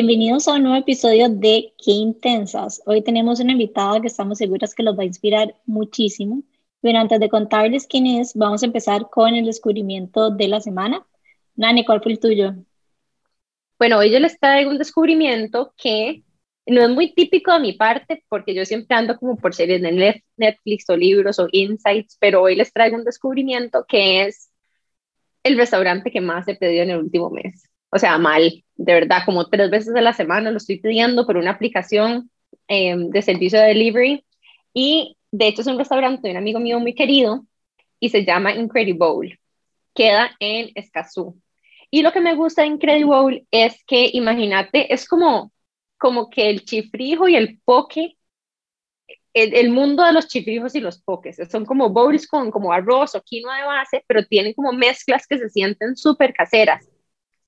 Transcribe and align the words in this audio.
Bienvenidos 0.00 0.46
a 0.46 0.54
un 0.54 0.62
nuevo 0.62 0.76
episodio 0.76 1.28
de 1.28 1.74
Qué 1.76 1.90
Intensas. 1.90 2.80
Hoy 2.86 3.02
tenemos 3.02 3.40
una 3.40 3.50
invitada 3.50 4.00
que 4.00 4.06
estamos 4.06 4.38
seguras 4.38 4.72
que 4.72 4.84
los 4.84 4.96
va 4.96 5.02
a 5.02 5.06
inspirar 5.06 5.56
muchísimo. 5.66 6.44
Pero 6.80 7.00
antes 7.00 7.18
de 7.18 7.28
contarles 7.28 7.88
quién 7.88 8.06
es, 8.06 8.32
vamos 8.34 8.62
a 8.62 8.66
empezar 8.66 9.10
con 9.10 9.34
el 9.34 9.44
descubrimiento 9.44 10.30
de 10.30 10.46
la 10.46 10.60
semana. 10.60 11.04
Nani, 11.56 11.84
¿cuál 11.84 12.00
fue 12.00 12.12
el 12.12 12.20
tuyo? 12.20 12.54
Bueno, 13.76 13.98
hoy 13.98 14.12
yo 14.12 14.20
les 14.20 14.38
traigo 14.38 14.70
un 14.70 14.78
descubrimiento 14.78 15.74
que 15.76 16.22
no 16.64 16.80
es 16.80 16.90
muy 16.90 17.12
típico 17.12 17.52
de 17.52 17.58
mi 17.58 17.72
parte 17.72 18.22
porque 18.28 18.54
yo 18.54 18.64
siempre 18.64 18.96
ando 18.96 19.16
como 19.16 19.36
por 19.36 19.52
series 19.52 19.82
de 19.82 20.22
Netflix 20.36 20.88
o 20.90 20.96
libros 20.96 21.40
o 21.40 21.48
insights, 21.50 22.16
pero 22.20 22.42
hoy 22.42 22.54
les 22.54 22.72
traigo 22.72 22.96
un 22.96 23.02
descubrimiento 23.04 23.84
que 23.88 24.26
es 24.26 24.48
el 25.42 25.56
restaurante 25.56 26.12
que 26.12 26.20
más 26.20 26.46
he 26.46 26.54
pedido 26.54 26.84
en 26.84 26.90
el 26.90 26.98
último 26.98 27.30
mes. 27.30 27.68
O 27.90 27.98
sea, 27.98 28.18
mal, 28.18 28.64
de 28.76 28.92
verdad, 28.94 29.22
como 29.24 29.48
tres 29.48 29.70
veces 29.70 29.94
a 29.94 30.00
la 30.00 30.12
semana 30.12 30.50
lo 30.50 30.58
estoy 30.58 30.80
pidiendo 30.80 31.26
por 31.26 31.36
una 31.36 31.52
aplicación 31.52 32.30
em, 32.68 33.10
de 33.10 33.22
servicio 33.22 33.58
de 33.58 33.66
delivery. 33.68 34.24
Y 34.74 35.16
de 35.30 35.48
hecho 35.48 35.62
es 35.62 35.66
un 35.66 35.78
restaurante 35.78 36.28
de 36.28 36.32
un 36.32 36.38
amigo 36.38 36.60
mío 36.60 36.80
muy 36.80 36.94
querido 36.94 37.46
y 38.00 38.10
se 38.10 38.24
llama 38.24 38.54
Incredible. 38.54 39.38
Queda 39.94 40.30
en 40.40 40.70
Escazú. 40.74 41.40
Y 41.90 42.02
lo 42.02 42.12
que 42.12 42.20
me 42.20 42.34
gusta 42.34 42.62
de 42.62 42.68
Incredible 42.68 43.46
es 43.50 43.82
que, 43.86 44.10
imagínate, 44.12 44.92
es 44.92 45.08
como, 45.08 45.52
como 45.98 46.28
que 46.28 46.50
el 46.50 46.64
chifrijo 46.64 47.28
y 47.28 47.36
el 47.36 47.60
poke 47.64 48.18
el, 49.34 49.70
mundo 49.70 50.04
de 50.04 50.12
los 50.12 50.26
chifrijos 50.26 50.74
y 50.74 50.80
los 50.80 51.00
pokés. 51.02 51.38
Son 51.50 51.64
como 51.64 51.90
bowls 51.90 52.26
con 52.26 52.50
como 52.50 52.72
arroz 52.72 53.14
o 53.14 53.22
quinoa 53.22 53.58
de 53.58 53.64
base, 53.64 54.04
pero 54.06 54.24
tienen 54.24 54.54
como 54.54 54.72
mezclas 54.72 55.26
que 55.26 55.38
se 55.38 55.48
sienten 55.48 55.96
súper 55.96 56.32
caseras. 56.32 56.87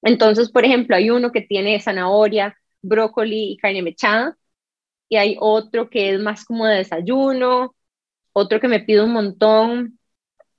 Entonces, 0.03 0.51
por 0.51 0.65
ejemplo, 0.65 0.97
hay 0.97 1.11
uno 1.11 1.33
que 1.33 1.43
tiene 1.43 1.81
zanahoria, 1.81 2.57
brócoli 2.83 3.53
y 3.53 3.57
carne 3.59 3.83
mechada, 3.83 4.37
y 5.09 5.17
hay 5.17 5.37
otro 5.41 5.91
que 5.91 6.15
es 6.15 6.21
más 6.21 6.45
como 6.45 6.67
de 6.67 6.77
desayuno, 6.79 7.75
otro 8.33 8.61
que 8.61 8.69
me 8.69 8.81
pide 8.81 9.05
un 9.05 9.13
montón, 9.13 9.99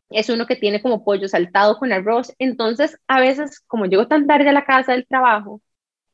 es 0.09 0.29
uno 0.29 0.45
que 0.47 0.55
tiene 0.55 0.81
como 0.81 1.03
pollo 1.03 1.27
saltado 1.27 1.77
con 1.79 1.91
arroz. 1.93 2.33
Entonces, 2.39 2.97
a 3.07 3.19
veces, 3.19 3.59
como 3.67 3.85
llego 3.85 4.07
tan 4.07 4.27
tarde 4.27 4.49
a 4.49 4.53
la 4.53 4.65
casa 4.65 4.93
del 4.93 5.07
trabajo 5.07 5.61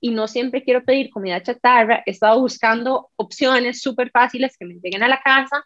y 0.02 0.12
no 0.12 0.28
siempre 0.28 0.64
quiero 0.64 0.84
pedir 0.86 1.10
comida 1.12 1.44
chatarra, 1.44 2.04
he 2.06 2.12
estado 2.12 2.40
buscando 2.42 3.10
opciones 3.18 3.82
súper 3.82 4.12
fáciles 4.12 4.58
que 4.58 4.66
me 4.66 4.76
lleguen 4.76 5.04
a 5.04 5.08
la 5.10 5.22
casa 5.22 5.66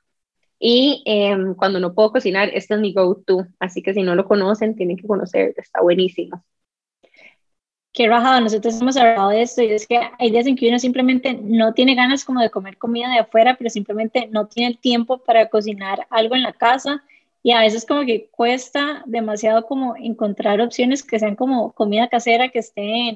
y 0.59 1.03
em, 1.05 1.55
cuando 1.55 1.79
no 1.79 1.93
puedo 1.95 2.11
cocinar, 2.13 2.49
este 2.53 2.75
es 2.75 2.79
mi 2.81 2.93
go-to. 2.93 3.47
Así 3.59 3.81
que 3.83 3.93
si 3.93 4.03
no 4.03 4.15
lo 4.15 4.25
conocen, 4.27 4.75
tienen 4.75 4.97
que 4.97 5.07
conocer, 5.07 5.53
está 5.57 5.81
buenísimo. 5.81 6.43
Qué 7.93 8.07
rajado, 8.07 8.39
nosotros 8.39 8.79
hemos 8.79 8.95
hablado 8.95 9.29
de 9.29 9.41
esto 9.41 9.61
y 9.61 9.67
es 9.67 9.85
que 9.85 9.99
hay 10.17 10.31
días 10.31 10.47
en 10.47 10.55
que 10.55 10.69
uno 10.69 10.79
simplemente 10.79 11.33
no 11.33 11.73
tiene 11.73 11.93
ganas 11.93 12.23
como 12.23 12.39
de 12.39 12.49
comer 12.49 12.77
comida 12.77 13.09
de 13.09 13.19
afuera, 13.19 13.55
pero 13.57 13.69
simplemente 13.69 14.29
no 14.31 14.47
tiene 14.47 14.71
el 14.71 14.77
tiempo 14.77 15.17
para 15.17 15.49
cocinar 15.49 16.07
algo 16.09 16.35
en 16.35 16.43
la 16.43 16.53
casa 16.53 17.03
y 17.43 17.51
a 17.51 17.59
veces 17.59 17.85
como 17.85 18.05
que 18.05 18.29
cuesta 18.31 19.03
demasiado 19.05 19.65
como 19.65 19.95
encontrar 19.97 20.61
opciones 20.61 21.03
que 21.03 21.19
sean 21.19 21.35
como 21.35 21.73
comida 21.73 22.07
casera 22.07 22.49
que 22.49 22.59
esté 22.59 23.15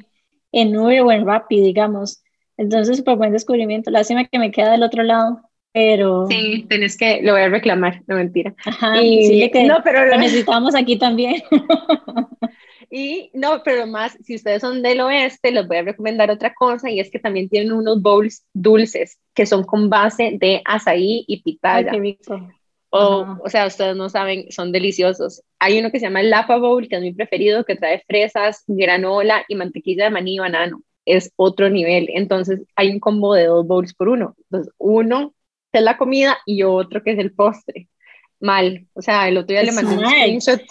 en, 0.52 0.78
Uber 0.78 1.02
o 1.02 1.12
en 1.12 1.26
Rappi, 1.26 1.62
digamos. 1.62 2.24
Entonces, 2.58 2.98
súper 2.98 3.18
buen 3.18 3.32
descubrimiento. 3.32 3.92
Lástima 3.92 4.26
que 4.26 4.40
me 4.40 4.52
queda 4.52 4.72
del 4.72 4.84
otro 4.84 5.04
lado, 5.04 5.42
pero... 5.72 6.26
Sí, 6.28 6.66
tenés 6.68 6.98
que, 6.98 7.22
lo 7.22 7.34
voy 7.34 7.42
a 7.42 7.50
reclamar, 7.50 8.02
no 8.08 8.16
mentira. 8.16 8.56
Ajá, 8.66 9.02
y, 9.02 9.50
que 9.52 9.64
no, 9.64 9.82
pero 9.84 10.06
lo 10.06 10.18
necesitamos 10.18 10.74
aquí 10.74 10.98
también. 10.98 11.44
Y 12.98 13.30
no, 13.34 13.62
pero 13.62 13.86
más, 13.88 14.18
si 14.24 14.36
ustedes 14.36 14.62
son 14.62 14.82
del 14.82 15.02
oeste, 15.02 15.52
les 15.52 15.68
voy 15.68 15.76
a 15.76 15.82
recomendar 15.82 16.32
otra 16.32 16.54
cosa 16.54 16.90
y 16.90 17.02
es 17.02 17.12
que 17.12 17.20
también 17.20 17.50
tienen 17.50 17.74
unos 17.74 18.02
bowls 18.02 18.46
dulces 18.54 19.20
que 19.34 19.46
son 19.46 19.66
con 19.66 19.90
base 19.90 20.38
de 20.40 20.62
azaí 20.64 21.26
y 21.28 21.42
pitaya. 21.42 21.92
O, 22.92 23.36
o 23.44 23.50
sea, 23.50 23.68
ustedes 23.68 23.98
no 23.98 24.08
saben, 24.08 24.50
son 24.50 24.72
deliciosos. 24.72 25.44
Hay 25.60 25.78
uno 25.78 25.92
que 25.92 26.00
se 26.00 26.06
llama 26.06 26.22
el 26.22 26.30
Lapa 26.30 26.56
Bowl, 26.56 26.88
que 26.88 26.96
es 26.96 27.02
mi 27.02 27.12
preferido, 27.12 27.66
que 27.66 27.76
trae 27.76 28.02
fresas, 28.08 28.64
granola 28.66 29.44
y 29.50 29.56
mantequilla 29.56 30.06
de 30.06 30.12
maní 30.12 30.36
y 30.36 30.40
banano. 30.40 30.82
Es 31.04 31.34
otro 31.36 31.70
nivel. 31.70 32.08
Entonces, 32.14 32.62
hay 32.78 32.92
un 32.92 33.02
combo 33.02 33.34
de 33.34 33.48
dos 33.48 33.68
bowls 33.68 33.94
por 33.94 34.08
uno. 34.08 34.38
Entonces, 34.50 34.74
uno 34.78 35.34
es 35.74 35.82
la 35.82 35.98
comida 35.98 36.38
y 36.46 36.64
otro 36.64 37.04
que 37.04 37.12
es 37.12 37.20
el 37.20 37.34
postre. 37.34 37.90
Mal. 38.40 38.88
O 38.94 39.02
sea, 39.02 39.28
el 39.28 39.38
otro 39.38 39.54
día 39.54 39.64
le 39.64 39.74
mandé 39.74 39.98
un 39.98 40.06
screenshot 40.06 40.62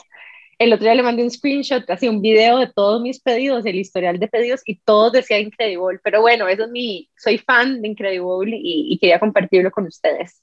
el 0.59 0.73
otro 0.73 0.85
día 0.85 0.95
le 0.95 1.03
mandé 1.03 1.23
un 1.23 1.31
screenshot, 1.31 1.89
así 1.91 2.09
un 2.09 2.21
video 2.21 2.59
de 2.59 2.69
todos 2.69 3.01
mis 3.01 3.21
pedidos, 3.21 3.65
el 3.67 3.77
historial 3.77 4.19
de 4.19 4.29
pedidos, 4.29 4.63
y 4.67 4.77
todos 4.77 5.13
decían 5.13 5.43
Incredible. 5.43 6.01
Pero 6.03 6.21
bueno, 6.21 6.49
eso 6.49 6.65
es 6.65 6.71
mi, 6.71 7.11
soy 7.17 7.39
fan 7.39 7.83
de 7.83 7.89
Incredible 7.89 8.57
y, 8.61 8.99
quería 8.99 9.19
compartirlo 9.19 9.71
con 9.71 9.87
ustedes. 9.87 10.43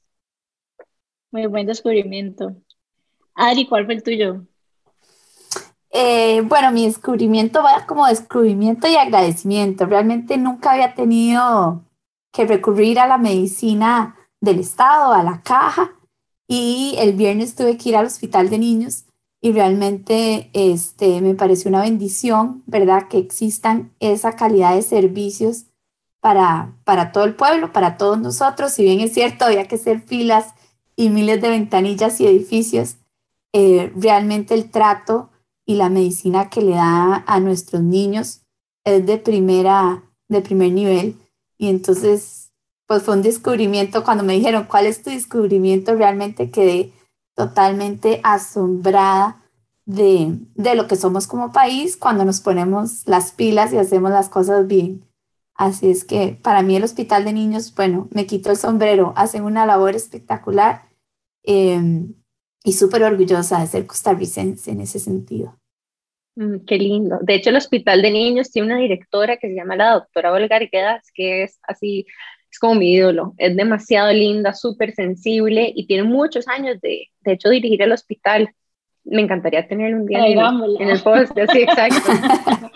Muy 1.32 1.46
buen 1.48 1.66
descubrimiento. 1.66 2.56
Adri, 3.36 3.68
¿cuál 3.68 3.86
fue 3.86 3.96
el 3.96 4.04
tuyo? 4.04 4.46
Eh, 5.92 6.42
bueno, 6.42 6.72
mi 6.72 6.86
descubrimiento 6.86 7.64
va 7.64 7.86
como 7.86 8.08
descubrimiento 8.08 8.88
y 8.88 8.96
agradecimiento. 8.96 9.86
Realmente 9.86 10.38
nunca 10.38 10.74
había 10.74 10.94
tenido 10.94 11.86
que 12.32 12.46
recurrir 12.46 13.00
a 13.00 13.08
la 13.08 13.18
medicina 13.18 14.18
del 14.40 14.60
Estado, 14.60 15.14
a 15.14 15.24
la 15.24 15.42
caja, 15.42 15.92
y 16.48 16.96
el 16.98 17.14
viernes 17.14 17.56
tuve 17.56 17.78
que 17.78 17.90
ir 17.90 17.96
al 17.96 18.06
hospital 18.06 18.50
de 18.50 18.58
niños 18.58 19.06
y 19.42 19.52
realmente 19.52 20.52
este, 20.54 21.20
me 21.20 21.34
parece 21.34 21.68
una 21.68 21.82
bendición, 21.82 22.62
¿verdad? 22.68 23.08
Que 23.10 23.18
existan 23.18 23.92
esa 24.00 24.36
calidad 24.36 24.76
de 24.76 24.84
servicios 24.84 25.66
para, 26.20 26.76
para 26.84 27.12
todo 27.12 27.24
el 27.24 27.36
pueblo, 27.36 27.74
para 27.74 27.98
todos 27.98 28.22
nosotros. 28.22 28.72
Si 28.72 28.84
bien 28.84 29.00
es 29.00 29.14
cierto, 29.14 29.46
había 29.46 29.68
que 29.68 29.76
hacer 29.76 30.00
filas 30.02 30.54
y 30.96 31.10
miles 31.10 31.42
de 31.42 31.50
ventanillas 31.50 32.22
y 32.22 32.28
edificios, 32.28 32.98
eh, 33.52 33.92
realmente 33.96 34.54
el 34.54 34.70
trato 34.70 35.32
y 35.66 35.76
la 35.76 35.90
medicina 35.90 36.50
que 36.50 36.62
le 36.62 36.72
da 36.72 37.24
a 37.26 37.40
nuestros 37.40 37.82
niños 37.82 38.42
es 38.84 39.06
de, 39.08 39.18
primera, 39.18 40.04
de 40.28 40.42
primer 40.42 40.72
nivel. 40.72 41.16
Y 41.58 41.70
entonces, 41.70 42.52
pues 42.86 43.02
fue 43.02 43.16
un 43.16 43.24
descubrimiento, 43.24 44.04
cuando 44.04 44.24
me 44.24 44.34
dijeron, 44.34 44.66
¿cuál 44.70 44.86
es 44.86 45.02
tu 45.02 45.10
descubrimiento? 45.10 45.96
Realmente 45.96 46.52
quedé 46.52 46.94
totalmente 47.42 48.22
asombrada 48.24 49.42
de, 49.88 50.38
de, 50.54 50.76
lo 50.76 50.88
que 50.88 50.96
somos 50.96 51.26
como 51.26 51.52
país 51.52 51.98
cuando 51.98 52.24
nos 52.24 52.40
ponemos 52.40 53.02
las 53.08 53.32
pilas 53.32 53.74
y 53.74 53.78
hacemos 53.78 54.12
las 54.12 54.30
cosas 54.30 54.68
bien. 54.68 55.02
Así 55.56 55.90
es 55.90 56.06
que 56.06 56.38
para 56.40 56.62
mí 56.62 56.76
el 56.76 56.84
Hospital 56.84 57.26
de 57.26 57.34
Niños, 57.34 57.74
bueno, 57.74 58.08
me 58.12 58.28
quito 58.28 58.52
el 58.52 58.58
sombrero, 58.58 59.14
hacen 59.16 59.44
una 59.44 59.66
labor 59.66 59.96
espectacular 59.96 60.84
em, 61.42 62.14
y 62.64 62.74
súper 62.74 63.02
orgullosa 63.02 63.60
de 63.60 63.66
ser 63.66 63.88
costarricense 63.88 64.70
en 64.70 64.82
ese 64.82 65.00
sentido. 65.00 65.58
Mm, 66.36 66.58
qué 66.68 66.78
lindo. 66.78 67.18
De 67.24 67.34
hecho, 67.34 67.50
el 67.50 67.56
Hospital 67.56 68.04
de 68.04 68.12
Niños 68.12 68.52
tiene 68.52 68.68
una 68.68 68.78
directora 68.78 69.38
que 69.38 69.48
se 69.48 69.56
llama 69.56 69.76
la 69.76 69.94
doctora 69.94 70.32
Olga 70.32 70.58
Arguedas, 70.58 71.10
que 71.12 71.42
es 71.42 71.60
así 71.64 72.06
es 72.52 72.60
como 72.60 72.76
mi 72.76 72.92
ídolo, 72.94 73.34
es 73.38 73.56
demasiado 73.56 74.12
linda, 74.12 74.54
súper 74.54 74.94
sensible 74.94 75.72
y 75.74 75.88
tiene 75.88 76.04
muchos 76.04 76.48
años 76.48 76.82
de, 76.82 77.08
de 77.22 77.32
hecho, 77.32 77.50
dirigir 77.50 77.82
el 77.82 77.94
hospital. 77.94 78.54
Me 79.06 79.22
encantaría 79.22 79.68
tener 79.68 79.96
un 79.96 80.06
día 80.06 80.28
en, 80.28 80.38
en, 80.80 80.90
el 80.90 81.02
post, 81.02 81.32
sí, 81.52 81.62
exacto. 81.62 82.12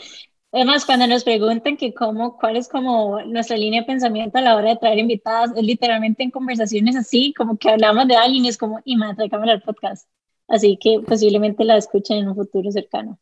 Además, 0.53 0.85
cuando 0.85 1.05
nos 1.05 1.25
preguntan 1.25 1.75
que 1.75 1.93
cómo, 1.93 2.37
cuál 2.37 2.55
es 2.55 2.69
como 2.69 3.21
nuestra 3.23 3.57
línea 3.57 3.81
de 3.81 3.87
pensamiento 3.87 4.37
a 4.37 4.41
la 4.41 4.55
hora 4.55 4.69
de 4.69 4.77
traer 4.77 4.99
invitadas, 4.99 5.51
es 5.53 5.63
literalmente 5.63 6.23
en 6.23 6.31
conversaciones 6.31 6.95
así, 6.95 7.33
como 7.33 7.57
que 7.57 7.69
hablamos 7.69 8.07
de 8.07 8.15
alguien 8.15 8.45
y 8.45 8.47
es 8.47 8.57
como, 8.57 8.79
y 8.85 8.95
me 8.95 9.13
cámara 9.29 9.51
al 9.51 9.61
podcast. 9.61 10.07
Así 10.47 10.77
que 10.81 11.01
posiblemente 11.05 11.65
la 11.65 11.75
escuchen 11.75 12.19
en 12.19 12.29
un 12.29 12.35
futuro 12.35 12.71
cercano. 12.71 13.19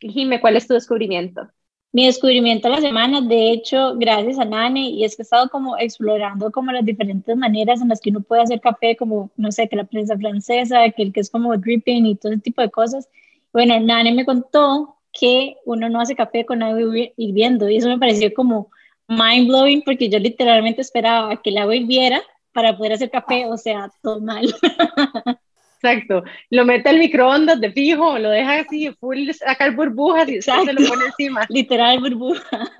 Jime, 0.00 0.42
¿cuál 0.42 0.56
es 0.56 0.66
tu 0.68 0.74
descubrimiento? 0.74 1.48
Mi 1.92 2.06
descubrimiento 2.06 2.68
de 2.68 2.74
la 2.74 2.80
semana, 2.80 3.20
de 3.20 3.52
hecho, 3.52 3.94
gracias 3.96 4.38
a 4.38 4.46
Nane, 4.46 4.88
y 4.88 5.04
es 5.04 5.14
que 5.14 5.22
he 5.22 5.24
estado 5.24 5.50
como 5.50 5.76
explorando 5.76 6.50
como 6.50 6.72
las 6.72 6.84
diferentes 6.84 7.36
maneras 7.36 7.82
en 7.82 7.88
las 7.88 8.00
que 8.00 8.10
uno 8.10 8.22
puede 8.22 8.42
hacer 8.42 8.60
café, 8.60 8.96
como, 8.96 9.30
no 9.36 9.52
sé, 9.52 9.68
que 9.68 9.76
la 9.76 9.84
prensa 9.84 10.16
francesa, 10.16 10.88
que 10.90 11.02
el 11.02 11.12
que 11.12 11.20
es 11.20 11.30
como 11.30 11.56
dripping 11.56 12.06
y 12.06 12.16
todo 12.16 12.32
ese 12.32 12.40
tipo 12.40 12.62
de 12.62 12.70
cosas. 12.70 13.08
Bueno, 13.52 13.78
Nane 13.78 14.12
me 14.14 14.24
contó 14.24 14.96
que 15.12 15.56
uno 15.66 15.90
no 15.90 16.00
hace 16.00 16.16
café 16.16 16.46
con 16.46 16.62
agua 16.62 16.80
hirviendo, 17.16 17.68
y 17.68 17.76
eso 17.76 17.88
me 17.88 17.98
pareció 17.98 18.32
como 18.32 18.70
mind 19.08 19.48
blowing, 19.48 19.82
porque 19.82 20.08
yo 20.08 20.18
literalmente 20.18 20.80
esperaba 20.80 21.42
que 21.42 21.50
el 21.50 21.58
agua 21.58 21.76
hirviera 21.76 22.22
para 22.52 22.76
poder 22.76 22.94
hacer 22.94 23.10
café, 23.10 23.46
o 23.46 23.58
sea, 23.58 23.90
todo 24.02 24.20
mal. 24.20 24.46
Exacto. 25.82 26.22
Lo 26.50 26.64
mete 26.64 26.88
al 26.88 26.98
microondas 26.98 27.60
de 27.60 27.72
fijo, 27.72 28.18
lo 28.18 28.30
deja 28.30 28.60
así, 28.60 28.90
full, 29.00 29.30
sacar 29.32 29.74
burbujas 29.74 30.28
y 30.28 30.40
se 30.40 30.52
lo 30.52 30.88
pone 30.88 31.06
encima. 31.06 31.44
Literal 31.48 31.98
burbuja. 31.98 32.70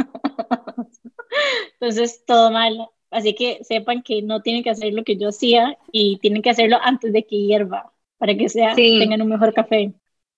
Entonces, 1.72 2.24
todo 2.24 2.52
mal. 2.52 2.88
Así 3.10 3.34
que 3.34 3.58
sepan 3.62 4.02
que 4.02 4.22
no 4.22 4.40
tienen 4.40 4.62
que 4.62 4.70
hacer 4.70 4.92
lo 4.94 5.04
que 5.04 5.16
yo 5.16 5.28
hacía 5.28 5.76
y 5.90 6.18
tienen 6.18 6.42
que 6.42 6.50
hacerlo 6.50 6.78
antes 6.82 7.12
de 7.12 7.24
que 7.24 7.36
hierva 7.36 7.92
para 8.22 8.36
que 8.36 8.48
sea, 8.48 8.76
tengan 8.76 9.20
un 9.20 9.30
mejor 9.30 9.52
café. 9.52 9.92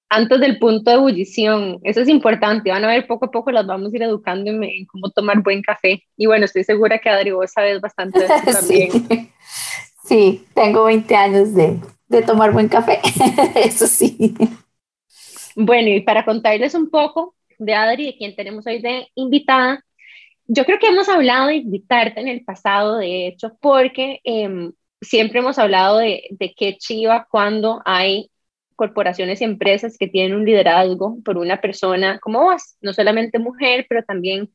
antes 0.09 0.41
del 0.41 0.59
punto 0.59 0.91
de 0.91 0.97
ebullición. 0.97 1.81
Eso 1.83 2.01
es 2.01 2.09
importante. 2.09 2.71
Van 2.71 2.83
a 2.83 2.89
ver 2.89 3.07
poco 3.07 3.27
a 3.27 3.31
poco 3.31 3.51
las 3.51 3.67
vamos 3.67 3.93
a 3.93 3.97
ir 3.97 4.03
educando 4.03 4.51
en, 4.51 4.87
cómo 4.87 5.11
tomar 5.11 5.43
buen 5.43 5.61
café. 5.61 6.03
Y 6.17 6.25
bueno, 6.25 6.47
estoy 6.47 6.65
segura 6.65 6.99
que 6.99 7.11
Adri, 7.11 7.33
vos 7.33 7.53
sabes 7.53 7.83
bastante 7.83 8.21
de 8.21 8.25
eso 8.25 8.35
también. 8.59 8.91
sí. 8.91 9.31
sí, 10.07 10.45
tengo 10.55 10.85
20 10.85 11.15
años 11.15 11.55
de, 11.55 11.79
de 12.15 12.23
tomar 12.23 12.53
buen 12.53 12.69
café. 12.69 13.01
eso 13.57 13.87
sí. 13.87 14.35
Bueno, 15.57 15.89
y 15.89 16.01
para 16.01 16.25
contarles 16.25 16.75
un 16.75 16.91
poco 16.91 17.35
de 17.59 17.75
Adri, 17.75 18.07
de 18.07 18.17
quien 18.17 18.35
tenemos 18.35 18.67
hoy 18.67 18.81
de 18.81 19.09
invitada, 19.15 19.85
yo 20.47 20.65
creo 20.65 20.79
que 20.79 20.89
hemos 20.89 21.09
hablado 21.09 21.49
de 21.49 21.57
invitarte 21.57 22.21
en 22.21 22.29
el 22.29 22.45
pasado, 22.45 22.99
de 22.99 23.29
hecho, 23.29 23.57
porque 23.61 24.21
em, 24.25 24.73
siempre 25.01 25.39
hemos 25.41 25.59
hablado 25.59 25.99
de, 25.99 26.25
de 26.31 26.55
qué 26.55 26.77
chiva 26.77 27.27
cuando 27.31 27.81
hay 27.85 28.31
corporaciones 28.77 29.41
y 29.41 29.45
empresas 29.45 29.97
que 29.99 30.09
tienen 30.09 30.37
un 30.37 30.45
liderazgo 30.45 31.19
por 31.25 31.39
una 31.39 31.61
persona 31.61 32.19
como 32.19 32.43
vos, 32.43 32.77
no 32.81 32.93
solamente 32.93 33.39
mujer, 33.39 33.87
pero 33.89 34.03
también 34.03 34.51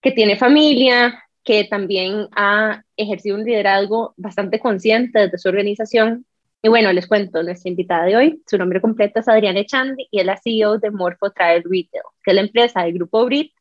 que 0.00 0.10
tiene 0.10 0.36
familia, 0.36 1.22
que 1.44 1.64
también 1.64 2.28
ha 2.36 2.82
ejercido 2.96 3.36
un 3.36 3.44
liderazgo 3.44 4.14
bastante 4.16 4.60
consciente 4.60 5.20
desde 5.20 5.38
su 5.38 5.48
organización. 5.48 6.26
Y 6.64 6.68
bueno, 6.68 6.92
les 6.92 7.08
cuento, 7.08 7.42
nuestra 7.42 7.70
invitada 7.70 8.04
de 8.04 8.16
hoy, 8.16 8.42
su 8.46 8.56
nombre 8.56 8.80
completo 8.80 9.18
es 9.18 9.28
Adriana 9.28 9.58
Echandi 9.58 10.06
y 10.12 10.20
es 10.20 10.26
la 10.26 10.36
CEO 10.36 10.78
de 10.78 10.92
Morpho 10.92 11.30
Travel 11.32 11.64
Retail, 11.64 12.04
que 12.22 12.30
es 12.30 12.34
la 12.36 12.40
empresa 12.40 12.82
del 12.82 12.94
grupo 12.94 13.24
Brit, 13.24 13.52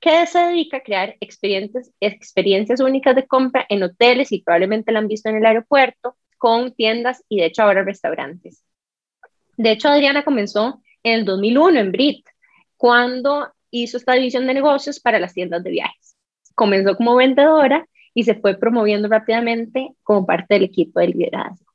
que 0.00 0.26
se 0.26 0.40
dedica 0.40 0.78
a 0.78 0.82
crear 0.82 1.16
experiencias, 1.20 1.92
experiencias 2.00 2.80
únicas 2.80 3.14
de 3.14 3.28
compra 3.28 3.64
en 3.68 3.84
hoteles 3.84 4.32
y 4.32 4.42
probablemente 4.42 4.90
la 4.90 4.98
han 4.98 5.06
visto 5.06 5.28
en 5.28 5.36
el 5.36 5.46
aeropuerto, 5.46 6.16
con 6.36 6.74
tiendas 6.74 7.22
y 7.28 7.38
de 7.38 7.46
hecho 7.46 7.62
ahora 7.62 7.84
restaurantes. 7.84 8.64
De 9.56 9.70
hecho, 9.70 9.88
Adriana 9.88 10.24
comenzó 10.24 10.82
en 11.04 11.20
el 11.20 11.24
2001 11.24 11.78
en 11.78 11.92
Brit, 11.92 12.26
cuando 12.76 13.52
hizo 13.70 13.96
esta 13.96 14.14
división 14.14 14.48
de 14.48 14.54
negocios 14.54 14.98
para 14.98 15.20
las 15.20 15.34
tiendas 15.34 15.62
de 15.62 15.70
viajes. 15.70 16.16
Comenzó 16.56 16.96
como 16.96 17.14
vendedora 17.14 17.86
y 18.12 18.24
se 18.24 18.34
fue 18.34 18.58
promoviendo 18.58 19.06
rápidamente 19.06 19.94
como 20.02 20.26
parte 20.26 20.54
del 20.54 20.64
equipo 20.64 20.98
de 20.98 21.08
liderazgo. 21.08 21.71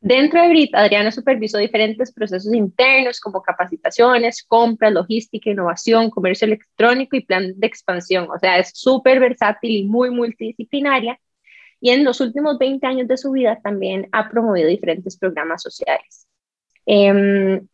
Dentro 0.00 0.40
de 0.42 0.48
Brit, 0.48 0.74
Adriana 0.74 1.10
supervisó 1.10 1.58
diferentes 1.58 2.12
procesos 2.12 2.52
internos 2.54 3.18
como 3.18 3.42
capacitaciones, 3.42 4.44
compras, 4.44 4.92
logística, 4.92 5.50
innovación, 5.50 6.10
comercio 6.10 6.46
electrónico 6.46 7.16
y 7.16 7.24
plan 7.24 7.54
de 7.56 7.66
expansión. 7.66 8.28
O 8.30 8.38
sea, 8.38 8.58
es 8.58 8.70
súper 8.74 9.18
versátil 9.20 9.72
y 9.72 9.84
muy 9.84 10.10
multidisciplinaria. 10.10 11.18
Y 11.80 11.90
en 11.90 12.04
los 12.04 12.20
últimos 12.20 12.58
20 12.58 12.86
años 12.86 13.08
de 13.08 13.16
su 13.16 13.32
vida 13.32 13.60
también 13.62 14.08
ha 14.12 14.28
promovido 14.28 14.68
diferentes 14.68 15.18
programas 15.18 15.62
sociales. 15.62 16.26
Em, 16.84 17.66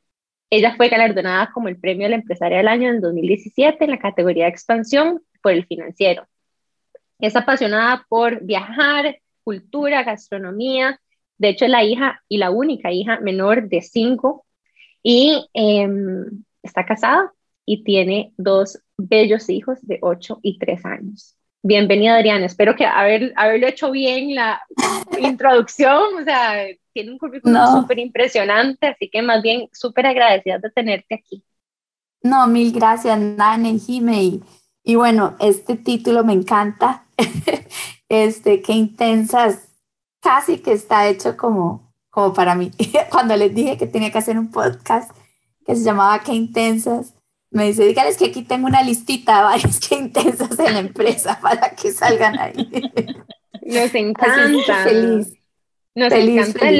ella 0.50 0.74
fue 0.76 0.88
galardonada 0.88 1.50
como 1.52 1.68
el 1.68 1.78
premio 1.78 2.06
a 2.06 2.10
la 2.10 2.16
empresaria 2.16 2.58
del 2.58 2.68
año 2.68 2.90
en 2.90 3.00
2017 3.00 3.84
en 3.84 3.90
la 3.90 3.98
categoría 3.98 4.44
de 4.44 4.50
expansión 4.50 5.22
por 5.42 5.52
el 5.52 5.66
financiero. 5.66 6.26
Es 7.18 7.36
apasionada 7.36 8.06
por 8.08 8.42
viajar, 8.42 9.18
cultura, 9.44 10.02
gastronomía. 10.02 11.00
De 11.42 11.48
hecho, 11.48 11.64
es 11.64 11.72
la 11.72 11.82
hija 11.82 12.22
y 12.28 12.38
la 12.38 12.52
única 12.52 12.92
hija 12.92 13.18
menor 13.18 13.68
de 13.68 13.82
cinco 13.82 14.46
y 15.02 15.44
em, 15.54 16.44
está 16.62 16.86
casada 16.86 17.32
y 17.66 17.82
tiene 17.82 18.32
dos 18.36 18.80
bellos 18.96 19.50
hijos 19.50 19.80
de 19.82 19.98
ocho 20.02 20.38
y 20.40 20.56
tres 20.60 20.84
años. 20.84 21.36
Bienvenida, 21.60 22.14
Adriana. 22.14 22.46
Espero 22.46 22.76
que 22.76 22.86
haber, 22.86 23.32
haberlo 23.34 23.66
hecho 23.66 23.90
bien 23.90 24.36
la 24.36 24.62
introducción. 25.18 26.14
O 26.20 26.22
sea, 26.22 26.64
tiene 26.92 27.10
un 27.10 27.18
currículum 27.18 27.58
súper 27.72 27.98
impresionante, 27.98 28.86
así 28.86 29.10
que 29.10 29.20
más 29.20 29.42
bien 29.42 29.68
súper 29.72 30.06
agradecida 30.06 30.60
de 30.60 30.70
tenerte 30.70 31.16
aquí. 31.16 31.42
No, 32.22 32.46
mil 32.46 32.70
gracias, 32.70 33.18
Nane, 33.18 33.80
Jime. 33.80 34.38
Y, 34.84 34.94
bueno, 34.94 35.34
este 35.40 35.74
título 35.74 36.22
me 36.22 36.34
encanta. 36.34 37.04
este, 38.08 38.62
qué 38.62 38.74
intensas. 38.74 39.71
Casi 40.22 40.58
que 40.58 40.72
está 40.72 41.08
hecho 41.08 41.36
como, 41.36 41.92
como 42.10 42.32
para 42.32 42.54
mí. 42.54 42.70
Cuando 43.10 43.36
les 43.36 43.54
dije 43.54 43.76
que 43.76 43.86
tenía 43.86 44.10
que 44.10 44.18
hacer 44.18 44.38
un 44.38 44.50
podcast 44.50 45.10
que 45.66 45.76
se 45.76 45.84
llamaba 45.84 46.20
Qué 46.20 46.32
intensas, 46.32 47.14
me 47.52 47.66
dice, 47.66 47.84
dígales 47.84 48.16
que 48.16 48.26
aquí 48.26 48.42
tengo 48.42 48.66
una 48.66 48.82
listita 48.82 49.36
de 49.36 49.42
varias 49.42 49.78
qué 49.78 49.96
intensas 49.96 50.58
en 50.58 50.72
la 50.72 50.78
empresa 50.80 51.38
para 51.42 51.70
que 51.70 51.92
salgan 51.92 52.38
ahí. 52.38 52.66
Nos 53.62 53.94
encanta. 53.94 54.84
Feliz. 54.84 55.34
Nos 55.94 56.12
encanta 56.12 56.70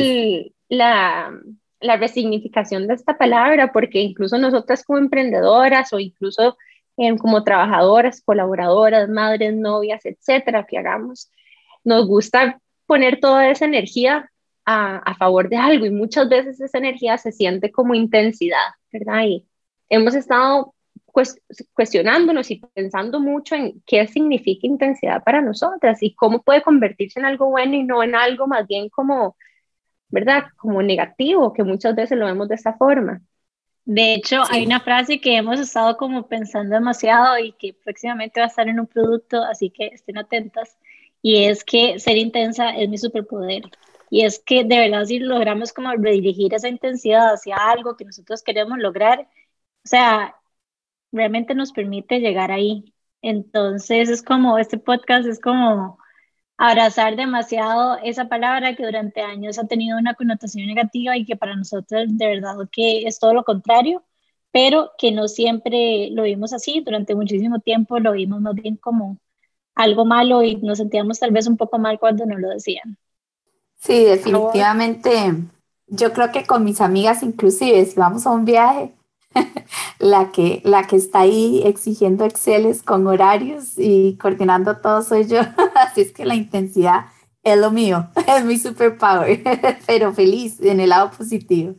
la, 0.71 1.31
la 1.81 1.97
resignificación 1.99 2.89
de 2.89 2.95
esta 2.95 3.19
palabra, 3.19 3.71
porque 3.73 4.01
incluso 4.01 4.39
nosotras 4.39 4.83
como 4.83 4.99
emprendedoras 4.99 5.93
o 5.93 5.99
incluso 5.99 6.57
em, 6.97 7.19
como 7.19 7.45
trabajadoras, 7.45 8.23
colaboradoras, 8.23 9.09
madres, 9.11 9.55
novias, 9.55 10.05
etcétera, 10.07 10.65
que 10.67 10.79
hagamos, 10.79 11.31
nos 11.85 12.07
gusta 12.07 12.62
poner 12.93 13.21
toda 13.21 13.49
esa 13.49 13.65
energía 13.65 14.31
a, 14.67 14.99
a, 14.99 15.15
favor 15.15 15.49
de 15.49 15.57
algo 15.57 15.87
y 15.87 15.91
muchas 15.91 16.29
veces 16.29 16.61
esa 16.61 16.77
energía 16.77 17.17
se 17.17 17.33
siente 17.33 17.73
como 17.73 17.95
intensidad, 17.95 18.69
¿verdad? 18.93 19.23
Y 19.25 19.47
hemos 19.89 20.15
estado 20.15 20.75
cuestionándonos 21.73 22.51
y 22.51 22.61
pensando 22.75 23.19
mucho 23.19 23.55
en 23.55 23.83
qué 23.87 24.07
significa 24.07 24.67
intensidad 24.67 25.25
para 25.25 25.41
nosotras 25.41 26.03
y 26.03 26.15
cómo 26.15 26.43
puede 26.43 26.61
convertirse 26.61 27.19
en 27.19 27.25
algo 27.25 27.49
bueno 27.49 27.75
y 27.77 27.83
no 27.83 28.03
en 28.03 28.15
algo 28.15 28.47
más 28.47 28.67
bien 28.67 28.91
como, 28.91 29.37
¿verdad? 30.11 30.45
Como 30.59 30.83
negativo, 30.83 31.55
que 31.55 31.65
muchas 31.65 31.95
veces 31.95 32.19
lo 32.19 32.27
vemos 32.27 32.47
de 32.47 32.57
esa 32.57 32.75
forma. 32.75 33.23
De 33.87 34.13
hecho, 34.15 34.43
hay 34.51 34.67
una 34.67 34.81
frase 34.81 35.19
que 35.19 35.35
hemos 35.35 35.59
estado 35.59 35.97
como 35.97 36.29
pensando 36.29 36.75
demasiado 36.75 37.39
y 37.39 37.53
que 37.53 37.73
próximamente 37.73 38.39
va 38.39 38.45
a 38.47 38.49
estar 38.51 38.69
en 38.69 38.81
un 38.81 38.87
producto, 38.87 39.43
así 39.43 39.71
que 39.71 39.87
estén 39.87 40.19
atentas, 40.19 40.77
y 41.23 41.45
es 41.45 41.65
que 41.65 41.99
ser 42.01 42.19
intensa 42.19 42.71
es 42.71 42.89
mi 42.89 42.99
superpoder. 42.99 43.65
Y 44.11 44.25
es 44.25 44.41
que 44.41 44.65
de 44.65 44.79
verdad 44.79 45.05
si 45.07 45.19
logramos 45.21 45.73
como 45.73 45.93
redirigir 45.93 46.55
esa 46.55 46.69
intensidad 46.69 47.35
hacia 47.35 47.57
algo 47.57 47.97
que 47.97 48.05
nosotros 48.05 48.43
queremos 48.43 48.79
lograr, 48.79 49.21
o 49.85 49.89
sea, 49.89 50.37
realmente 51.13 51.55
nos 51.55 51.73
permite 51.73 52.21
llegar 52.21 52.53
ahí. 52.53 52.95
Entonces 53.23 54.11
es 54.11 54.23
como, 54.23 54.59
este 54.59 54.79
podcast 54.79 55.27
es 55.27 55.41
como 55.41 55.99
abrazar 56.59 57.17
demasiado 57.17 57.99
esa 58.05 58.29
palabra 58.29 58.77
que 58.77 58.85
durante 58.85 59.21
años 59.23 59.59
ha 59.59 59.67
tenido 59.67 59.99
una 59.99 60.15
connotación 60.15 60.67
negativa 60.67 61.17
y 61.17 61.25
que 61.25 61.37
para 61.37 61.57
nosotros 61.57 62.05
de 62.17 62.27
verdad 62.27 62.57
que 62.73 63.05
es 63.07 63.19
todo 63.19 63.35
lo 63.35 63.45
contrario, 63.45 64.05
pero 64.53 64.93
que 64.99 65.13
no 65.13 65.29
siempre 65.29 66.11
lo 66.13 66.25
vimos 66.25 66.53
así, 66.53 66.81
durante 66.85 67.15
muchísimo 67.15 67.61
tiempo 67.61 67.99
lo 68.01 68.13
vimos 68.13 68.41
más 68.41 68.55
bien 68.55 68.77
como 68.77 69.19
algo 69.75 70.05
malo 70.05 70.43
y 70.43 70.57
nos 70.57 70.79
sentíamos 70.79 71.19
tal 71.19 71.31
vez 71.31 71.47
un 71.47 71.57
poco 71.57 71.79
mal 71.79 71.99
cuando 71.99 72.27
nos 72.27 72.41
lo 72.41 72.49
decían. 72.49 72.97
Sí, 73.79 74.05
definitivamente. 74.05 75.35
Yo 75.89 76.13
creo 76.13 76.31
que 76.31 76.45
con 76.47 76.65
mis 76.65 76.81
amigas 76.81 77.23
inclusive, 77.23 77.85
si 77.85 77.99
vamos 77.99 78.27
a 78.27 78.31
un 78.31 78.45
viaje, 78.45 78.93
la, 79.99 80.31
que, 80.31 80.61
la 80.65 80.87
que 80.87 80.97
está 80.97 81.21
ahí 81.21 81.63
exigiendo 81.65 82.25
Exceles 82.25 82.83
con 82.83 83.07
horarios 83.07 83.75
y 83.77 84.17
coordinando 84.21 84.77
todo 84.79 85.03
soy 85.03 85.27
yo. 85.27 85.41
Así 85.75 86.03
es 86.03 86.13
que 86.13 86.25
la 86.25 86.35
intensidad 86.35 87.07
es 87.43 87.59
lo 87.59 87.71
mío, 87.71 88.09
es 88.27 88.45
mi 88.45 88.59
superpower, 88.59 89.43
pero 89.87 90.13
feliz 90.13 90.61
en 90.61 90.81
el 90.81 90.91
lado 90.91 91.11
positivo. 91.11 91.75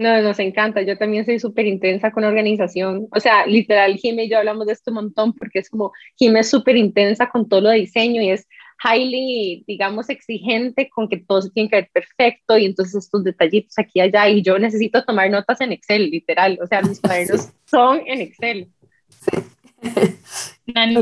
No, 0.00 0.22
nos 0.22 0.38
encanta. 0.38 0.80
Yo 0.80 0.96
también 0.96 1.26
soy 1.26 1.38
súper 1.38 1.66
intensa 1.66 2.10
con 2.10 2.24
organización. 2.24 3.06
O 3.14 3.20
sea, 3.20 3.44
literal, 3.44 3.96
Jimmy 3.96 4.22
y 4.22 4.30
yo 4.30 4.38
hablamos 4.38 4.66
de 4.66 4.72
esto 4.72 4.90
un 4.90 4.94
montón 4.94 5.34
porque 5.34 5.58
es 5.58 5.68
como, 5.68 5.92
Jimmy 6.16 6.40
es 6.40 6.48
súper 6.48 6.78
intensa 6.78 7.28
con 7.28 7.46
todo 7.46 7.60
lo 7.60 7.68
de 7.68 7.80
diseño 7.80 8.22
y 8.22 8.30
es 8.30 8.48
highly, 8.82 9.62
digamos, 9.66 10.08
exigente 10.08 10.88
con 10.88 11.06
que 11.06 11.18
todo 11.18 11.42
se 11.42 11.50
tiene 11.50 11.68
que 11.68 11.76
ver 11.76 11.90
perfecto 11.92 12.56
y 12.56 12.64
entonces 12.64 12.94
estos 12.94 13.24
detallitos 13.24 13.78
aquí 13.78 13.98
y 13.98 14.00
allá 14.00 14.26
y 14.30 14.40
yo 14.40 14.58
necesito 14.58 15.04
tomar 15.04 15.28
notas 15.28 15.60
en 15.60 15.72
Excel, 15.72 16.10
literal, 16.10 16.58
o 16.62 16.66
sea, 16.66 16.80
mis 16.80 16.98
cuadernos 17.02 17.50
son 17.66 18.00
en 18.06 18.22
Excel. 18.22 18.68
Sí. 19.10 19.36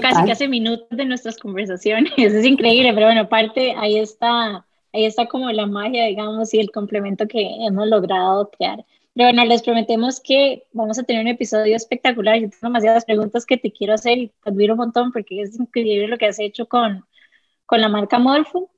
casi 0.03 0.25
que 0.25 0.33
hace 0.33 0.49
minutos 0.49 0.89
de 0.91 1.05
nuestras 1.05 1.39
conversaciones, 1.39 2.13
es 2.17 2.45
increíble, 2.45 2.93
pero 2.95 3.07
bueno, 3.07 3.21
aparte 3.21 3.75
ahí 3.77 3.97
está, 3.97 4.67
ahí 4.93 5.05
está 5.05 5.27
como 5.27 5.51
la 5.53 5.67
magia, 5.67 6.07
digamos, 6.07 6.53
y 6.55 6.61
el 6.61 6.71
complemento 6.71 7.27
que 7.29 7.43
hemos 7.67 7.87
logrado 7.89 8.51
crear. 8.51 8.85
Pero 9.15 9.31
bueno, 9.31 9.45
les 9.47 9.63
prometemos 9.63 10.21
que 10.21 10.65
vamos 10.73 10.99
a 10.99 11.03
tener 11.03 11.23
un 11.23 11.29
episodio 11.29 11.75
espectacular. 11.77 12.37
Yo 12.39 12.51
tengo 12.51 12.69
demasiadas 12.69 13.05
preguntas 13.05 13.47
que 13.47 13.57
te 13.57 13.73
quiero 13.73 13.95
hacer 13.95 14.19
y 14.19 14.29
te 14.29 14.51
admiro 14.51 14.75
un 14.75 14.79
montón 14.79 15.13
porque 15.13 15.43
es 15.43 15.59
increíble 15.59 16.09
lo 16.09 16.19
que 16.19 16.27
has 16.27 16.39
hecho 16.39 16.67
con, 16.67 17.05
con 17.67 17.81
la 17.81 17.89
marca 17.89 18.19
Morpho. 18.19 18.71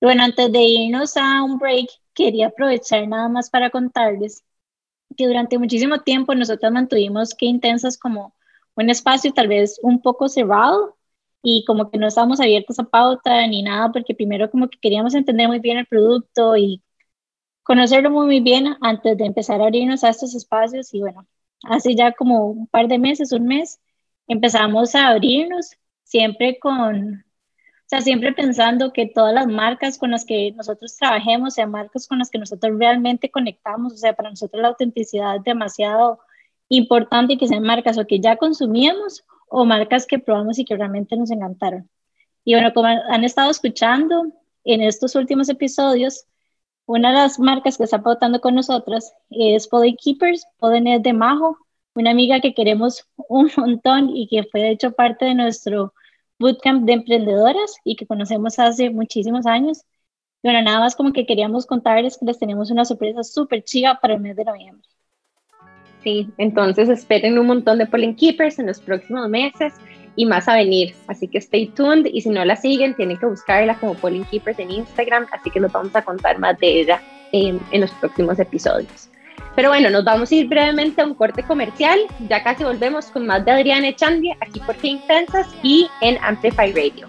bueno, 0.00 0.24
antes 0.24 0.52
de 0.52 0.60
irnos 0.62 1.16
a 1.16 1.42
un 1.42 1.58
break, 1.58 1.88
quería 2.14 2.48
aprovechar 2.48 3.08
nada 3.08 3.28
más 3.28 3.50
para 3.50 3.70
contarles 3.70 4.44
que 5.16 5.26
durante 5.26 5.58
muchísimo 5.58 6.00
tiempo 6.02 6.34
nosotros 6.34 6.70
mantuvimos 6.72 7.34
que 7.34 7.46
intensas 7.46 7.98
como 7.98 8.34
un 8.76 8.90
espacio 8.90 9.32
tal 9.32 9.48
vez 9.48 9.80
un 9.82 10.00
poco 10.00 10.28
cerrado 10.28 10.97
y 11.42 11.64
como 11.66 11.90
que 11.90 11.98
no 11.98 12.08
estábamos 12.08 12.40
abiertos 12.40 12.78
a 12.78 12.84
pauta 12.84 13.46
ni 13.46 13.62
nada 13.62 13.92
porque 13.92 14.14
primero 14.14 14.50
como 14.50 14.68
que 14.68 14.78
queríamos 14.80 15.14
entender 15.14 15.48
muy 15.48 15.60
bien 15.60 15.78
el 15.78 15.86
producto 15.86 16.56
y 16.56 16.82
conocerlo 17.68 18.10
muy 18.10 18.40
bien 18.40 18.76
antes 18.80 19.18
de 19.18 19.26
empezar 19.26 19.60
a 19.60 19.64
abrirnos 19.64 20.04
a 20.04 20.08
estos 20.10 20.34
espacios. 20.34 20.94
Y 20.94 21.00
bueno, 21.00 21.26
hace 21.64 21.94
ya 21.94 22.12
como 22.12 22.46
un 22.46 22.66
par 22.66 22.88
de 22.88 22.98
meses, 22.98 23.32
un 23.32 23.44
mes, 23.46 23.80
empezamos 24.26 24.94
a 24.94 25.08
abrirnos 25.08 25.72
siempre 26.02 26.58
con, 26.58 27.14
o 27.14 27.86
sea, 27.86 28.00
siempre 28.00 28.32
pensando 28.32 28.92
que 28.92 29.06
todas 29.06 29.34
las 29.34 29.46
marcas 29.46 29.98
con 29.98 30.10
las 30.12 30.24
que 30.24 30.52
nosotros 30.52 30.96
trabajemos 30.96 31.54
sean 31.54 31.70
marcas 31.70 32.08
con 32.08 32.18
las 32.18 32.30
que 32.30 32.38
nosotros 32.38 32.78
realmente 32.78 33.30
conectamos, 33.30 33.92
o 33.92 33.96
sea, 33.96 34.14
para 34.14 34.30
nosotros 34.30 34.62
la 34.62 34.68
autenticidad 34.68 35.36
es 35.36 35.44
demasiado 35.44 36.20
importante 36.68 37.36
que 37.38 37.48
sean 37.48 37.62
marcas 37.62 37.98
o 37.98 38.06
que 38.06 38.20
ya 38.20 38.36
consumíamos 38.36 39.24
o 39.50 39.64
marcas 39.64 40.06
que 40.06 40.18
probamos 40.18 40.58
y 40.58 40.64
que 40.64 40.76
realmente 40.76 41.16
nos 41.16 41.30
encantaron. 41.30 41.88
Y 42.44 42.54
bueno, 42.54 42.72
como 42.74 42.88
han 42.88 43.24
estado 43.24 43.50
escuchando 43.50 44.32
en 44.64 44.82
estos 44.82 45.14
últimos 45.14 45.48
episodios, 45.48 46.26
una 46.86 47.10
de 47.10 47.16
las 47.16 47.38
marcas 47.38 47.76
que 47.76 47.84
está 47.84 48.02
pautando 48.02 48.40
con 48.40 48.54
nosotras 48.54 49.12
es 49.30 49.68
Pollen 49.68 49.96
Keepers. 50.02 50.46
Pollen 50.58 50.86
es 50.86 51.02
de 51.02 51.12
Majo, 51.12 51.58
una 51.94 52.10
amiga 52.12 52.40
que 52.40 52.54
queremos 52.54 53.06
un 53.28 53.50
montón 53.56 54.16
y 54.16 54.28
que 54.28 54.44
fue 54.44 54.60
de 54.60 54.70
hecho 54.70 54.92
parte 54.92 55.26
de 55.26 55.34
nuestro 55.34 55.92
bootcamp 56.38 56.86
de 56.86 56.94
emprendedoras 56.94 57.76
y 57.84 57.96
que 57.96 58.06
conocemos 58.06 58.58
hace 58.58 58.90
muchísimos 58.90 59.46
años. 59.46 59.84
Y 60.42 60.48
bueno, 60.48 60.62
nada 60.62 60.80
más 60.80 60.96
como 60.96 61.12
que 61.12 61.26
queríamos 61.26 61.66
contarles 61.66 62.16
que 62.18 62.26
les 62.26 62.38
tenemos 62.38 62.70
una 62.70 62.84
sorpresa 62.84 63.22
súper 63.24 63.64
chiva 63.64 63.98
para 64.00 64.14
el 64.14 64.20
mes 64.20 64.36
de 64.36 64.44
noviembre. 64.44 64.88
Entonces 66.38 66.88
esperen 66.88 67.38
un 67.38 67.46
montón 67.46 67.78
de 67.78 67.86
Pollen 67.86 68.14
Keepers 68.14 68.58
en 68.58 68.66
los 68.66 68.80
próximos 68.80 69.28
meses 69.28 69.74
y 70.16 70.26
más 70.26 70.48
a 70.48 70.54
venir. 70.54 70.94
Así 71.06 71.28
que 71.28 71.38
stay 71.38 71.68
tuned 71.68 72.06
y 72.12 72.20
si 72.20 72.28
no 72.28 72.44
la 72.44 72.56
siguen, 72.56 72.94
tienen 72.94 73.16
que 73.18 73.26
buscarla 73.26 73.78
como 73.78 73.94
Polling 73.94 74.24
Keepers 74.24 74.58
en 74.58 74.70
Instagram. 74.70 75.26
Así 75.32 75.50
que 75.50 75.60
nos 75.60 75.72
vamos 75.72 75.94
a 75.94 76.02
contar 76.02 76.38
más 76.38 76.58
de 76.58 76.80
ella 76.80 77.00
en, 77.32 77.60
los 77.72 77.90
próximos 77.92 78.38
episodios. 78.38 79.08
Pero 79.54 79.68
bueno, 79.70 79.90
nos 79.90 80.04
vamos 80.04 80.30
a 80.30 80.34
ir 80.34 80.48
brevemente 80.48 81.00
a 81.02 81.06
un 81.06 81.14
corte 81.14 81.42
comercial. 81.42 81.98
Ya 82.28 82.42
casi 82.42 82.64
volvemos 82.64 83.06
con 83.06 83.26
más 83.26 83.44
de 83.44 83.52
Adriana 83.52 83.88
Echandie 83.88 84.36
aquí 84.40 84.60
por 84.60 84.76
Qué 84.76 84.88
Intensas 84.88 85.48
y 85.62 85.88
en 86.00 86.18
Amplify 86.22 86.72
Radio. 86.72 87.08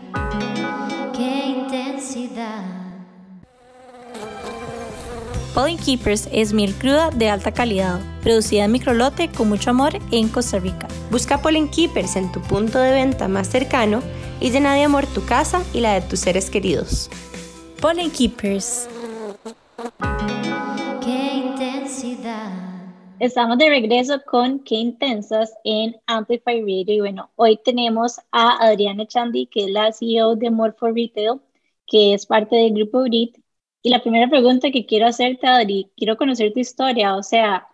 Qué 1.15 1.46
intensidad. 1.48 2.79
Pollen 5.60 5.78
Keepers 5.78 6.30
es 6.32 6.54
miel 6.54 6.74
cruda 6.74 7.10
de 7.10 7.30
alta 7.30 7.51
calidad, 7.51 8.00
producida 8.24 8.63
en 8.63 8.72
microlote 8.72 9.28
con 9.28 9.50
mucho 9.50 9.72
amor 9.72 9.92
en 10.10 10.30
Costa 10.30 10.58
Rica. 10.58 10.88
Busca 11.12 11.42
Pollen 11.42 11.68
Keepers 11.68 12.16
en 12.16 12.32
tu 12.32 12.39
punto 12.39 12.80
de 12.80 12.92
venta 12.94 13.28
más 13.28 13.50
cercano 13.50 14.01
y 14.39 14.51
llena 14.51 14.74
de 14.74 14.84
amor 14.84 15.06
tu 15.08 15.25
casa 15.25 15.62
y 15.74 15.82
la 15.82 15.96
de 15.96 16.08
tus 16.08 16.22
seres 16.22 16.50
queridos. 16.50 17.10
Pollen 17.82 18.10
Keepers. 18.10 18.88
Qué 21.04 21.34
intensidad. 21.34 22.54
Estamos 23.20 23.58
de 23.58 23.68
regreso 23.68 24.22
con 24.25 24.60
Qué 24.60 24.75
Intensas 24.75 25.54
en 25.66 25.98
Amplify 26.06 26.62
Radio. 26.62 26.86
Y 26.88 27.00
bueno, 27.01 27.32
hoy 27.36 27.60
tenemos 27.66 28.18
a 28.32 28.66
Adriana 28.66 29.06
Chandy, 29.06 29.48
que 29.48 29.66
es 29.66 29.72
la 29.72 29.92
CEO 29.92 30.38
de 30.38 30.51
More 30.51 30.72
for 30.72 30.94
Retail, 30.94 31.42
que 31.86 32.13
es 32.13 32.25
parte 32.25 32.56
del 32.56 32.75
grupo 32.75 33.01
BRIT 33.01 33.36
y 33.82 33.90
la 33.90 34.02
primera 34.02 34.30
pregunta 34.30 34.72
que 34.72 34.86
quiero 34.86 35.08
hacerte, 35.08 35.48
Adri, 35.48 35.90
quiero 35.96 36.18
conocer 36.18 36.52
tu 36.54 36.60
historia, 36.60 37.16
o 37.16 37.24
sea, 37.24 37.68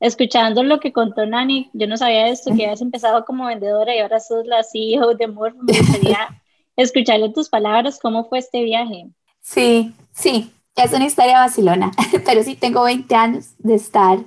escuchando 0.00 0.62
lo 0.62 0.80
que 0.80 0.92
contó 0.92 1.26
Nani, 1.26 1.70
yo 1.74 1.86
no 1.86 1.96
sabía 1.96 2.28
esto, 2.28 2.54
que 2.54 2.64
habías 2.64 2.80
empezado 2.80 3.24
como 3.24 3.46
vendedora 3.46 3.94
y 3.94 3.98
ahora 3.98 4.20
sos 4.20 4.46
la 4.46 4.62
CEO 4.62 5.14
de 5.14 5.26
Morph, 5.28 5.56
me 5.60 5.78
gustaría 5.78 6.42
escucharle 6.76 7.30
tus 7.30 7.48
palabras, 7.48 7.98
¿cómo 8.00 8.24
fue 8.28 8.38
este 8.38 8.62
viaje? 8.64 9.08
Sí, 9.40 9.92
sí, 10.12 10.50
es 10.76 10.92
una 10.92 11.06
historia 11.06 11.40
vacilona, 11.40 11.90
pero 12.24 12.42
sí 12.42 12.54
tengo 12.54 12.82
20 12.84 13.14
años 13.14 13.50
de 13.58 13.74
estar 13.74 14.18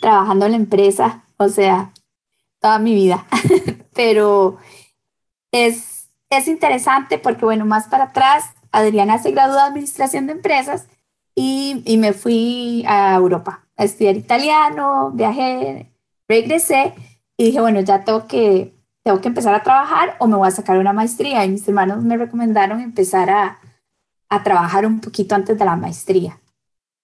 trabajando 0.00 0.46
en 0.46 0.52
la 0.52 0.58
empresa, 0.58 1.24
o 1.38 1.48
sea, 1.48 1.92
toda 2.60 2.78
mi 2.78 2.94
vida, 2.94 3.26
pero 3.94 4.58
es, 5.50 6.10
es 6.28 6.48
interesante 6.48 7.18
porque, 7.18 7.46
bueno, 7.46 7.64
más 7.64 7.88
para 7.88 8.04
atrás, 8.04 8.53
Adriana 8.74 9.18
se 9.18 9.30
graduó 9.30 9.54
de 9.54 9.62
Administración 9.62 10.26
de 10.26 10.32
Empresas 10.32 10.86
y, 11.34 11.82
y, 11.84 11.96
me 11.96 12.12
fui 12.12 12.84
a 12.86 13.14
Europa 13.14 13.66
a 13.76 13.84
estudiar 13.84 14.16
italiano, 14.16 15.10
viajé, 15.12 15.92
regresé 16.28 16.94
y 17.36 17.46
dije, 17.46 17.60
bueno, 17.60 17.80
ya 17.80 18.04
tengo 18.04 18.26
que, 18.26 18.74
tengo 19.02 19.20
que 19.20 19.28
empezar 19.28 19.54
a 19.54 19.62
trabajar 19.62 20.16
o 20.18 20.26
me 20.26 20.36
voy 20.36 20.48
a 20.48 20.52
sacar 20.52 20.78
una 20.78 20.92
maestría. 20.92 21.44
Y 21.44 21.50
mis 21.50 21.66
hermanos 21.66 22.02
me 22.02 22.16
recomendaron 22.16 22.80
empezar 22.80 23.30
a, 23.30 23.58
a 24.28 24.42
trabajar 24.42 24.86
un 24.86 25.00
poquito 25.00 25.34
antes 25.34 25.58
de 25.58 25.64
la 25.64 25.76
maestría. 25.76 26.40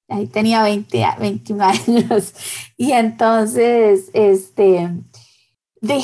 Ahí 0.09 0.27
tenía 0.27 0.63
20, 0.63 1.05
21 1.21 1.65
años. 1.65 2.35
Y 2.77 2.93
entonces, 2.93 4.11
este, 4.13 4.91
de, 5.81 6.01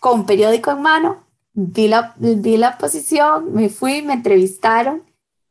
con 0.00 0.26
periódico 0.26 0.70
en 0.70 0.82
mano, 0.82 1.24
vi 1.52 1.88
la, 1.88 2.14
vi 2.18 2.56
la 2.56 2.78
posición, 2.78 3.52
me 3.52 3.68
fui, 3.68 4.02
me 4.02 4.14
entrevistaron 4.14 5.07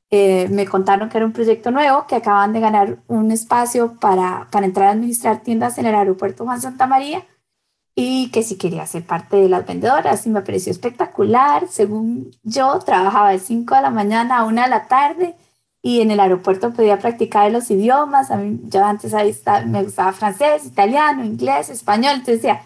eh, 0.10 0.48
me 0.50 0.66
contaron 0.66 1.10
que 1.10 1.18
era 1.18 1.26
un 1.26 1.34
proyecto 1.34 1.72
nuevo, 1.72 2.08
que 2.08 2.16
acaban 2.16 2.54
de 2.54 2.60
ganar 2.60 2.98
un 3.08 3.32
espacio 3.32 3.96
para, 4.00 4.48
para 4.52 4.66
entrar 4.66 4.88
a 4.88 4.92
administrar 4.92 5.42
tiendas 5.42 5.78
en 5.78 5.86
el 5.86 5.96
aeropuerto 5.96 6.46
Juan 6.46 6.62
Santa 6.62 6.88
María 6.88 7.26
y 8.00 8.30
que 8.30 8.44
si 8.44 8.58
quería 8.58 8.86
ser 8.86 9.04
parte 9.04 9.38
de 9.38 9.50
las 9.50 9.66
vendedoras 9.66 10.28
y 10.28 10.30
me 10.30 10.44
pareció 10.44 10.72
espectacular. 10.72 11.68
Según 11.68 12.32
yo, 12.44 12.78
trabajaba 12.80 13.32
de 13.32 13.40
5 13.40 13.74
de 13.76 13.82
la 13.82 13.90
mañana 13.90 14.38
a 14.38 14.46
1 14.46 14.62
de 14.62 14.70
la 14.70 14.88
tarde 14.88 15.36
y 15.82 16.02
en 16.02 16.12
el 16.12 16.20
aeropuerto 16.20 16.72
podía 16.74 17.00
practicar 17.00 17.52
los 17.52 17.72
idiomas. 17.72 18.30
A 18.30 18.38
mí, 18.38 18.60
yo 18.66 18.86
antes 18.86 19.16
ahí 19.16 19.36
me 19.66 19.84
gustaba 19.84 20.14
francés, 20.14 20.66
italiano, 20.68 21.26
inglés, 21.26 21.70
español, 21.70 22.12
entonces 22.18 22.44
decía, 22.44 22.62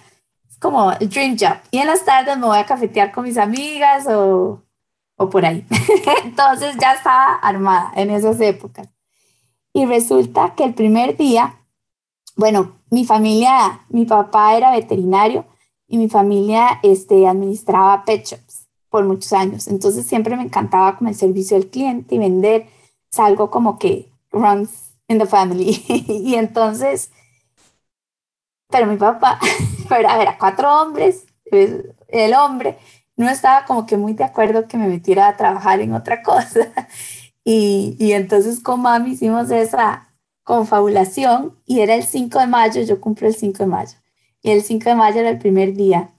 es 0.50 0.57
como 0.60 0.91
el 0.91 1.10
dream 1.10 1.38
job. 1.39 1.57
Y 1.71 1.77
en 1.77 1.88
las 1.88 2.03
tardes 2.03 2.38
me 2.38 2.48
voy 2.48 2.57
a 2.57 2.65
cafetear 2.65 3.13
con 3.13 3.24
mis 3.24 3.38
amigas 3.38 4.07
o 4.07 4.62
o 5.21 5.29
por 5.29 5.45
ahí. 5.45 5.65
Entonces 6.23 6.75
ya 6.79 6.93
estaba 6.93 7.35
armada 7.35 7.91
en 7.95 8.09
esas 8.09 8.41
épocas. 8.41 8.89
Y 9.73 9.85
resulta 9.85 10.55
que 10.55 10.63
el 10.63 10.73
primer 10.73 11.15
día, 11.15 11.59
bueno, 12.35 12.73
mi 12.89 13.05
familia, 13.05 13.81
mi 13.89 14.05
papá 14.05 14.57
era 14.57 14.71
veterinario 14.71 15.45
y 15.87 15.97
mi 15.97 16.09
familia 16.09 16.79
este, 16.83 17.27
administraba 17.27 18.03
pet 18.03 18.25
shops 18.25 18.67
por 18.89 19.05
muchos 19.05 19.31
años. 19.33 19.67
Entonces 19.67 20.05
siempre 20.05 20.35
me 20.35 20.43
encantaba 20.43 20.97
como 20.97 21.09
el 21.09 21.15
servicio 21.15 21.55
al 21.55 21.67
cliente 21.67 22.15
y 22.15 22.19
vender. 22.19 22.67
Es 23.11 23.19
algo 23.19 23.51
como 23.51 23.77
que 23.77 24.11
runs 24.31 24.93
in 25.07 25.19
the 25.19 25.27
family. 25.27 25.83
y 25.87 26.35
entonces, 26.35 27.11
pero 28.69 28.87
mi 28.87 28.97
papá, 28.97 29.39
era, 29.89 30.21
era 30.21 30.37
cuatro 30.37 30.81
hombres, 30.81 31.25
el 31.45 32.33
hombre 32.33 32.77
no 33.21 33.29
estaba 33.29 33.65
como 33.65 33.85
que 33.85 33.97
muy 33.97 34.13
de 34.13 34.23
acuerdo 34.23 34.67
que 34.67 34.77
me 34.77 34.87
metiera 34.87 35.27
a 35.27 35.37
trabajar 35.37 35.79
en 35.81 35.93
otra 35.93 36.21
cosa. 36.23 36.67
Y, 37.43 37.95
y 37.97 38.11
entonces 38.11 38.59
con 38.59 38.83
mami 38.83 39.13
hicimos 39.13 39.49
esa 39.49 40.11
confabulación 40.43 41.57
y 41.65 41.79
era 41.79 41.95
el 41.95 42.03
5 42.03 42.39
de 42.39 42.45
mayo, 42.45 42.83
yo 42.83 43.01
cumplo 43.01 43.27
el 43.27 43.33
5 43.33 43.57
de 43.59 43.65
mayo. 43.65 43.97
Y 44.43 44.51
el 44.51 44.61
5 44.61 44.89
de 44.89 44.95
mayo 44.95 45.21
era 45.21 45.29
el 45.29 45.39
primer 45.39 45.73
día. 45.73 46.11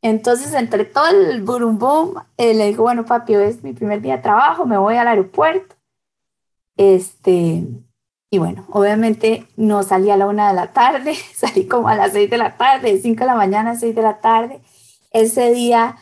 Entonces, 0.00 0.54
entre 0.54 0.84
todo 0.84 1.08
el 1.08 1.42
boom, 1.42 2.14
eh, 2.36 2.54
le 2.54 2.66
digo, 2.66 2.84
bueno, 2.84 3.04
papi, 3.04 3.36
hoy 3.36 3.48
es 3.48 3.62
mi 3.64 3.72
primer 3.72 4.00
día 4.00 4.16
de 4.16 4.22
trabajo, 4.22 4.64
me 4.64 4.78
voy 4.78 4.96
al 4.96 5.08
aeropuerto. 5.08 5.74
Este, 6.76 7.64
y 8.30 8.38
bueno, 8.38 8.64
obviamente 8.70 9.46
no 9.56 9.82
salí 9.82 10.10
a 10.10 10.16
la 10.16 10.26
una 10.28 10.48
de 10.48 10.54
la 10.54 10.72
tarde, 10.72 11.14
salí 11.34 11.66
como 11.66 11.88
a 11.88 11.96
las 11.96 12.12
6 12.12 12.30
de 12.30 12.38
la 12.38 12.56
tarde, 12.56 12.92
de 12.92 13.00
5 13.00 13.20
de 13.20 13.26
la 13.26 13.34
mañana 13.34 13.74
6 13.74 13.94
de 13.94 14.02
la 14.02 14.20
tarde. 14.20 14.60
Ese 15.10 15.52
día 15.52 15.96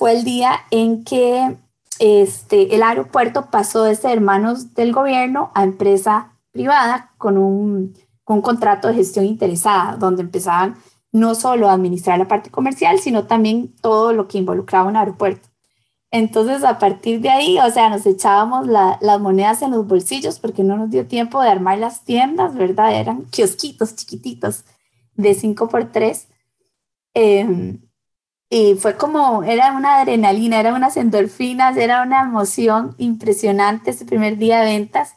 fue 0.00 0.12
el 0.12 0.24
día 0.24 0.60
en 0.70 1.04
que 1.04 1.58
este, 1.98 2.74
el 2.74 2.82
aeropuerto 2.82 3.50
pasó 3.50 3.84
de 3.84 3.94
ser 3.94 4.12
hermanos 4.12 4.72
del 4.72 4.94
gobierno 4.94 5.52
a 5.54 5.62
empresa 5.62 6.38
privada 6.52 7.12
con 7.18 7.36
un, 7.36 7.92
con 8.24 8.40
contrato 8.40 8.88
de 8.88 8.94
gestión 8.94 9.26
interesada, 9.26 9.98
donde 9.98 10.22
empezaban 10.22 10.76
no 11.12 11.34
solo 11.34 11.68
a 11.68 11.74
administrar 11.74 12.18
la 12.18 12.28
parte 12.28 12.50
comercial, 12.50 12.98
sino 12.98 13.26
también 13.26 13.76
todo 13.82 14.14
lo 14.14 14.26
que 14.26 14.38
involucraba 14.38 14.88
un 14.88 14.96
aeropuerto. 14.96 15.50
Entonces, 16.10 16.64
a 16.64 16.78
partir 16.78 17.20
de 17.20 17.28
ahí, 17.28 17.58
o 17.58 17.70
sea, 17.70 17.90
nos 17.90 18.06
echábamos 18.06 18.68
las 18.68 19.20
monedas 19.20 19.60
en 19.60 19.72
los 19.72 19.86
bolsillos 19.86 20.38
porque 20.38 20.62
no 20.62 20.78
nos 20.78 20.88
dio 20.88 21.06
tiempo 21.06 21.42
de 21.42 21.50
armar 21.50 21.76
las 21.76 22.04
tiendas, 22.04 22.54
¿verdad? 22.54 22.94
Eran 22.94 23.26
kiosquitos 23.26 23.96
chiquititos 23.96 24.64
de 25.14 25.34
5 25.34 25.68
por 25.68 25.92
3 25.92 26.26
y 28.50 28.74
fue 28.74 28.96
como, 28.96 29.44
era 29.44 29.72
una 29.72 30.00
adrenalina, 30.00 30.58
era 30.58 30.74
unas 30.74 30.96
endorfinas, 30.96 31.76
era 31.76 32.02
una 32.02 32.22
emoción 32.22 32.96
impresionante 32.98 33.90
ese 33.90 34.04
primer 34.04 34.38
día 34.38 34.60
de 34.60 34.64
ventas. 34.72 35.14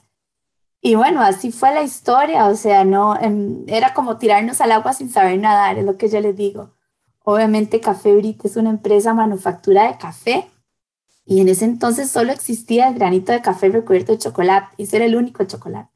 Y 0.82 0.96
bueno, 0.96 1.22
así 1.22 1.52
fue 1.52 1.74
la 1.74 1.82
historia, 1.84 2.48
o 2.48 2.56
sea, 2.56 2.86
no, 2.86 3.20
em, 3.20 3.64
era 3.68 3.94
como 3.96 4.18
tirarnos 4.18 4.62
al 4.62 4.72
agua 4.72 4.94
sin 4.94 5.10
saber 5.10 5.40
nadar, 5.40 5.80
es 5.80 5.86
lo 5.86 5.98
que 5.98 6.10
yo 6.10 6.20
les 6.22 6.36
digo. 6.36 6.76
Obviamente 7.24 7.80
Café 7.82 8.16
Brit 8.16 8.46
es 8.46 8.56
una 8.58 8.70
empresa 8.70 9.14
manufactura 9.14 9.88
de 9.88 9.98
café 9.98 10.52
y 11.26 11.42
en 11.42 11.50
ese 11.50 11.66
entonces 11.66 12.12
solo 12.12 12.32
existía 12.34 12.90
el 12.90 12.96
granito 12.96 13.32
de 13.32 13.42
café 13.42 13.70
recubierto 13.70 14.12
de 14.12 14.20
chocolate, 14.20 14.68
y 14.78 14.96
era 14.96 15.06
el 15.06 15.16
único 15.16 15.44
chocolate. 15.46 15.90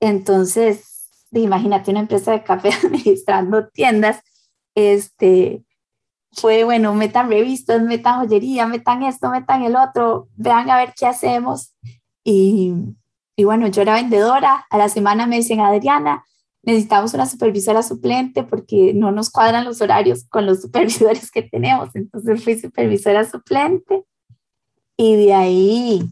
Entonces, 0.00 1.08
imagínate 1.32 1.90
una 1.90 2.00
empresa 2.00 2.32
de 2.32 2.42
café 2.42 2.70
administrando 2.84 3.68
tiendas, 3.68 4.22
este, 4.74 5.64
fue, 6.32 6.64
bueno, 6.64 6.94
metan 6.94 7.28
revistas, 7.28 7.82
metan 7.82 8.20
joyería, 8.20 8.66
metan 8.66 9.02
esto, 9.02 9.30
metan 9.30 9.62
el 9.62 9.76
otro, 9.76 10.28
vean 10.34 10.70
a 10.70 10.78
ver 10.78 10.94
qué 10.98 11.06
hacemos. 11.06 11.74
Y, 12.24 12.74
y 13.36 13.44
bueno, 13.44 13.66
yo 13.68 13.82
era 13.82 13.94
vendedora, 13.94 14.66
a 14.70 14.78
la 14.78 14.88
semana 14.88 15.26
me 15.26 15.36
dicen, 15.36 15.60
Adriana, 15.60 16.24
necesitamos 16.62 17.12
una 17.14 17.26
supervisora 17.26 17.82
suplente 17.82 18.44
porque 18.44 18.94
no 18.94 19.10
nos 19.10 19.30
cuadran 19.30 19.64
los 19.64 19.80
horarios 19.80 20.24
con 20.28 20.46
los 20.46 20.62
supervisores 20.62 21.30
que 21.30 21.42
tenemos. 21.42 21.90
Entonces 21.94 22.42
fui 22.42 22.58
supervisora 22.58 23.24
suplente 23.24 24.04
y 24.96 25.16
de 25.16 25.34
ahí, 25.34 26.10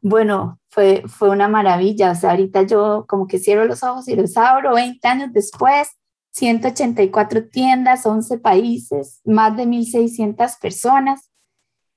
bueno, 0.00 0.58
fue, 0.70 1.02
fue 1.06 1.30
una 1.30 1.48
maravilla. 1.48 2.12
O 2.12 2.14
sea, 2.14 2.30
ahorita 2.30 2.62
yo 2.62 3.04
como 3.08 3.26
que 3.26 3.38
cierro 3.38 3.64
los 3.64 3.82
ojos 3.82 4.08
y 4.08 4.16
los 4.16 4.36
abro 4.36 4.74
20 4.74 5.06
años 5.06 5.32
después. 5.32 5.88
184 6.30 7.48
tiendas, 7.48 8.06
11 8.06 8.38
países, 8.38 9.20
más 9.24 9.56
de 9.56 9.66
1.600 9.66 10.58
personas. 10.60 11.30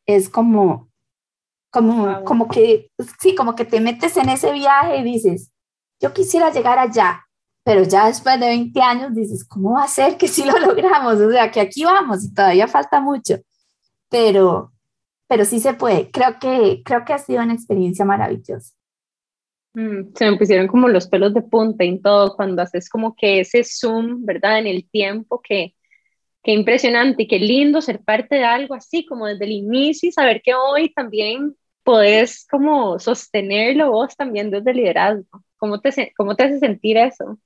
Es 0.05 0.29
como, 0.29 0.89
como, 1.69 2.23
como 2.23 2.47
que, 2.47 2.91
sí, 3.19 3.35
como 3.35 3.55
que 3.55 3.65
te 3.65 3.79
metes 3.79 4.17
en 4.17 4.29
ese 4.29 4.51
viaje 4.51 4.97
y 4.97 5.03
dices, 5.03 5.51
yo 5.99 6.13
quisiera 6.13 6.51
llegar 6.51 6.79
allá, 6.79 7.25
pero 7.63 7.83
ya 7.83 8.07
después 8.07 8.39
de 8.39 8.47
20 8.47 8.81
años 8.81 9.13
dices, 9.13 9.47
¿cómo 9.47 9.73
va 9.73 9.83
a 9.83 9.87
ser 9.87 10.17
que 10.17 10.27
sí 10.27 10.43
lo 10.43 10.57
logramos? 10.59 11.15
O 11.15 11.31
sea, 11.31 11.51
que 11.51 11.61
aquí 11.61 11.83
vamos 11.83 12.23
y 12.23 12.33
todavía 12.33 12.67
falta 12.67 12.99
mucho, 12.99 13.37
pero, 14.09 14.73
pero 15.27 15.45
sí 15.45 15.59
se 15.59 15.73
puede. 15.73 16.09
Creo 16.11 16.39
que, 16.39 16.81
creo 16.83 17.05
que 17.05 17.13
ha 17.13 17.19
sido 17.19 17.43
una 17.43 17.53
experiencia 17.53 18.03
maravillosa. 18.05 18.73
Mm, 19.73 20.13
se 20.15 20.29
me 20.29 20.37
pusieron 20.37 20.67
como 20.67 20.89
los 20.89 21.07
pelos 21.07 21.33
de 21.33 21.41
punta 21.41 21.83
en 21.83 22.01
todo 22.01 22.35
cuando 22.35 22.61
haces 22.61 22.89
como 22.89 23.15
que 23.15 23.39
ese 23.41 23.63
zoom, 23.63 24.25
¿verdad? 24.25 24.59
En 24.59 24.67
el 24.67 24.89
tiempo, 24.89 25.41
que, 25.41 25.75
que 26.43 26.53
impresionante 26.53 27.23
y 27.23 27.27
qué 27.27 27.39
lindo 27.39 27.81
ser 27.81 28.03
parte 28.03 28.35
de 28.37 28.45
algo 28.45 28.75
así, 28.75 29.05
como 29.05 29.27
desde 29.27 29.45
el 29.45 29.51
inicio 29.51 30.09
y 30.09 30.11
saber 30.13 30.41
que 30.43 30.55
hoy 30.55 30.93
también 30.93 31.55
podés 31.83 32.45
como 32.49 32.99
sostenerlo 32.99 33.91
vos 33.91 34.15
también 34.15 34.51
desde 34.51 34.73
liderazgo. 34.73 35.43
¿Cómo 35.57 35.79
te, 35.81 36.13
cómo 36.17 36.35
te 36.35 36.45
hace 36.45 36.59
sentir 36.59 36.97
eso? 36.97 37.37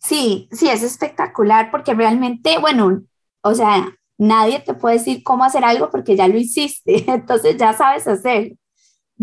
Sí, 0.00 0.48
sí, 0.52 0.68
es 0.68 0.82
espectacular 0.82 1.70
porque 1.70 1.94
realmente, 1.94 2.58
bueno, 2.58 3.02
o 3.42 3.54
sea, 3.54 3.88
nadie 4.18 4.60
te 4.60 4.74
puede 4.74 4.98
decir 4.98 5.22
cómo 5.22 5.44
hacer 5.44 5.64
algo 5.64 5.90
porque 5.90 6.16
ya 6.16 6.28
lo 6.28 6.36
hiciste, 6.38 7.04
entonces 7.10 7.56
ya 7.56 7.72
sabes 7.72 8.06
hacer. 8.06 8.52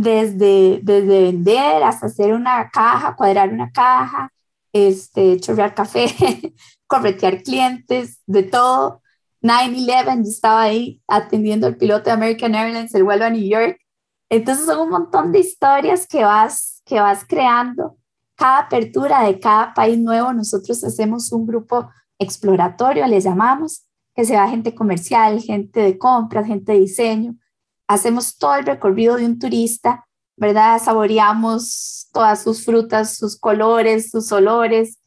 Desde, 0.01 0.79
desde 0.81 1.23
vender 1.23 1.83
hasta 1.83 2.05
hacer 2.05 2.33
una 2.33 2.69
caja, 2.69 3.15
cuadrar 3.17 3.49
una 3.49 3.69
caja, 3.71 4.31
este, 4.71 5.39
chorrear 5.41 5.75
café, 5.75 6.07
corretear 6.87 7.43
clientes, 7.43 8.21
de 8.25 8.43
todo. 8.43 9.01
9-11, 9.41 10.23
yo 10.23 10.29
estaba 10.29 10.61
ahí 10.61 11.01
atendiendo 11.07 11.67
al 11.67 11.75
piloto 11.75 12.05
de 12.05 12.11
American 12.11 12.55
Airlines, 12.55 12.93
el 12.93 13.03
vuelo 13.03 13.25
a 13.25 13.29
New 13.29 13.47
York. 13.47 13.77
Entonces 14.29 14.65
son 14.65 14.79
un 14.79 14.89
montón 14.89 15.31
de 15.31 15.39
historias 15.39 16.07
que 16.07 16.23
vas, 16.23 16.81
que 16.85 16.99
vas 16.99 17.25
creando 17.25 17.99
cada 18.39 18.59
apertura 18.59 19.23
de 19.23 19.37
cada 19.37 19.73
país 19.73 19.99
nuevo, 19.99 20.31
nosotros 20.31 20.81
hacemos 20.85 21.33
un 21.33 21.45
grupo 21.45 21.89
exploratorio, 22.17 23.05
le 23.05 23.19
llamamos, 23.19 23.85
que 24.15 24.23
se 24.23 24.35
va 24.35 24.47
gente 24.47 24.73
comercial, 24.73 25.41
gente 25.41 25.81
de 25.81 25.97
compras, 25.97 26.47
gente 26.47 26.71
de 26.71 26.79
diseño. 26.79 27.35
Hacemos 27.89 28.37
todo 28.37 28.53
el 28.53 28.67
recorrido 28.67 29.15
de 29.15 29.25
un 29.25 29.39
turista, 29.39 30.05
¿verdad? 30.37 30.79
Saboreamos 30.79 32.07
todas 32.13 32.43
sus 32.43 32.63
frutas, 32.63 33.17
sus 33.17 33.35
colores, 33.39 34.11
sus 34.11 34.31
olores, 34.31 34.99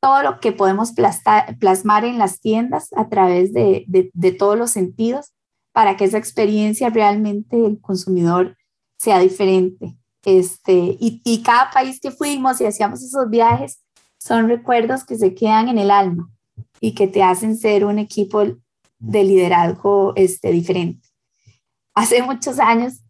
todo 0.00 0.22
lo 0.22 0.38
que 0.38 0.52
podemos 0.52 0.92
plasmar 0.92 2.04
en 2.04 2.18
las 2.18 2.40
tiendas 2.40 2.90
a 2.94 3.08
través 3.08 3.54
de, 3.54 3.86
todos 4.38 4.58
los 4.58 4.70
sentidos 4.70 5.32
para 5.72 5.96
que 5.96 6.04
esa 6.04 6.18
experiencia 6.18 6.90
realmente 6.90 7.56
el 7.64 7.80
consumidor 7.80 8.54
sea 8.98 9.18
diferente. 9.18 9.96
Este, 10.22 10.74
y, 11.00 11.22
y 11.24 11.42
cada 11.42 11.70
país 11.70 12.00
que 12.00 12.10
fuimos 12.10 12.60
y 12.60 12.66
hacíamos 12.66 13.02
esos 13.02 13.30
viajes 13.30 13.80
son 14.18 14.46
recuerdos 14.46 15.04
que 15.04 15.16
se 15.16 15.34
quedan 15.34 15.68
en 15.68 15.78
el 15.78 15.90
alma 15.90 16.30
y 16.82 16.94
que 16.94 17.06
te 17.06 17.22
hacen 17.22 17.56
ser 17.56 17.86
un 17.86 17.98
equipo 17.98 18.44
de 18.98 19.24
liderazgo 19.24 20.12
este, 20.16 20.50
diferente. 20.50 21.05
Hace 21.96 22.22
muchos 22.22 22.60
años 22.60 23.00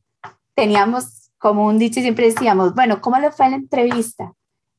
teníamos 0.55 1.33
como 1.38 1.66
un 1.66 1.79
dicho 1.79 2.01
y 2.01 2.03
siempre 2.03 2.27
decíamos, 2.27 2.75
bueno, 2.75 3.01
¿cómo 3.01 3.18
le 3.18 3.33
fue 3.33 3.51
la 3.51 3.57
entrevista? 3.57 4.33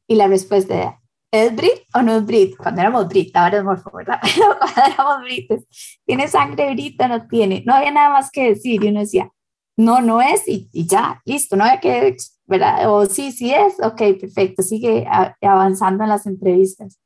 Y 0.08 0.15
la 0.15 0.28
respuesta 0.28 0.76
era, 0.76 1.02
¿es 1.32 1.54
Brit 1.54 1.84
o 1.93 2.02
no 2.02 2.15
es 2.15 2.26
Brit? 2.26 2.56
Cuando 2.56 2.82
éramos 2.82 3.10
Brit, 3.10 3.36
ahora 3.36 3.58
es 3.58 3.63
morfo, 3.65 3.91
¿verdad? 3.93 4.20
Pero 4.22 4.58
cuando 4.60 4.93
éramos 4.93 5.22
Brites, 5.22 6.00
¿tiene 6.06 6.28
sangre 6.30 6.74
Brit 6.74 7.02
o 7.02 7.08
no 7.10 7.28
tiene? 7.28 7.63
No 7.65 7.76
había 7.76 7.91
nada 7.91 8.10
más 8.10 8.32
que 8.32 8.50
decir 8.50 8.82
y 8.82 8.88
uno 8.88 9.02
decía, 9.02 9.30
no, 9.76 10.02
no 10.02 10.22
es 10.22 10.48
y, 10.48 10.70
ya, 10.88 11.22
listo, 11.26 11.58
no 11.58 11.65
hay 11.65 11.80
que, 11.80 12.15
¿verdad? 12.46 12.89
O 12.89 13.06
sí, 13.06 13.34
sí 13.34 13.54
es, 13.54 13.76
ok, 13.84 14.02
perfecto, 14.20 14.63
sigue 14.63 15.06
avanzando 15.41 16.04
en 16.04 16.10
las 16.10 16.26
entrevistas. 16.26 16.98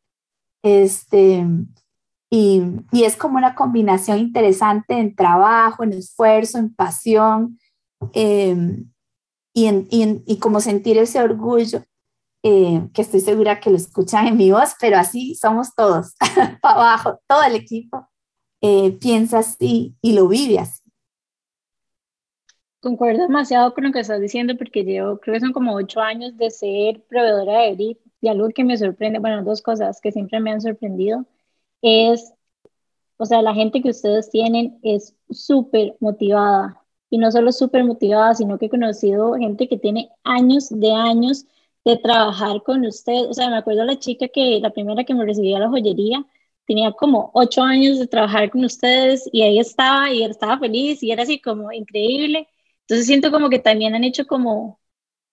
Este, 0.63 1.43
y, 2.33 2.61
y, 2.93 3.03
es 3.03 3.17
como 3.17 3.37
una 3.37 3.55
combinación 3.55 4.17
interesante 4.17 4.97
en 4.97 5.13
trabajo, 5.13 5.83
en 5.83 5.91
esfuerzo, 5.91 6.57
en 6.57 6.73
pasión 6.73 7.59
em, 8.13 8.89
y, 9.53 9.65
en, 9.65 9.85
y, 9.91 10.23
y, 10.25 10.39
como 10.39 10.61
sentir 10.61 10.97
ese 10.97 11.21
orgullo, 11.21 11.83
eh, 12.41 12.87
que 12.93 13.01
estoy 13.01 13.19
segura 13.19 13.59
que 13.59 13.69
lo 13.69 13.75
escuchan 13.75 14.27
en 14.27 14.37
mi 14.37 14.49
voz, 14.49 14.75
pero 14.79 14.97
así 14.97 15.35
somos 15.35 15.75
todos, 15.75 16.15
para 16.61 16.75
abajo, 16.75 17.19
todo 17.27 17.43
el 17.43 17.55
equipo 17.55 18.07
eh, 18.61 18.97
piensa 19.01 19.39
así 19.39 19.97
y 20.01 20.13
lo 20.13 20.29
vive 20.29 20.59
así. 20.59 20.81
Concuerdo 22.79 23.23
demasiado 23.23 23.73
con 23.73 23.83
lo 23.83 23.91
que 23.91 23.99
estás 23.99 24.21
diciendo 24.21 24.55
porque 24.57 24.85
llevo, 24.85 25.19
creo 25.19 25.33
que 25.33 25.41
son 25.41 25.51
como 25.51 25.75
ocho 25.75 25.99
años 25.99 26.37
de 26.37 26.49
ser 26.49 27.03
proveedora 27.09 27.59
de 27.63 27.75
grip 27.75 27.99
y 28.21 28.29
algo 28.29 28.47
que 28.49 28.63
me 28.63 28.77
sorprende, 28.77 29.19
bueno, 29.19 29.43
dos 29.43 29.61
cosas 29.61 29.99
que 29.99 30.13
siempre 30.13 30.39
me 30.39 30.51
han 30.51 30.61
sorprendido 30.61 31.25
es, 31.81 32.33
o 33.17 33.25
sea, 33.25 33.41
la 33.41 33.53
gente 33.53 33.81
que 33.81 33.89
ustedes 33.89 34.29
tienen 34.29 34.79
es 34.83 35.15
súper 35.29 35.95
motivada 35.99 36.81
y 37.09 37.17
no 37.17 37.31
solo 37.31 37.51
súper 37.51 37.83
motivada, 37.83 38.33
sino 38.35 38.57
que 38.57 38.67
he 38.67 38.69
conocido 38.69 39.35
gente 39.35 39.67
que 39.67 39.77
tiene 39.77 40.09
años 40.23 40.69
de 40.69 40.91
años 40.93 41.45
de 41.85 41.97
trabajar 41.97 42.63
con 42.63 42.85
ustedes. 42.85 43.27
O 43.29 43.33
sea, 43.33 43.49
me 43.49 43.57
acuerdo 43.57 43.83
la 43.85 43.99
chica 43.99 44.27
que 44.29 44.59
la 44.61 44.71
primera 44.71 45.03
que 45.03 45.13
me 45.15 45.25
recibía 45.25 45.57
a 45.57 45.59
la 45.61 45.69
joyería 45.69 46.25
tenía 46.65 46.91
como 46.93 47.31
ocho 47.33 47.63
años 47.63 47.99
de 47.99 48.07
trabajar 48.07 48.49
con 48.51 48.63
ustedes 48.65 49.27
y 49.31 49.41
ahí 49.43 49.59
estaba 49.59 50.11
y 50.11 50.23
estaba 50.23 50.59
feliz 50.59 51.03
y 51.03 51.11
era 51.11 51.23
así 51.23 51.39
como 51.41 51.71
increíble. 51.71 52.47
Entonces 52.81 53.07
siento 53.07 53.31
como 53.31 53.49
que 53.49 53.59
también 53.59 53.95
han 53.95 54.03
hecho 54.03 54.25
como 54.27 54.79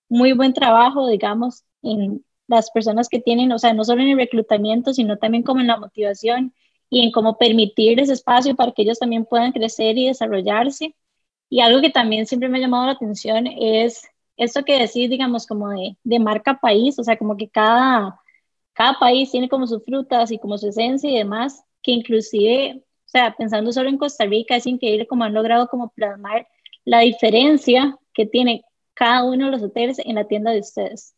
muy 0.08 0.32
buen 0.32 0.52
trabajo, 0.54 1.08
digamos, 1.08 1.64
en 1.82 2.24
las 2.48 2.70
personas 2.70 3.08
que 3.08 3.20
tienen, 3.20 3.52
o 3.52 3.58
sea, 3.58 3.72
no 3.74 3.84
solo 3.84 4.02
en 4.02 4.08
el 4.08 4.18
reclutamiento, 4.18 4.92
sino 4.94 5.18
también 5.18 5.44
como 5.44 5.60
en 5.60 5.68
la 5.68 5.76
motivación 5.76 6.54
y 6.90 7.04
en 7.04 7.12
cómo 7.12 7.38
permitir 7.38 8.00
ese 8.00 8.14
espacio 8.14 8.56
para 8.56 8.72
que 8.72 8.82
ellos 8.82 8.98
también 8.98 9.24
puedan 9.26 9.52
crecer 9.52 9.98
y 9.98 10.08
desarrollarse. 10.08 10.96
Y 11.50 11.60
algo 11.60 11.80
que 11.80 11.90
también 11.90 12.26
siempre 12.26 12.48
me 12.48 12.58
ha 12.58 12.60
llamado 12.62 12.86
la 12.86 12.92
atención 12.92 13.46
es 13.46 14.02
esto 14.36 14.64
que 14.64 14.78
decís, 14.78 15.10
digamos, 15.10 15.46
como 15.46 15.70
de, 15.70 15.96
de 16.04 16.18
marca 16.18 16.58
país, 16.60 16.98
o 16.98 17.04
sea, 17.04 17.18
como 17.18 17.36
que 17.36 17.48
cada, 17.48 18.20
cada 18.72 18.98
país 18.98 19.30
tiene 19.30 19.48
como 19.48 19.66
sus 19.66 19.84
frutas 19.84 20.30
y 20.32 20.38
como 20.38 20.58
su 20.58 20.68
esencia 20.68 21.10
y 21.10 21.18
demás, 21.18 21.64
que 21.82 21.92
inclusive, 21.92 22.82
o 23.06 23.08
sea, 23.08 23.34
pensando 23.36 23.72
solo 23.72 23.88
en 23.88 23.98
Costa 23.98 24.24
Rica, 24.26 24.56
es 24.56 24.66
increíble 24.66 25.06
cómo 25.06 25.24
han 25.24 25.34
logrado 25.34 25.68
como 25.68 25.90
plasmar 25.90 26.46
la 26.84 27.00
diferencia 27.00 27.98
que 28.14 28.26
tiene 28.26 28.64
cada 28.94 29.24
uno 29.24 29.46
de 29.46 29.52
los 29.52 29.62
hoteles 29.62 29.98
en 29.98 30.14
la 30.14 30.26
tienda 30.26 30.52
de 30.52 30.60
ustedes. 30.60 31.14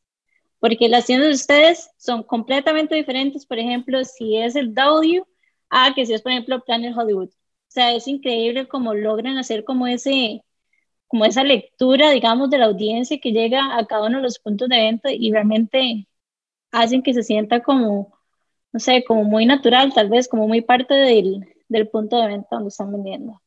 Porque 0.61 0.89
las 0.89 1.07
tiendas 1.07 1.29
de 1.29 1.35
ustedes 1.35 1.91
son 1.99 2.23
completamente 2.23 2.95
diferentes, 2.95 3.47
por 3.47 3.59
ejemplo, 3.59 4.05
si 4.05 4.37
es 4.37 4.57
el 4.57 4.75
W 4.75 5.25
a 5.71 5.95
que 5.95 6.07
si 6.07 6.15
es, 6.15 6.23
por 6.23 6.33
ejemplo, 6.33 6.63
Planet 6.65 6.97
Hollywood. 6.97 7.31
O 7.31 7.73
sea, 7.73 7.95
es 7.95 8.07
increíble 8.09 8.69
cómo 8.69 8.95
logran 8.95 9.39
hacer 9.39 9.65
como 9.65 9.87
ese, 9.87 10.45
como 11.09 11.25
esa 11.25 11.45
lectura, 11.45 12.11
digamos, 12.11 12.51
de 12.51 12.59
la 12.59 12.67
audiencia 12.67 13.19
que 13.21 13.33
llega 13.33 13.79
a 13.79 13.87
cada 13.87 14.07
uno 14.07 14.19
de 14.19 14.25
los 14.25 14.39
puntos 14.39 14.69
de 14.69 14.77
venta 14.77 15.13
y 15.13 15.33
realmente 15.33 16.09
hacen 16.73 17.03
que 17.03 17.15
se 17.15 17.23
sienta 17.23 17.63
como, 17.63 18.13
no 18.73 18.81
sé, 18.81 19.05
como 19.05 19.25
muy 19.25 19.47
natural, 19.47 19.93
tal 19.95 20.09
vez, 20.09 20.29
como 20.29 20.49
muy 20.49 20.61
parte 20.63 20.95
del, 20.95 21.47
del 21.69 21.89
punto 21.89 22.17
de 22.21 22.29
venta 22.29 22.49
donde 22.57 22.69
están 22.69 22.93
vendiendo. 22.93 23.41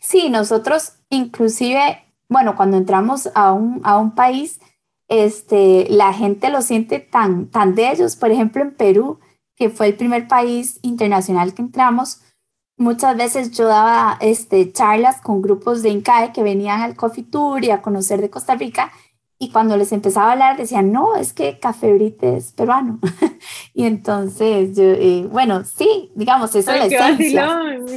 Sí, 0.00 0.28
nosotros 0.28 0.94
inclusive, 1.10 2.02
bueno, 2.28 2.56
cuando 2.56 2.76
entramos 2.76 3.28
a 3.34 3.52
un, 3.52 3.80
a 3.84 3.98
un 3.98 4.14
país, 4.14 4.60
este, 5.10 5.86
la 5.90 6.14
gente 6.14 6.48
lo 6.48 6.62
siente 6.62 7.00
tan, 7.00 7.48
tan 7.48 7.74
de 7.74 7.90
ellos. 7.90 8.16
Por 8.16 8.30
ejemplo, 8.30 8.62
en 8.62 8.74
Perú, 8.74 9.18
que 9.56 9.68
fue 9.68 9.88
el 9.88 9.94
primer 9.94 10.26
país 10.28 10.78
internacional 10.80 11.52
que 11.52 11.60
entramos, 11.60 12.22
muchas 12.78 13.16
veces 13.16 13.50
yo 13.50 13.66
daba 13.66 14.16
este, 14.20 14.72
charlas 14.72 15.20
con 15.20 15.42
grupos 15.42 15.82
de 15.82 15.90
INCAE 15.90 16.32
que 16.32 16.42
venían 16.42 16.80
al 16.80 16.96
Coffee 16.96 17.24
Tour 17.24 17.62
y 17.64 17.70
a 17.70 17.82
conocer 17.82 18.22
de 18.22 18.30
Costa 18.30 18.54
Rica 18.54 18.90
y 19.42 19.50
cuando 19.50 19.78
les 19.78 19.90
empezaba 19.92 20.28
a 20.28 20.32
hablar 20.32 20.56
decían, 20.58 20.92
no, 20.92 21.16
es 21.16 21.32
que 21.32 21.58
Café 21.58 21.94
Brite 21.94 22.36
es 22.36 22.52
peruano. 22.52 22.98
y 23.74 23.84
entonces, 23.84 24.76
yo, 24.76 24.82
eh, 24.82 25.26
bueno, 25.32 25.64
sí, 25.64 26.12
digamos, 26.14 26.54
eso 26.54 26.70
es 26.70 26.78
la 26.78 26.84
esencia. 26.84 27.48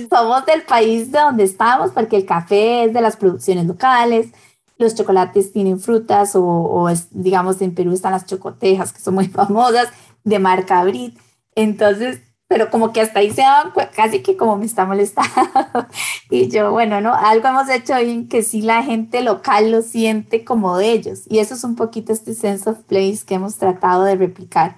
Somos 0.10 0.46
del 0.46 0.62
país 0.62 1.12
de 1.12 1.20
donde 1.20 1.44
estamos 1.44 1.92
porque 1.92 2.16
el 2.16 2.26
café 2.26 2.86
es 2.86 2.94
de 2.94 3.02
las 3.02 3.18
producciones 3.18 3.66
locales, 3.66 4.30
los 4.78 4.96
chocolates 4.96 5.52
tienen 5.52 5.80
frutas 5.80 6.32
o, 6.36 6.90
es, 6.90 7.08
digamos, 7.12 7.62
en 7.62 7.74
Perú 7.76 7.94
están 7.94 8.12
las 8.12 8.26
chocotejas 8.26 8.94
que 8.94 9.02
son 9.02 9.16
muy 9.16 9.28
famosas 9.30 9.90
de 10.24 10.40
marca 10.40 10.84
Brit. 10.84 11.18
Entonces, 11.56 12.22
pero 12.48 12.70
como 12.70 12.94
que 12.94 13.02
hasta 13.02 13.20
ahí 13.20 13.32
se 13.32 13.42
daban 13.42 13.74
casi 13.96 14.22
que 14.22 14.38
como 14.38 14.58
me 14.58 14.66
está 14.66 14.86
molestando. 14.86 15.32
y 16.30 16.50
yo, 16.50 16.72
bueno, 16.72 17.02
no, 17.02 17.14
algo 17.14 17.48
hemos 17.48 17.70
hecho 17.70 17.98
bien 17.98 18.28
que 18.28 18.44
sí 18.44 18.62
la 18.62 18.84
gente 18.84 19.22
local 19.22 19.72
lo 19.72 19.82
siente 19.82 20.46
como 20.46 20.78
de 20.78 20.92
ellos. 20.92 21.24
Y 21.30 21.40
eso 21.40 21.56
es 21.56 21.64
un 21.64 21.76
poquito 21.76 22.14
este 22.14 22.34
sense 22.36 22.70
of 22.70 22.80
place 22.84 23.22
que 23.26 23.36
hemos 23.36 23.58
tratado 23.58 24.04
de 24.04 24.16
replicar. 24.16 24.78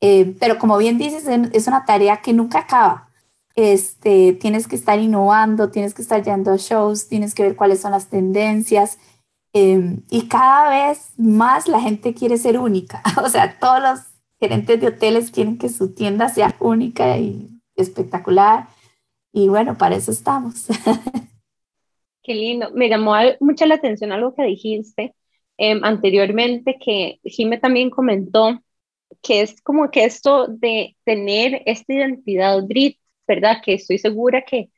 Eh, 0.00 0.36
pero 0.38 0.58
como 0.58 0.76
bien 0.78 0.98
dices, 0.98 1.24
es 1.26 1.66
una 1.66 1.84
tarea 1.84 2.18
que 2.18 2.32
nunca 2.32 2.60
acaba. 2.60 3.08
Este, 3.54 4.34
tienes 4.34 4.68
que 4.68 4.76
estar 4.76 5.00
innovando, 5.00 5.70
tienes 5.70 5.92
que 5.92 6.02
estar 6.02 6.22
yendo 6.22 6.52
a 6.52 6.56
shows, 6.56 7.08
tienes 7.08 7.34
que 7.34 7.42
ver 7.42 7.56
cuáles 7.56 7.80
son 7.80 7.90
las 7.90 8.06
tendencias. 8.06 8.98
Eh, 9.52 10.00
y 10.10 10.28
cada 10.28 10.70
vez 10.70 11.12
más 11.16 11.68
la 11.68 11.80
gente 11.80 12.14
quiere 12.14 12.36
ser 12.36 12.58
única. 12.58 13.02
o 13.24 13.28
sea, 13.28 13.58
todos 13.58 13.80
los 13.82 14.00
gerentes 14.40 14.80
de 14.80 14.88
hoteles 14.88 15.30
quieren 15.30 15.58
que 15.58 15.68
su 15.68 15.94
tienda 15.94 16.28
sea 16.28 16.54
única 16.60 17.18
y 17.18 17.48
espectacular. 17.76 18.68
Y 19.32 19.48
bueno, 19.48 19.76
para 19.76 19.96
eso 19.96 20.10
estamos. 20.10 20.66
Qué 22.22 22.34
lindo. 22.34 22.70
Me 22.72 22.88
llamó 22.88 23.14
mucho 23.40 23.66
la 23.66 23.76
atención 23.76 24.12
algo 24.12 24.34
que 24.34 24.42
dijiste 24.42 25.14
em, 25.56 25.82
anteriormente, 25.82 26.76
que 26.78 27.20
Jime 27.24 27.58
también 27.58 27.90
comentó, 27.90 28.60
que 29.22 29.40
es 29.40 29.60
como 29.62 29.90
que 29.90 30.04
esto 30.04 30.46
de 30.46 30.96
tener 31.04 31.62
esta 31.66 31.92
identidad 31.94 32.62
Brit, 32.66 32.98
¿verdad? 33.26 33.58
Que 33.64 33.74
estoy 33.74 33.98
segura 33.98 34.42
que, 34.42 34.70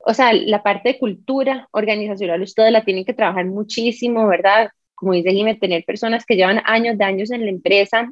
o 0.00 0.14
sea, 0.14 0.32
la 0.32 0.62
parte 0.62 0.90
de 0.90 0.98
cultura 0.98 1.68
organizacional 1.72 2.42
ustedes 2.42 2.72
la 2.72 2.84
tienen 2.84 3.04
que 3.04 3.14
trabajar 3.14 3.46
muchísimo, 3.46 4.26
¿verdad? 4.26 4.70
Como 4.94 5.12
dice 5.12 5.30
Jime, 5.30 5.54
tener 5.54 5.84
personas 5.84 6.24
que 6.24 6.36
llevan 6.36 6.62
años 6.64 6.98
de 6.98 7.04
años 7.04 7.30
en 7.30 7.44
la 7.44 7.50
empresa 7.50 8.10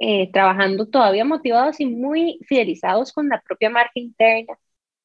eh, 0.00 0.30
trabajando 0.32 0.86
todavía 0.86 1.24
motivados 1.24 1.80
y 1.80 1.86
muy 1.86 2.38
fidelizados 2.46 3.12
con 3.12 3.28
la 3.28 3.40
propia 3.40 3.68
marca 3.68 3.92
interna. 3.94 4.56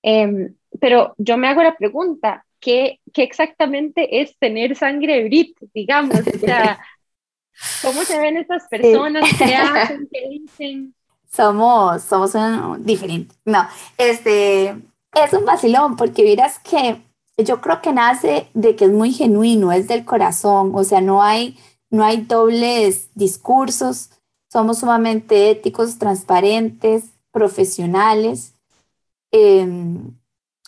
Em, 0.04 0.56
pero 0.80 1.16
yo 1.18 1.36
me 1.38 1.48
hago 1.48 1.64
la 1.64 1.76
pregunta, 1.76 2.46
¿qué, 2.60 3.00
¿qué, 3.12 3.24
exactamente 3.24 4.22
es 4.22 4.38
tener 4.38 4.76
sangre 4.76 5.24
Brit, 5.24 5.58
digamos? 5.74 6.20
O 6.20 6.38
sea, 6.38 6.80
¿cómo 7.82 8.04
se 8.04 8.20
ven 8.20 8.38
estas 8.38 8.68
personas? 8.68 9.28
¿Qué 9.36 9.56
hacen? 9.56 10.08
¿Qué 10.12 10.30
dicen? 10.30 10.94
Somos, 11.28 12.04
somos 12.04 12.36
un, 12.36 12.86
diferentes. 12.86 13.36
No, 13.46 13.68
este, 13.98 14.76
es 15.14 15.34
un 15.34 15.46
vacilón, 15.46 15.96
porque 15.96 16.24
miras 16.24 16.60
que 16.60 17.02
yo 17.38 17.62
creo 17.62 17.82
que 17.82 17.94
nace 17.94 18.50
de 18.54 18.76
que 18.76 18.86
es 18.86 18.92
muy 18.92 19.12
genuino, 19.12 19.72
es 19.72 19.88
del 19.88 20.06
corazón, 20.06 20.72
o 20.74 20.84
sea, 20.84 21.02
no 21.02 21.24
hay, 21.24 21.58
no 21.90 22.04
hay 22.04 22.22
dobles 22.22 23.10
discursos, 23.16 24.12
somos 24.52 24.80
sumamente 24.80 25.50
éticos, 25.50 25.98
transparentes, 25.98 27.06
profesionales, 27.32 28.54
em, 29.32 30.16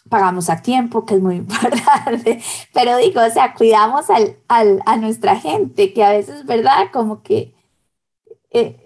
pagamos 0.10 0.50
a 0.50 0.62
tiempo, 0.62 1.06
que 1.06 1.16
es 1.16 1.22
muy 1.22 1.36
importante, 1.44 2.42
pero 2.74 2.98
digo, 2.98 3.22
o 3.22 3.30
sea, 3.30 3.54
cuidamos 3.54 4.10
al, 4.10 4.38
al, 4.48 4.82
a 4.86 4.98
nuestra 4.98 5.36
gente, 5.40 5.94
que 5.94 6.04
a 6.04 6.12
veces, 6.12 6.46
¿verdad? 6.46 6.88
Como 6.92 7.22
que 7.22 7.54
eh, 8.52 8.85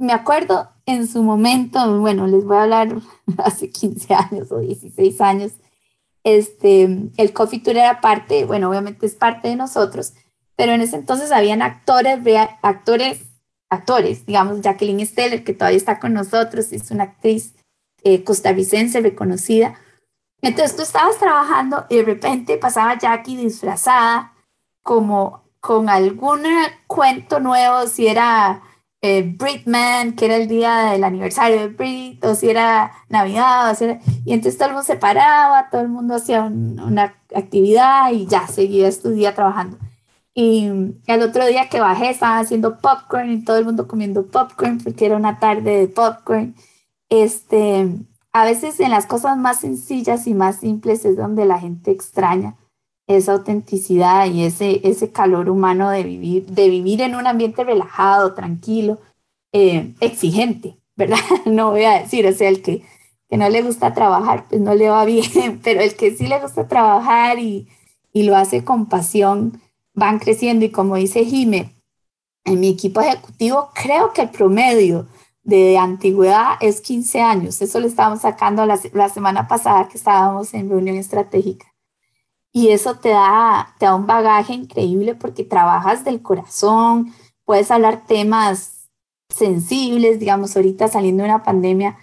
me 0.00 0.12
acuerdo 0.12 0.70
en 0.86 1.06
su 1.06 1.22
momento, 1.22 2.00
bueno, 2.00 2.26
les 2.26 2.44
voy 2.44 2.56
a 2.56 2.62
hablar 2.62 2.96
hace 3.38 3.70
15 3.70 4.14
años 4.14 4.50
o 4.50 4.58
16 4.58 5.20
años, 5.20 5.52
este, 6.24 7.10
el 7.16 7.32
Coffee 7.32 7.60
Tour 7.60 7.76
era 7.76 8.00
parte, 8.00 8.44
bueno, 8.44 8.68
obviamente 8.68 9.06
es 9.06 9.14
parte 9.14 9.48
de 9.48 9.56
nosotros, 9.56 10.14
pero 10.56 10.72
en 10.72 10.80
ese 10.80 10.96
entonces 10.96 11.32
habían 11.32 11.62
actores, 11.62 12.18
actores 12.62 13.30
actores, 13.70 14.26
digamos 14.26 14.60
Jacqueline 14.60 15.06
Steller, 15.06 15.44
que 15.44 15.54
todavía 15.54 15.78
está 15.78 16.00
con 16.00 16.12
nosotros, 16.12 16.72
es 16.72 16.90
una 16.90 17.04
actriz 17.04 17.54
eh, 18.02 18.24
costarricense 18.24 19.00
reconocida. 19.00 19.74
Entonces 20.42 20.76
tú 20.76 20.82
estabas 20.82 21.18
trabajando 21.18 21.86
y 21.88 21.98
de 21.98 22.02
repente 22.02 22.58
pasaba 22.58 22.98
Jackie 22.98 23.36
disfrazada 23.36 24.34
como 24.82 25.44
con 25.60 25.88
algún 25.88 26.42
cuento 26.86 27.38
nuevo, 27.38 27.86
si 27.86 28.08
era 28.08 28.62
eh, 29.02 29.34
Britman, 29.36 30.14
que 30.14 30.26
era 30.26 30.36
el 30.36 30.48
día 30.48 30.90
del 30.92 31.04
aniversario 31.04 31.60
de 31.60 31.68
Brit, 31.68 32.24
o 32.24 32.34
si 32.34 32.50
era 32.50 32.92
Navidad, 33.08 33.70
o 33.70 33.84
y 34.24 34.32
entonces 34.32 34.58
todo 34.58 34.68
el 34.68 34.74
mundo 34.74 34.86
se 34.86 34.96
paraba, 34.96 35.70
todo 35.70 35.80
el 35.80 35.88
mundo 35.88 36.14
hacía 36.16 36.42
una 36.42 37.14
actividad 37.34 38.12
y 38.12 38.26
ya 38.26 38.46
seguía 38.46 38.90
día 38.90 39.34
trabajando. 39.34 39.78
Y 40.34 40.66
el 41.06 41.22
otro 41.22 41.46
día 41.46 41.68
que 41.68 41.80
bajé 41.80 42.10
estaba 42.10 42.38
haciendo 42.38 42.78
popcorn 42.78 43.30
y 43.32 43.44
todo 43.44 43.58
el 43.58 43.64
mundo 43.64 43.88
comiendo 43.88 44.26
popcorn 44.26 44.78
porque 44.78 45.06
era 45.06 45.16
una 45.16 45.38
tarde 45.38 45.78
de 45.78 45.88
popcorn. 45.88 46.54
Este, 47.08 47.88
a 48.32 48.44
veces 48.44 48.80
en 48.80 48.90
las 48.90 49.06
cosas 49.06 49.36
más 49.36 49.60
sencillas 49.60 50.26
y 50.26 50.34
más 50.34 50.60
simples 50.60 51.04
es 51.04 51.16
donde 51.16 51.46
la 51.46 51.58
gente 51.58 51.90
extraña 51.90 52.56
esa 53.16 53.32
autenticidad 53.32 54.26
y 54.26 54.44
ese, 54.44 54.80
ese 54.84 55.10
calor 55.10 55.50
humano 55.50 55.90
de 55.90 56.02
vivir, 56.04 56.46
de 56.46 56.68
vivir 56.68 57.00
en 57.00 57.14
un 57.14 57.26
ambiente 57.26 57.64
relajado, 57.64 58.34
tranquilo, 58.34 58.98
eh, 59.52 59.94
exigente, 60.00 60.76
¿verdad? 60.96 61.18
No 61.46 61.70
voy 61.70 61.84
a 61.84 62.00
decir, 62.00 62.26
o 62.26 62.32
sea, 62.32 62.48
el 62.48 62.62
que, 62.62 62.82
que 63.28 63.36
no 63.36 63.48
le 63.48 63.62
gusta 63.62 63.94
trabajar, 63.94 64.46
pues 64.48 64.60
no 64.60 64.74
le 64.74 64.88
va 64.88 65.04
bien, 65.04 65.60
pero 65.64 65.80
el 65.80 65.94
que 65.96 66.16
sí 66.16 66.26
le 66.26 66.40
gusta 66.40 66.68
trabajar 66.68 67.38
y, 67.38 67.68
y 68.12 68.22
lo 68.24 68.36
hace 68.36 68.64
con 68.64 68.86
pasión, 68.86 69.60
van 69.94 70.18
creciendo 70.18 70.64
y 70.64 70.70
como 70.70 70.96
dice 70.96 71.24
Jime, 71.24 71.74
en 72.44 72.60
mi 72.60 72.68
equipo 72.68 73.00
ejecutivo 73.00 73.70
creo 73.74 74.12
que 74.12 74.22
el 74.22 74.30
promedio 74.30 75.06
de 75.42 75.78
antigüedad 75.78 76.54
es 76.60 76.80
15 76.80 77.20
años. 77.20 77.60
Eso 77.60 77.80
le 77.80 77.88
estábamos 77.88 78.20
sacando 78.20 78.66
la, 78.66 78.78
la, 78.92 79.08
semana 79.08 79.48
pasada 79.48 79.88
que 79.88 79.98
estábamos 79.98 80.54
en 80.54 80.70
reunión 80.70 80.96
estratégica. 80.96 81.69
Y 82.52 82.68
eso 82.68 82.96
te 82.96 83.10
da, 83.10 83.74
te 83.78 83.86
da 83.86 83.94
un 83.94 84.06
bagaje 84.06 84.54
increíble 84.54 85.14
porque 85.14 85.44
trabajas 85.44 86.04
del 86.04 86.20
corazón, 86.20 87.12
puedes 87.44 87.70
hablar 87.70 88.06
temas 88.06 88.88
sensibles, 89.28 90.18
digamos, 90.18 90.56
ahorita 90.56 90.88
saliendo 90.88 91.22
de 91.22 91.28
una 91.28 91.42
pandemia 91.42 91.96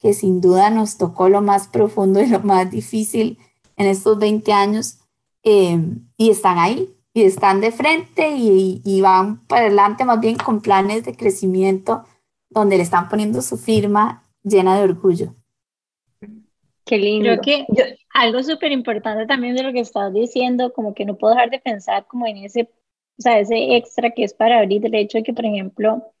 que 0.00 0.14
sin 0.14 0.40
duda 0.40 0.70
nos 0.70 0.96
tocó 0.96 1.28
lo 1.28 1.42
más 1.42 1.68
profundo 1.68 2.20
y 2.20 2.26
lo 2.26 2.40
más 2.40 2.70
difícil 2.70 3.38
en 3.76 3.86
estos 3.86 4.18
20 4.18 4.52
años, 4.52 4.98
eh, 5.44 5.80
y 6.16 6.30
están 6.30 6.58
ahí, 6.58 6.94
y 7.14 7.22
están 7.22 7.60
de 7.60 7.72
frente 7.72 8.36
y, 8.36 9.00
van 9.00 9.44
para 9.46 9.62
adelante 9.62 10.04
más 10.04 10.20
bien 10.20 10.36
con 10.36 10.60
planes 10.60 11.04
de 11.04 11.16
crecimiento 11.16 12.04
donde 12.48 12.76
le 12.76 12.82
están 12.82 13.08
poniendo 13.08 13.42
su 13.42 13.56
firma 13.56 14.22
llena 14.42 14.76
de 14.76 14.84
orgullo. 14.84 15.34
Qué 16.84 16.98
lindo. 16.98 17.36
Creo 17.40 17.40
que 17.40 17.66
algo 18.12 18.42
súper 18.42 18.72
importante 18.72 19.26
también 19.26 19.54
de 19.54 19.62
lo 19.62 19.72
que 19.72 19.80
estás 19.80 20.12
diciendo, 20.12 20.72
como 20.72 20.94
que 20.94 21.04
no 21.04 21.16
puedo 21.16 21.34
dejar 21.34 21.50
de 21.50 21.60
pensar 21.60 22.06
como 22.06 22.26
en 22.26 22.38
ese, 22.38 22.62
o 23.18 23.22
sea, 23.22 23.38
ese 23.38 23.76
extra 23.76 24.10
que 24.10 24.24
es 24.24 24.34
para 24.34 24.58
abrir 24.58 24.84
el 24.84 24.94
hecho 24.94 25.18
de 25.18 25.24
que, 25.24 25.32
por 25.32 25.46
ejemplo, 25.46 26.12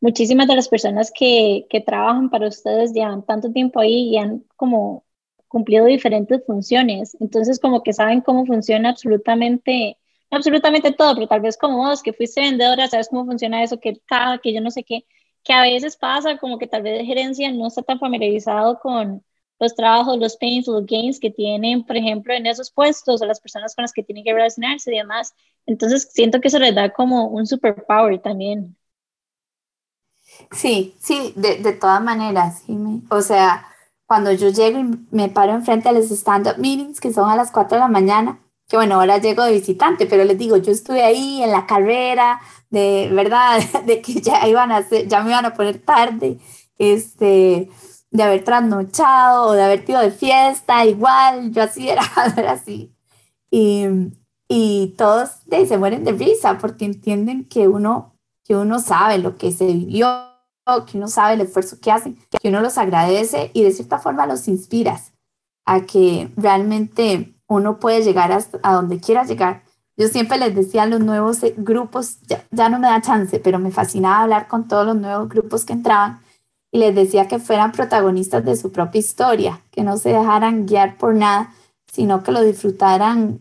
muchísimas 0.00 0.46
de 0.48 0.56
las 0.56 0.68
personas 0.68 1.12
que, 1.12 1.66
que 1.68 1.80
trabajan 1.80 2.30
para 2.30 2.48
ustedes 2.48 2.92
llevan 2.92 3.24
tanto 3.24 3.52
tiempo 3.52 3.80
ahí 3.80 4.10
y 4.10 4.18
han 4.18 4.44
como 4.56 5.04
cumplido 5.48 5.86
diferentes 5.86 6.44
funciones. 6.44 7.16
Entonces, 7.20 7.60
como 7.60 7.82
que 7.82 7.92
saben 7.92 8.20
cómo 8.20 8.46
funciona 8.46 8.90
absolutamente 8.90 9.98
absolutamente 10.30 10.92
todo, 10.92 11.14
pero 11.14 11.28
tal 11.28 11.40
vez 11.40 11.56
como 11.56 11.78
vos, 11.78 12.02
que 12.02 12.12
fuiste 12.12 12.40
vendedora, 12.40 12.88
sabes 12.88 13.08
cómo 13.08 13.26
funciona 13.26 13.62
eso, 13.62 13.78
que 13.80 14.00
cada, 14.06 14.38
que 14.38 14.52
yo 14.52 14.60
no 14.60 14.70
sé 14.70 14.82
qué, 14.84 15.04
que 15.44 15.52
a 15.52 15.62
veces 15.62 15.96
pasa 15.96 16.38
como 16.38 16.58
que 16.58 16.66
tal 16.66 16.82
vez 16.82 16.98
de 16.98 17.04
gerencia 17.04 17.50
no 17.52 17.68
está 17.68 17.82
tan 17.82 17.98
familiarizado 18.00 18.80
con 18.80 19.24
los 19.58 19.74
trabajos, 19.74 20.18
los 20.18 20.36
pains, 20.36 20.66
los 20.66 20.86
gains 20.86 21.20
que 21.20 21.30
tienen, 21.30 21.84
por 21.84 21.96
ejemplo, 21.96 22.34
en 22.34 22.46
esos 22.46 22.70
puestos, 22.70 23.22
o 23.22 23.26
las 23.26 23.40
personas 23.40 23.74
con 23.74 23.82
las 23.82 23.92
que 23.92 24.02
tienen 24.02 24.24
que 24.24 24.32
relacionarse 24.34 24.92
y 24.94 24.98
demás. 24.98 25.34
Entonces, 25.66 26.08
siento 26.12 26.40
que 26.40 26.48
eso 26.48 26.58
les 26.58 26.74
da 26.74 26.92
como 26.92 27.26
un 27.28 27.46
superpower 27.46 28.20
también. 28.20 28.76
Sí, 30.52 30.94
sí, 31.00 31.32
de, 31.36 31.56
de 31.58 31.72
todas 31.72 32.02
maneras, 32.02 32.62
O 33.10 33.20
sea, 33.22 33.66
cuando 34.06 34.32
yo 34.32 34.48
llego 34.50 34.78
y 34.80 34.84
me 35.10 35.28
paro 35.28 35.52
enfrente 35.54 35.88
a 35.88 35.92
los 35.92 36.10
stand-up 36.10 36.58
meetings, 36.58 37.00
que 37.00 37.12
son 37.12 37.28
a 37.30 37.36
las 37.36 37.50
4 37.50 37.76
de 37.76 37.80
la 37.82 37.88
mañana, 37.88 38.40
que 38.68 38.76
bueno, 38.76 38.96
ahora 38.96 39.18
llego 39.18 39.44
de 39.44 39.52
visitante, 39.52 40.06
pero 40.06 40.24
les 40.24 40.38
digo, 40.38 40.56
yo 40.56 40.72
estuve 40.72 41.02
ahí 41.02 41.42
en 41.42 41.52
la 41.52 41.66
carrera, 41.66 42.40
de 42.70 43.08
verdad, 43.12 43.60
de 43.86 44.02
que 44.02 44.14
ya 44.20 44.46
iban 44.48 44.72
a 44.72 44.88
ya 44.88 45.22
me 45.22 45.30
iban 45.30 45.44
a 45.46 45.54
poner 45.54 45.78
tarde, 45.84 46.38
este, 46.78 47.70
de 48.10 48.22
haber 48.22 48.44
trasnochado 48.44 49.48
o 49.48 49.52
de 49.52 49.62
haber 49.62 49.88
ido 49.88 50.00
de 50.00 50.10
fiesta, 50.10 50.84
igual, 50.84 51.52
yo 51.52 51.62
así 51.62 51.88
era, 51.88 52.02
era 52.36 52.52
así. 52.52 52.94
Y, 53.50 53.86
y 54.48 54.94
todos 54.96 55.30
se 55.50 55.78
mueren 55.78 56.04
de 56.04 56.12
risa 56.12 56.58
porque 56.58 56.84
entienden 56.84 57.44
que 57.44 57.68
uno, 57.68 58.14
que 58.44 58.56
uno 58.56 58.78
sabe 58.78 59.18
lo 59.18 59.36
que 59.36 59.52
se 59.52 59.66
vivió, 59.66 60.08
que 60.86 60.98
uno 60.98 61.08
sabe 61.08 61.34
el 61.34 61.42
esfuerzo 61.42 61.78
que 61.80 61.92
hacen, 61.92 62.18
que 62.40 62.48
uno 62.48 62.60
los 62.60 62.78
agradece 62.78 63.50
y 63.54 63.62
de 63.62 63.72
cierta 63.72 63.98
forma 63.98 64.26
los 64.26 64.48
inspiras 64.48 65.12
a 65.64 65.82
que 65.82 66.32
realmente 66.36 67.36
uno 67.48 67.78
puede 67.78 68.02
llegar 68.02 68.32
hasta 68.32 68.58
a 68.62 68.74
donde 68.74 69.00
quiera 69.00 69.24
llegar. 69.24 69.62
Yo 69.96 70.08
siempre 70.08 70.38
les 70.38 70.54
decía 70.54 70.82
a 70.82 70.86
los 70.86 71.00
nuevos 71.00 71.42
eh, 71.42 71.54
grupos, 71.56 72.20
ya, 72.22 72.44
ya 72.50 72.68
no 72.68 72.78
me 72.78 72.86
da 72.86 73.00
chance, 73.00 73.38
pero 73.40 73.58
me 73.58 73.70
fascinaba 73.70 74.22
hablar 74.22 74.46
con 74.46 74.68
todos 74.68 74.86
los 74.86 74.96
nuevos 74.96 75.28
grupos 75.28 75.64
que 75.64 75.72
entraban 75.72 76.20
y 76.70 76.78
les 76.78 76.94
decía 76.94 77.28
que 77.28 77.38
fueran 77.38 77.72
protagonistas 77.72 78.44
de 78.44 78.56
su 78.56 78.72
propia 78.72 78.98
historia, 78.98 79.62
que 79.70 79.82
no 79.82 79.96
se 79.96 80.10
dejaran 80.10 80.66
guiar 80.66 80.96
por 80.96 81.14
nada, 81.14 81.54
sino 81.90 82.22
que 82.22 82.32
lo 82.32 82.42
disfrutaran 82.42 83.40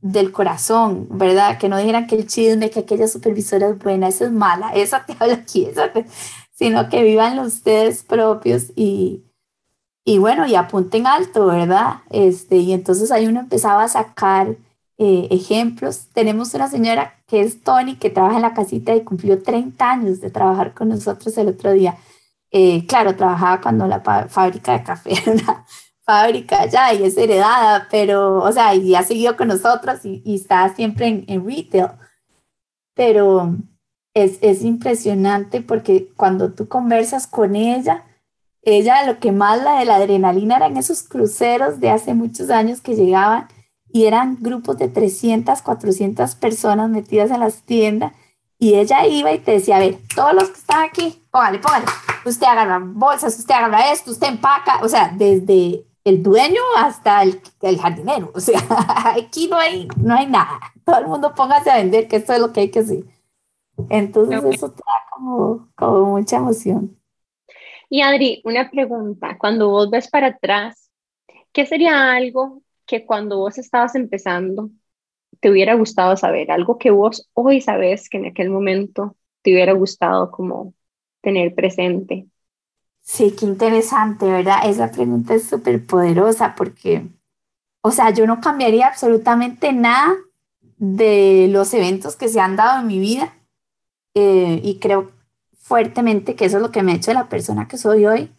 del 0.00 0.32
corazón, 0.32 1.06
¿verdad? 1.10 1.58
Que 1.58 1.68
no 1.68 1.78
dijeran 1.78 2.06
que 2.06 2.16
el 2.16 2.26
chisme, 2.26 2.70
que 2.70 2.80
aquella 2.80 3.08
supervisora 3.08 3.68
es 3.68 3.78
buena, 3.78 4.08
esa 4.08 4.24
es 4.26 4.32
mala, 4.32 4.70
esa 4.74 5.04
te 5.04 5.16
habla 5.18 5.34
aquí, 5.34 5.66
esa 5.66 5.90
sino 6.52 6.90
que 6.90 7.02
vivan 7.02 7.38
ustedes 7.38 8.02
propios 8.02 8.72
y, 8.76 9.24
y 10.04 10.18
bueno, 10.18 10.46
y 10.46 10.56
apunten 10.56 11.06
alto, 11.06 11.46
¿verdad? 11.46 12.02
Este, 12.10 12.56
y 12.58 12.74
entonces 12.74 13.10
ahí 13.10 13.26
uno 13.26 13.40
empezaba 13.40 13.84
a 13.84 13.88
sacar 13.88 14.56
eh, 14.98 15.28
ejemplos. 15.30 16.08
Tenemos 16.12 16.52
una 16.52 16.68
señora 16.68 17.14
que 17.26 17.40
es 17.40 17.62
Tony, 17.62 17.96
que 17.96 18.10
trabaja 18.10 18.36
en 18.36 18.42
la 18.42 18.52
casita 18.52 18.94
y 18.94 19.04
cumplió 19.04 19.42
30 19.42 19.90
años 19.90 20.20
de 20.20 20.30
trabajar 20.30 20.74
con 20.74 20.90
nosotros 20.90 21.38
el 21.38 21.48
otro 21.48 21.72
día. 21.72 21.96
Eh, 22.50 22.84
claro, 22.86 23.14
trabajaba 23.14 23.60
cuando 23.60 23.86
la 23.86 24.00
fábrica 24.28 24.72
de 24.72 24.82
café 24.82 25.12
era 25.22 25.32
una 25.32 25.66
fábrica 26.02 26.66
ya 26.66 26.92
y 26.92 27.04
es 27.04 27.16
heredada, 27.16 27.86
pero, 27.90 28.38
o 28.38 28.52
sea, 28.52 28.74
y 28.74 28.94
ha 28.94 29.02
seguido 29.02 29.36
con 29.36 29.48
nosotros 29.48 30.04
y, 30.04 30.34
está 30.34 30.74
siempre 30.74 31.06
en, 31.06 31.24
en, 31.28 31.46
retail. 31.46 31.90
Pero 32.94 33.56
es, 34.14 34.38
es 34.42 34.62
impresionante 34.62 35.60
porque 35.60 36.12
cuando 36.16 36.52
tú 36.52 36.68
conversas 36.68 37.26
con 37.26 37.54
ella, 37.54 38.04
ella 38.62 39.06
lo 39.06 39.20
que 39.20 39.32
más 39.32 39.62
la 39.62 39.78
de 39.78 39.84
la 39.86 39.96
adrenalina 39.96 40.56
eran 40.56 40.76
esos 40.76 41.02
cruceros 41.02 41.80
de 41.80 41.90
hace 41.90 42.14
muchos 42.14 42.50
años 42.50 42.80
que 42.80 42.94
llegaban 42.94 43.48
y 43.88 44.04
eran 44.04 44.36
grupos 44.40 44.78
de 44.78 44.88
300, 44.88 45.62
400 45.62 46.34
personas 46.34 46.90
metidas 46.90 47.30
en 47.30 47.40
las 47.40 47.62
tiendas 47.62 48.12
y 48.58 48.74
ella 48.74 49.06
iba 49.06 49.32
y 49.32 49.38
te 49.38 49.52
decía, 49.52 49.76
a 49.76 49.80
ver, 49.80 49.98
todos 50.14 50.34
los 50.34 50.50
que 50.50 50.58
están 50.58 50.84
aquí, 50.84 51.22
póngale, 51.30 51.58
póngale, 51.60 51.86
usted 52.24 52.46
agarra 52.46 52.80
bolsas, 52.82 53.38
usted 53.38 53.54
agarra 53.54 53.92
esto, 53.92 54.10
usted 54.10 54.28
empaca, 54.28 54.80
o 54.82 54.88
sea, 54.88 55.12
desde 55.14 55.84
el 56.04 56.22
dueño 56.22 56.60
hasta 56.76 57.22
el, 57.22 57.40
el 57.62 57.78
jardinero, 57.78 58.30
o 58.34 58.40
sea, 58.40 58.60
aquí 59.16 59.48
no 59.48 59.56
hay, 59.56 59.88
no 59.96 60.14
hay 60.14 60.26
nada, 60.26 60.60
todo 60.84 60.98
el 60.98 61.06
mundo 61.06 61.34
póngase 61.34 61.70
a 61.70 61.76
vender, 61.76 62.08
que 62.08 62.16
esto 62.16 62.32
es 62.32 62.40
lo 62.40 62.52
que 62.52 62.60
hay 62.60 62.70
que 62.70 62.80
hacer. 62.80 63.04
Entonces 63.88 64.42
eso 64.44 64.70
te 64.70 64.82
da 64.86 65.04
como, 65.14 65.68
como 65.74 66.04
mucha 66.16 66.36
emoción. 66.36 66.96
Y 67.88 68.02
Adri, 68.02 68.40
una 68.44 68.70
pregunta, 68.70 69.36
cuando 69.38 69.68
vos 69.68 69.90
ves 69.90 70.08
para 70.08 70.28
atrás, 70.28 70.90
¿qué 71.52 71.66
sería 71.66 72.12
algo 72.12 72.62
que 72.86 73.04
cuando 73.04 73.38
vos 73.38 73.58
estabas 73.58 73.94
empezando 73.94 74.70
te 75.40 75.50
hubiera 75.50 75.74
gustado 75.74 76.16
saber? 76.16 76.50
Algo 76.50 76.78
que 76.78 76.90
vos 76.90 77.28
hoy 77.34 77.60
sabes 77.60 78.08
que 78.08 78.18
en 78.18 78.26
aquel 78.26 78.50
momento 78.50 79.16
te 79.42 79.52
hubiera 79.52 79.72
gustado 79.72 80.30
como 80.30 80.74
tener 81.22 81.54
presente. 81.54 82.26
Sí, 83.02 83.34
qué 83.38 83.46
interesante, 83.46 84.26
¿verdad? 84.26 84.68
Esa 84.68 84.90
pregunta 84.90 85.34
es 85.34 85.48
súper 85.48 85.84
poderosa 85.84 86.54
porque, 86.56 87.06
o 87.82 87.90
sea, 87.90 88.10
yo 88.10 88.26
no 88.26 88.40
cambiaría 88.40 88.86
absolutamente 88.86 89.72
nada 89.72 90.14
de 90.76 91.48
los 91.50 91.74
eventos 91.74 92.16
que 92.16 92.28
se 92.28 92.40
han 92.40 92.56
dado 92.56 92.80
en 92.80 92.86
mi 92.86 92.98
vida 92.98 93.34
eh, 94.14 94.60
y 94.62 94.78
creo 94.78 95.10
fuertemente 95.60 96.34
que 96.34 96.46
eso 96.46 96.56
es 96.56 96.62
lo 96.62 96.70
que 96.70 96.82
me 96.82 96.92
ha 96.92 96.96
hecho 96.96 97.12
la 97.12 97.28
persona 97.28 97.68
que 97.68 97.78
soy 97.78 98.06
hoy. 98.06 98.30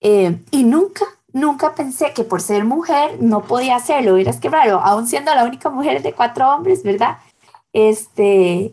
Eh, 0.00 0.42
y 0.50 0.64
nunca, 0.64 1.04
nunca 1.32 1.74
pensé 1.74 2.12
que 2.12 2.24
por 2.24 2.40
ser 2.40 2.64
mujer 2.64 3.22
no 3.22 3.42
podía 3.44 3.76
hacerlo. 3.76 4.16
es 4.16 4.40
que 4.40 4.48
raro, 4.50 4.80
aún 4.80 5.06
siendo 5.06 5.34
la 5.34 5.44
única 5.44 5.70
mujer 5.70 6.02
de 6.02 6.12
cuatro 6.12 6.48
hombres, 6.52 6.82
¿verdad? 6.82 7.18
Este, 7.72 8.72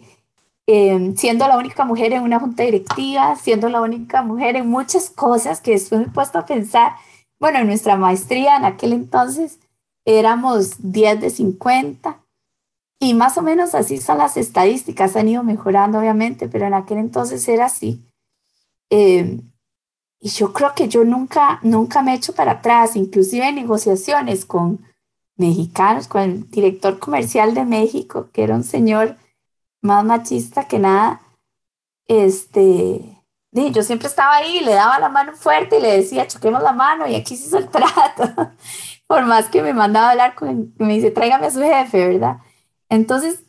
eh, 0.71 1.13
siendo 1.17 1.47
la 1.47 1.57
única 1.57 1.83
mujer 1.83 2.13
en 2.13 2.21
una 2.21 2.39
junta 2.39 2.61
directiva, 2.61 3.35
siendo 3.35 3.69
la 3.69 3.81
única 3.81 4.21
mujer 4.21 4.55
en 4.55 4.69
muchas 4.69 5.09
cosas 5.09 5.61
que 5.61 5.71
después 5.71 5.99
me 5.99 6.05
he 6.05 6.11
puesto 6.11 6.37
a 6.37 6.45
pensar. 6.45 6.91
Bueno, 7.39 7.57
en 7.57 7.65
nuestra 7.65 7.95
maestría 7.97 8.55
en 8.55 8.65
aquel 8.65 8.93
entonces 8.93 9.57
éramos 10.05 10.91
10 10.91 11.21
de 11.21 11.31
50 11.31 12.23
y 12.99 13.15
más 13.15 13.35
o 13.39 13.41
menos 13.41 13.73
así 13.73 13.97
son 13.97 14.19
las 14.19 14.37
estadísticas, 14.37 15.15
han 15.15 15.29
ido 15.29 15.41
mejorando 15.41 15.97
obviamente, 15.97 16.47
pero 16.47 16.67
en 16.67 16.75
aquel 16.75 16.99
entonces 16.99 17.47
era 17.47 17.65
así. 17.65 18.05
Eh, 18.91 19.41
y 20.19 20.29
yo 20.29 20.53
creo 20.53 20.75
que 20.75 20.87
yo 20.87 21.03
nunca, 21.03 21.59
nunca 21.63 22.03
me 22.03 22.11
he 22.11 22.17
hecho 22.17 22.35
para 22.35 22.51
atrás, 22.51 22.95
inclusive 22.95 23.47
en 23.47 23.55
negociaciones 23.55 24.45
con 24.45 24.85
mexicanos, 25.35 26.07
con 26.07 26.21
el 26.21 26.51
director 26.51 26.99
comercial 26.99 27.55
de 27.55 27.65
México, 27.65 28.29
que 28.31 28.43
era 28.43 28.53
un 28.53 28.63
señor 28.63 29.17
más 29.81 30.03
machista 30.05 30.67
que 30.67 30.79
nada. 30.79 31.21
Este, 32.07 33.19
yo 33.51 33.83
siempre 33.83 34.07
estaba 34.07 34.35
ahí, 34.35 34.61
le 34.61 34.73
daba 34.73 34.99
la 34.99 35.09
mano 35.09 35.33
fuerte 35.33 35.77
y 35.77 35.81
le 35.81 35.97
decía, 35.97 36.27
choquemos 36.27 36.61
la 36.61 36.73
mano 36.73 37.07
y 37.07 37.15
aquí 37.15 37.35
se 37.35 37.47
hizo 37.47 37.57
el 37.57 37.69
trato. 37.69 38.51
Por 39.07 39.25
más 39.25 39.49
que 39.49 39.61
me 39.61 39.73
mandaba 39.73 40.07
a 40.07 40.11
hablar 40.11 40.35
con, 40.35 40.73
me 40.77 40.93
dice, 40.93 41.11
tráigame 41.11 41.47
a 41.47 41.51
su 41.51 41.61
jefe, 41.61 42.07
¿verdad? 42.07 42.37
Entonces, 42.89 43.43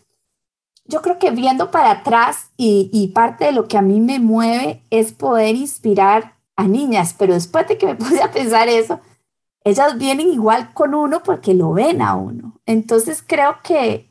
yo 0.86 1.02
creo 1.02 1.18
que 1.18 1.30
viendo 1.30 1.70
para 1.70 1.90
atrás 1.90 2.50
y, 2.56 3.12
parte 3.14 3.46
de 3.46 3.52
lo 3.52 3.68
que 3.68 3.78
a 3.78 3.82
mí 3.82 4.00
me 4.00 4.18
mueve 4.18 4.84
es 4.90 5.12
poder 5.12 5.54
inspirar 5.54 6.36
a 6.56 6.66
niñas, 6.66 7.14
pero 7.16 7.34
después 7.34 7.66
de 7.68 7.78
que 7.78 7.86
me 7.86 7.94
puse 7.96 8.22
a 8.22 8.32
pensar 8.32 8.68
eso, 8.68 9.00
ellas 9.64 9.98
vienen 9.98 10.28
igual 10.28 10.72
con 10.74 10.94
uno 10.94 11.22
porque 11.22 11.54
lo 11.54 11.72
ven 11.72 12.02
a 12.02 12.14
uno. 12.16 12.60
Entonces 12.66 13.22
creo 13.26 13.58
que 13.62 14.09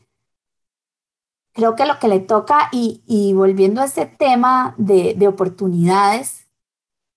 creo 1.54 1.76
que 1.76 1.86
lo 1.86 2.00
que 2.00 2.08
le 2.08 2.20
toca 2.20 2.70
y, 2.72 3.34
volviendo 3.34 3.82
a 3.82 3.86
ese 3.86 4.06
tema 4.06 4.76
de, 4.78 5.16
de 5.16 5.28
oportunidades, 5.28 6.46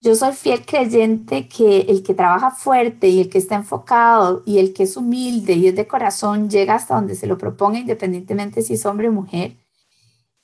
yo 0.02 0.16
soy 0.16 0.32
fiel 0.32 0.66
creyente 0.66 1.48
que 1.48 1.82
el 1.82 2.02
que 2.02 2.14
trabaja 2.14 2.50
fuerte 2.50 3.08
y 3.08 3.20
el 3.20 3.30
que 3.30 3.38
está 3.38 3.54
enfocado 3.54 4.42
y 4.44 4.58
el 4.58 4.74
que 4.74 4.82
es 4.82 4.96
humilde 4.96 5.52
y 5.52 5.68
es 5.68 5.76
de 5.76 5.86
corazón 5.86 6.50
llega 6.50 6.74
hasta 6.74 6.96
donde 6.96 7.14
se 7.14 7.28
lo 7.28 7.38
proponga, 7.38 7.78
independientemente 7.78 8.62
si 8.62 8.74
es 8.74 8.84
hombre 8.84 9.08
o 9.08 9.12
mujer. 9.12 9.56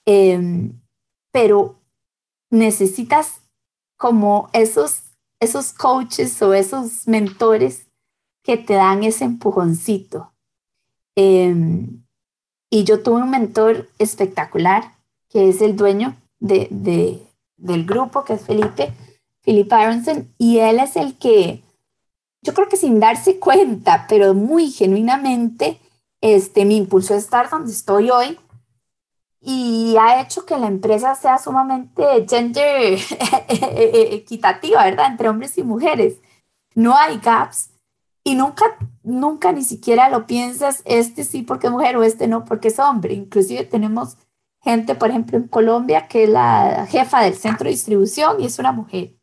Em, 0.07 0.81
pero 1.33 1.83
necesitas 2.51 3.41
como 3.97 4.49
esos, 4.53 5.03
esos 5.41 5.73
coaches 5.73 6.41
o 6.41 6.55
esos 6.55 7.09
mentores 7.09 7.89
que 8.45 8.57
te 8.57 8.75
dan 8.75 9.03
ese 9.03 9.25
empujoncito. 9.25 10.33
Em, 11.17 12.05
y 12.71 12.85
yo 12.85 13.03
tuve 13.03 13.23
un 13.23 13.31
mentor 13.31 13.89
espectacular, 13.99 14.95
que 15.29 15.49
es 15.49 15.61
el 15.61 15.77
dueño 15.77 16.17
de, 16.39 16.69
de, 16.71 17.23
del 17.57 17.85
grupo, 17.85 18.25
que 18.25 18.35
es 18.35 18.43
Felipe 18.43 18.93
Philip 19.43 19.73
Aronson, 19.73 20.33
y 20.39 20.59
él 20.59 20.79
es 20.79 20.97
el 20.97 21.17
que, 21.17 21.63
yo 22.43 22.55
creo 22.55 22.69
que 22.69 22.77
sin 22.77 23.01
darse 23.01 23.39
cuenta, 23.39 24.07
pero 24.09 24.35
muy 24.35 24.71
genuinamente, 24.71 25.79
este, 26.21 26.65
me 26.65 26.75
impulsó 26.75 27.15
a 27.15 27.19
estar 27.19 27.49
donde 27.49 27.73
estoy 27.73 28.11
hoy 28.11 28.39
y 29.41 29.97
ha 29.99 30.21
hecho 30.21 30.45
que 30.45 30.59
la 30.59 30.67
empresa 30.67 31.15
sea 31.15 31.39
sumamente 31.39 32.27
gender 32.29 32.99
equitativa, 33.49 34.85
¿verdad? 34.85 35.07
Entre 35.07 35.29
hombres 35.29 35.57
y 35.59 35.63
mujeres. 35.63 36.17
No 36.75 36.97
hay 36.97 37.19
gaps 37.19 37.71
y 38.25 38.35
nunca, 38.35 38.65
nunca 39.03 39.53
ni 39.53 39.65
siquiera 39.65 40.11
lo 40.11 40.27
piensas, 40.27 40.83
este 40.85 41.25
sí 41.25 41.43
porque 41.43 41.69
es 41.69 41.73
mujer 41.73 41.97
o 41.97 42.03
este 42.03 42.29
no 42.29 42.45
porque 42.45 42.69
es 42.69 42.79
hombre. 42.79 43.15
Inclusive 43.15 43.65
tenemos 43.65 44.19
gente, 44.61 44.95
por 44.95 45.11
ejemplo, 45.11 45.39
en 45.39 45.49
Colombia, 45.49 46.09
que 46.09 46.25
es 46.25 46.31
la 46.31 46.87
jefa 46.87 47.23
del 47.23 47.35
centro 47.35 47.65
de 47.65 47.71
distribución 47.71 48.41
y 48.41 48.47
es 48.47 48.59
una 48.59 48.73
mujer 48.73 49.15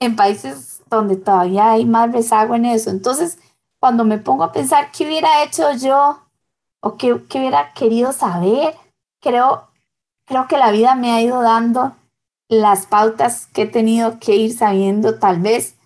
en 0.00 0.16
países 0.16 0.82
donde 0.90 1.16
todavía 1.16 1.72
hay 1.72 1.84
más 1.84 2.12
rezago 2.12 2.54
en 2.54 2.66
eso. 2.66 2.90
Entonces, 2.90 3.38
cuando 3.78 4.04
me 4.04 4.18
pongo 4.18 4.44
a 4.44 4.52
pensar 4.52 4.90
qué 4.92 5.06
hubiera 5.06 5.42
hecho 5.44 5.72
yo 5.72 6.20
o 6.80 6.96
qué, 6.96 7.22
qué 7.28 7.38
hubiera 7.38 7.72
querido 7.72 8.12
saber, 8.12 8.74
creo, 9.20 9.68
creo 10.26 10.46
que 10.48 10.58
la 10.58 10.70
vida 10.70 10.94
me 10.94 11.12
ha 11.12 11.22
ido 11.22 11.40
dando 11.40 11.96
las 12.48 12.86
pautas 12.86 13.46
que 13.46 13.62
he 13.62 13.66
tenido 13.66 14.18
que 14.18 14.36
ir 14.36 14.56
sabiendo, 14.56 15.18
tal 15.18 15.40
vez, 15.40 15.76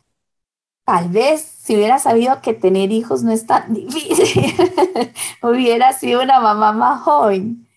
tal 0.89 1.11
vez 1.11 1.43
si 1.43 1.77
hubiera 1.77 1.99
sabido 1.99 2.41
que 2.41 2.55
tener 2.55 2.93
hijos 2.93 3.23
no 3.23 3.33
es 3.33 3.47
tan 3.47 3.75
difícil, 3.75 4.55
hubiera 5.43 5.93
sido 5.93 6.23
una 6.23 6.41
mamá 6.41 6.73
más 6.73 7.03
joven, 7.03 7.69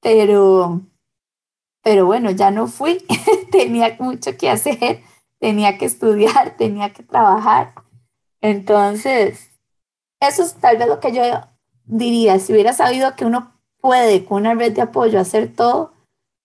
pero, 0.00 0.80
pero 1.82 2.06
bueno, 2.06 2.30
ya 2.30 2.52
no 2.52 2.68
fui, 2.68 3.04
tenía 3.50 3.96
mucho 3.98 4.36
que 4.36 4.50
hacer 4.50 5.02
tenía 5.44 5.76
que 5.76 5.84
estudiar, 5.84 6.56
tenía 6.58 6.94
que 6.94 7.02
trabajar. 7.02 7.74
Entonces, 8.40 9.50
eso 10.18 10.42
es 10.42 10.54
tal 10.54 10.78
vez 10.78 10.88
lo 10.88 11.00
que 11.00 11.12
yo 11.12 11.22
diría, 11.84 12.38
si 12.38 12.54
hubiera 12.54 12.72
sabido 12.72 13.14
que 13.14 13.26
uno 13.26 13.52
puede 13.78 14.24
con 14.24 14.42
una 14.42 14.54
red 14.54 14.72
de 14.72 14.80
apoyo 14.80 15.20
hacer 15.20 15.54
todo, 15.54 15.92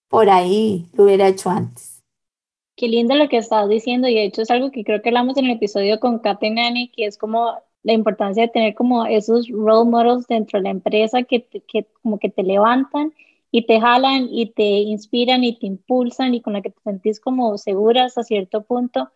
por 0.10 0.30
ahí 0.30 0.90
lo 0.94 1.06
hubiera 1.06 1.28
hecho 1.28 1.50
antes. 1.50 1.99
Qué 2.80 2.88
lindo 2.88 3.14
lo 3.16 3.28
que 3.28 3.36
estabas 3.36 3.68
diciendo 3.68 4.08
y 4.08 4.16
de 4.16 4.24
hecho 4.24 4.42
es 4.42 4.50
algo 4.50 4.72
que 4.72 4.86
creo 4.86 5.02
que 5.02 5.10
hablamos 5.10 5.36
en 5.36 5.44
el 5.48 5.52
episodio 5.52 6.00
con 6.00 6.20
Kate 6.20 6.50
Nani, 6.50 6.90
que 6.90 7.08
es 7.08 7.18
como 7.18 7.58
la 7.84 7.92
importancia 7.92 8.44
de 8.44 8.48
tener 8.48 8.74
como 8.74 9.06
esos 9.06 9.50
role 9.50 9.90
models 9.90 10.28
dentro 10.28 10.60
de 10.60 10.64
la 10.64 10.70
empresa 10.70 11.24
que, 11.24 11.46
que 11.46 11.88
como 12.02 12.20
que 12.20 12.30
te 12.30 12.42
levantan 12.42 13.14
y 13.52 13.66
te 13.66 13.82
jalan 13.82 14.30
y 14.32 14.54
te 14.54 14.64
inspiran 14.64 15.44
y 15.44 15.60
te 15.60 15.68
impulsan 15.68 16.34
y 16.36 16.42
con 16.42 16.54
la 16.54 16.62
que 16.62 16.70
te 16.70 16.80
sentís 16.82 17.20
como 17.20 17.58
segura 17.58 18.06
hasta 18.06 18.24
cierto 18.24 18.64
punto. 18.64 19.10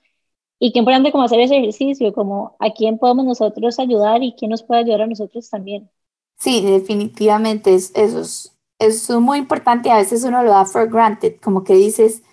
Y 0.60 0.74
qué 0.74 0.80
importante 0.80 1.14
como 1.14 1.24
hacer 1.24 1.40
ese 1.40 1.58
ejercicio, 1.58 2.14
como 2.14 2.58
a 2.60 2.72
quién 2.72 2.98
podemos 2.98 3.26
nosotros 3.26 3.80
ayudar 3.80 4.24
y 4.24 4.34
quién 4.34 4.52
nos 4.52 4.64
puede 4.64 4.82
ayudar 4.82 5.04
a 5.04 5.08
nosotros 5.08 5.50
también. 5.50 5.90
Sí, 6.38 6.62
definitivamente, 6.66 7.76
es, 7.76 7.94
eso 7.96 8.20
es, 8.20 8.58
es 8.80 9.10
muy 9.10 9.38
importante 9.38 9.90
a 9.90 9.98
veces 9.98 10.26
uno 10.26 10.44
lo 10.44 10.52
da 10.52 10.66
for 10.66 10.90
granted, 10.90 11.40
como 11.42 11.64
que 11.64 11.76
dices, 11.76 12.24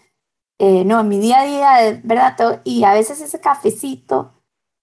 eh, 0.62 0.85
no, 0.85 1.01
en 1.01 1.09
mi 1.09 1.18
día 1.18 1.40
a 1.40 1.44
día, 1.46 2.01
¿verdad? 2.05 2.61
Y 2.64 2.85
a 2.85 2.92
veces 2.92 3.23
ese 3.23 3.40
cafecito 3.40 4.35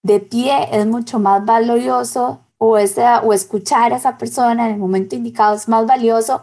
de 0.01 0.19
pie 0.19 0.69
es 0.71 0.87
mucho 0.87 1.19
más 1.19 1.45
valioso 1.45 2.41
o, 2.57 2.79
ese, 2.79 3.03
o 3.23 3.31
escuchar 3.31 3.93
a 3.93 3.97
esa 3.97 4.17
persona 4.17 4.65
en 4.65 4.73
el 4.73 4.79
momento 4.79 5.15
indicado 5.15 5.55
es 5.55 5.67
más 5.67 5.85
valioso 5.85 6.41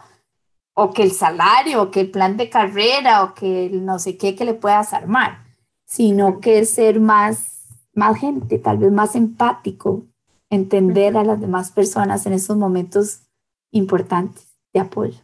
o 0.73 0.93
que 0.93 1.03
el 1.03 1.11
salario, 1.11 1.81
o 1.81 1.91
que 1.91 1.99
el 1.99 2.11
plan 2.11 2.37
de 2.37 2.49
carrera, 2.49 3.23
o 3.23 3.33
que 3.33 3.69
no 3.73 3.99
sé 3.99 4.15
qué 4.15 4.35
que 4.35 4.45
le 4.45 4.53
puedas 4.53 4.93
armar, 4.93 5.43
sino 5.83 6.39
que 6.39 6.63
ser 6.63 7.01
más, 7.01 7.89
más 7.93 8.17
gente, 8.17 8.57
tal 8.57 8.77
vez 8.77 8.91
más 8.93 9.17
empático, 9.17 10.05
entender 10.49 11.17
a 11.17 11.25
las 11.25 11.41
demás 11.41 11.71
personas 11.73 12.25
en 12.25 12.31
esos 12.31 12.55
momentos 12.55 13.23
importantes 13.71 14.47
de 14.73 14.79
apoyo. 14.79 15.19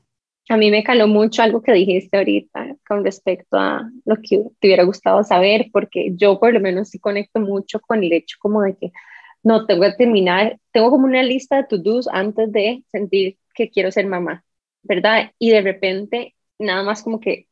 A 0.49 0.57
mí 0.57 0.69
me 0.69 0.83
caló 0.83 1.07
mucho 1.07 1.43
algo 1.43 1.61
que 1.61 1.71
dijiste 1.71 2.17
ahorita 2.17 2.70
con 2.91 3.05
respecto 3.05 3.57
a 3.57 3.89
lo 4.03 4.17
que 4.17 4.43
te 4.59 4.67
hubiera 4.67 4.83
gustado 4.83 5.23
saber, 5.23 5.67
porque 5.71 6.11
yo 6.17 6.37
por 6.41 6.51
lo 6.53 6.59
menos 6.59 6.89
sí 6.89 6.99
conecto 6.99 7.39
mucho 7.39 7.79
con 7.79 8.03
el 8.03 8.11
hecho 8.11 8.35
como 8.37 8.63
de 8.63 8.75
que 8.75 8.91
no 9.43 9.65
tengo 9.65 9.83
que 9.83 9.93
terminar, 9.93 10.59
tengo 10.73 10.91
como 10.91 11.05
una 11.05 11.23
lista 11.23 11.55
de 11.55 11.63
to-dos 11.69 12.09
antes 12.11 12.51
de 12.51 12.83
sentir 12.91 13.37
que 13.55 13.69
quiero 13.69 13.93
ser 13.93 14.07
mamá, 14.07 14.43
¿verdad? 14.83 15.31
Y 15.39 15.51
de 15.51 15.61
repente 15.61 16.35
nada 16.59 16.83
más 16.83 17.01
como 17.01 17.21
que 17.21 17.47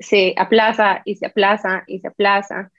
se 0.00 0.34
aplaza 0.36 1.02
y 1.04 1.14
se 1.14 1.26
aplaza 1.26 1.84
y 1.86 2.00
se 2.00 2.08
aplaza 2.08 2.72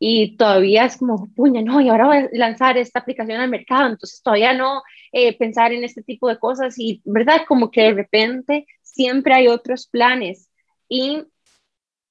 y 0.00 0.36
todavía 0.36 0.86
es 0.86 0.96
como, 0.96 1.32
puña, 1.36 1.62
no, 1.62 1.80
y 1.80 1.88
ahora 1.90 2.06
voy 2.06 2.16
a 2.16 2.28
lanzar 2.32 2.76
esta 2.76 2.98
aplicación 2.98 3.40
al 3.40 3.48
mercado, 3.48 3.86
entonces 3.86 4.20
todavía 4.20 4.52
no 4.52 4.82
eh, 5.12 5.38
pensar 5.38 5.72
en 5.72 5.84
este 5.84 6.02
tipo 6.02 6.28
de 6.28 6.40
cosas 6.40 6.74
y, 6.76 7.00
¿verdad? 7.04 7.42
Como 7.46 7.70
que 7.70 7.82
de 7.82 7.94
repente 7.94 8.66
siempre 8.82 9.32
hay 9.32 9.46
otros 9.46 9.86
planes 9.86 10.50
y 10.88 11.22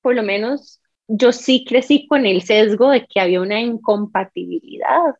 por 0.01 0.15
lo 0.15 0.23
menos 0.23 0.81
yo 1.07 1.31
sí 1.31 1.65
crecí 1.67 2.07
con 2.07 2.25
el 2.25 2.41
sesgo 2.41 2.89
de 2.91 3.05
que 3.05 3.19
había 3.19 3.41
una 3.41 3.61
incompatibilidad 3.61 5.15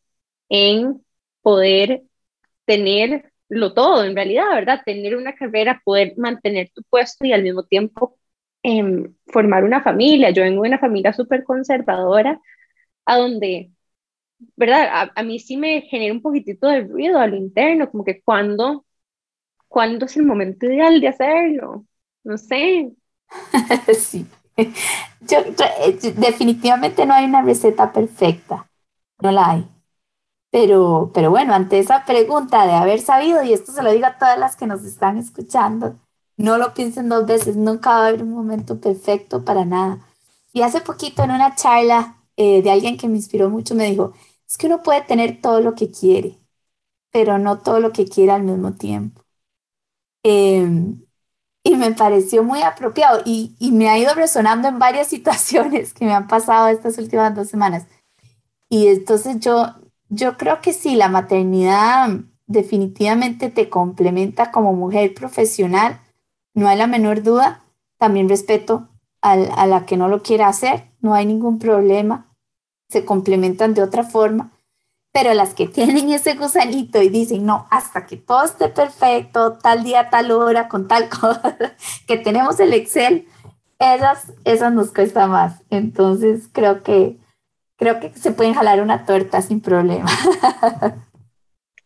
en 0.49 1.03
poder 1.41 2.03
tenerlo 2.65 3.73
todo, 3.73 4.05
en 4.05 4.15
realidad, 4.15 4.49
¿verdad? 4.53 4.81
Tener 4.85 5.15
una 5.17 5.35
carrera, 5.35 5.81
poder 5.83 6.13
mantener 6.17 6.69
tu 6.73 6.83
puesto 6.83 7.25
y 7.25 7.33
al 7.33 7.43
mismo 7.43 7.63
tiempo 7.65 8.17
em, 8.63 9.13
formar 9.27 9.63
una 9.63 9.81
familia. 9.83 10.31
Yo 10.31 10.43
vengo 10.43 10.63
de 10.63 10.69
una 10.69 10.79
familia 10.79 11.13
súper 11.13 11.43
conservadora, 11.43 12.39
a 13.05 13.17
donde, 13.17 13.71
¿verdad? 14.55 15.11
A, 15.15 15.23
mí 15.23 15.39
sí 15.39 15.57
me 15.57 15.81
genera 15.83 16.13
un 16.13 16.21
poquitito 16.21 16.67
de 16.67 16.81
ruido 16.81 17.19
al 17.19 17.35
interno, 17.35 17.91
como 17.91 18.05
que 18.05 18.21
cuando, 18.23 18.85
cuando 19.67 20.05
es 20.05 20.17
el 20.17 20.25
momento 20.25 20.65
ideal 20.67 21.01
de 21.01 21.07
hacerlo, 21.09 21.85
no 22.23 22.37
sé. 22.37 22.91
sí. 23.97 24.25
Yo, 25.21 25.39
eh, 25.39 25.99
definitivamente 26.17 27.05
no 27.05 27.13
hay 27.13 27.25
una 27.25 27.41
receta 27.41 27.91
perfecta, 27.93 28.69
no 29.21 29.31
la 29.31 29.51
hay. 29.51 29.67
Pero, 30.51 31.11
pero 31.13 31.29
bueno, 31.31 31.53
ante 31.53 31.79
esa 31.79 32.05
pregunta 32.05 32.65
de 32.67 32.73
haber 32.73 33.01
sabido, 33.01 33.43
y 33.43 33.53
esto 33.53 33.71
se 33.71 33.83
lo 33.83 33.91
digo 33.91 34.05
a 34.07 34.17
todas 34.17 34.37
las 34.39 34.55
que 34.57 34.67
nos 34.67 34.83
están 34.83 35.17
escuchando, 35.17 35.97
no 36.37 36.57
lo 36.57 36.73
piensen 36.73 37.09
dos 37.09 37.25
veces, 37.25 37.55
nunca 37.55 37.91
va 37.91 38.05
a 38.05 38.07
haber 38.09 38.23
un 38.23 38.31
momento 38.31 38.79
perfecto 38.81 39.45
para 39.45 39.65
nada. 39.65 39.99
Y 40.53 40.61
hace 40.63 40.81
poquito 40.81 41.23
en 41.23 41.31
una 41.31 41.55
charla 41.55 42.17
eh, 42.37 42.61
de 42.61 42.71
alguien 42.71 42.97
que 42.97 43.07
me 43.07 43.17
inspiró 43.17 43.49
mucho 43.49 43.75
me 43.75 43.85
dijo, 43.89 44.13
es 44.47 44.57
que 44.57 44.67
uno 44.67 44.83
puede 44.83 45.01
tener 45.03 45.41
todo 45.41 45.61
lo 45.61 45.75
que 45.75 45.91
quiere, 45.91 46.39
pero 47.11 47.39
no 47.39 47.59
todo 47.59 47.79
lo 47.81 47.91
que 47.93 48.05
quiere 48.05 48.31
al 48.33 48.43
mismo 48.43 48.73
tiempo. 48.73 49.23
Em, 50.23 51.01
y 51.63 51.75
me 51.75 51.91
pareció 51.91 52.43
muy 52.43 52.61
apropiado 52.61 53.21
y, 53.25 53.55
y, 53.59 53.71
me 53.71 53.89
ha 53.89 53.97
ido 53.97 54.13
resonando 54.13 54.67
en 54.67 54.79
varias 54.79 55.07
situaciones 55.15 55.93
que 55.93 56.05
me 56.05 56.13
han 56.13 56.27
pasado 56.27 56.69
estas 56.69 56.97
últimas 56.97 57.35
dos 57.35 57.47
semanas. 57.47 57.87
Y 58.69 58.87
entonces 58.87 59.39
yo 59.39 59.75
yo 60.11 60.37
creo 60.37 60.59
que 60.61 60.73
sí, 60.73 60.95
la 60.95 61.07
maternidad 61.07 62.09
definitivamente 62.45 63.49
te 63.49 63.69
complementa 63.69 64.51
como 64.51 64.73
mujer 64.73 65.13
profesional, 65.13 66.01
no 66.53 66.67
hay 66.67 66.77
la 66.77 66.85
menor 66.85 67.23
duda. 67.23 67.63
También 67.97 68.27
respeto 68.27 68.89
a, 69.21 69.31
a 69.31 69.67
la 69.67 69.85
que 69.85 69.95
no 69.95 70.09
lo 70.09 70.21
quiera 70.21 70.49
hacer, 70.49 70.89
no 70.99 71.13
hay 71.13 71.25
ningún 71.25 71.59
problema, 71.59 72.35
se 72.89 73.05
complementan 73.05 73.73
de 73.73 73.83
otra 73.83 74.03
forma. 74.03 74.51
Pero 75.11 75.33
las 75.33 75.53
que 75.53 75.67
tienen 75.67 76.09
ese 76.11 76.35
gusanito 76.35 77.01
y 77.01 77.09
dicen, 77.09 77.45
no, 77.45 77.67
hasta 77.69 78.05
que 78.05 78.17
todo 78.17 78.43
esté 78.43 78.69
perfecto, 78.69 79.53
tal 79.53 79.83
día, 79.83 80.09
tal 80.09 80.31
hora, 80.31 80.67
con 80.67 80.87
tal 80.87 81.09
cosa, 81.21 81.57
que 82.07 82.17
tenemos 82.17 82.59
el 82.59 82.73
Excel, 82.73 83.27
esas, 83.79 84.31
esas 84.45 84.73
nos 84.73 84.91
cuesta 84.91 85.27
más. 85.27 85.61
Entonces 85.69 86.47
creo 86.51 86.83
que 86.83 87.17
creo 87.81 87.99
que 87.99 88.13
se 88.13 88.31
pueden 88.31 88.53
jalar 88.53 88.79
una 88.79 89.05
torta 89.05 89.41
sin 89.41 89.59
problema. 89.59 90.07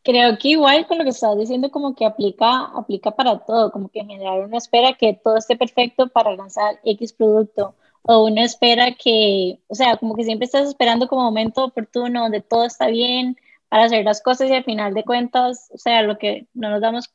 Creo 0.04 0.38
que 0.38 0.50
igual 0.50 0.86
con 0.86 1.00
lo 1.00 1.04
que 1.04 1.10
estás 1.10 1.36
diciendo, 1.36 1.72
como 1.72 1.96
que 1.96 2.06
aplica, 2.06 2.66
aplica 2.66 3.10
para 3.10 3.40
todo, 3.40 3.72
como 3.72 3.90
que 3.90 4.02
en 4.02 4.10
general 4.10 4.42
uno 4.46 4.56
espera 4.56 4.94
que 4.94 5.20
todo 5.24 5.38
esté 5.38 5.56
perfecto 5.56 6.10
para 6.10 6.36
lanzar 6.36 6.80
X 6.84 7.14
producto, 7.14 7.74
o 8.08 8.26
uno 8.26 8.42
espera 8.42 8.94
que, 8.94 9.60
o 9.68 9.76
sea, 9.76 9.98
como 9.98 10.16
que 10.16 10.24
siempre 10.24 10.46
estás 10.46 10.68
esperando 10.68 11.08
como 11.08 11.24
momento 11.24 11.66
oportuno, 11.66 12.22
donde 12.22 12.42
todo 12.42 12.66
está 12.66 12.88
bien 12.88 13.38
para 13.70 13.86
hacer 13.86 14.06
las 14.06 14.22
cosas 14.22 14.50
y 14.50 14.54
al 14.54 14.64
final 14.64 14.94
de 14.94 15.04
cuentas, 15.04 15.70
o 15.74 15.78
sea, 15.78 16.04
lo 16.04 16.18
que 16.18 16.48
no 16.54 16.70
nos 16.70 16.82
damos 16.82 17.12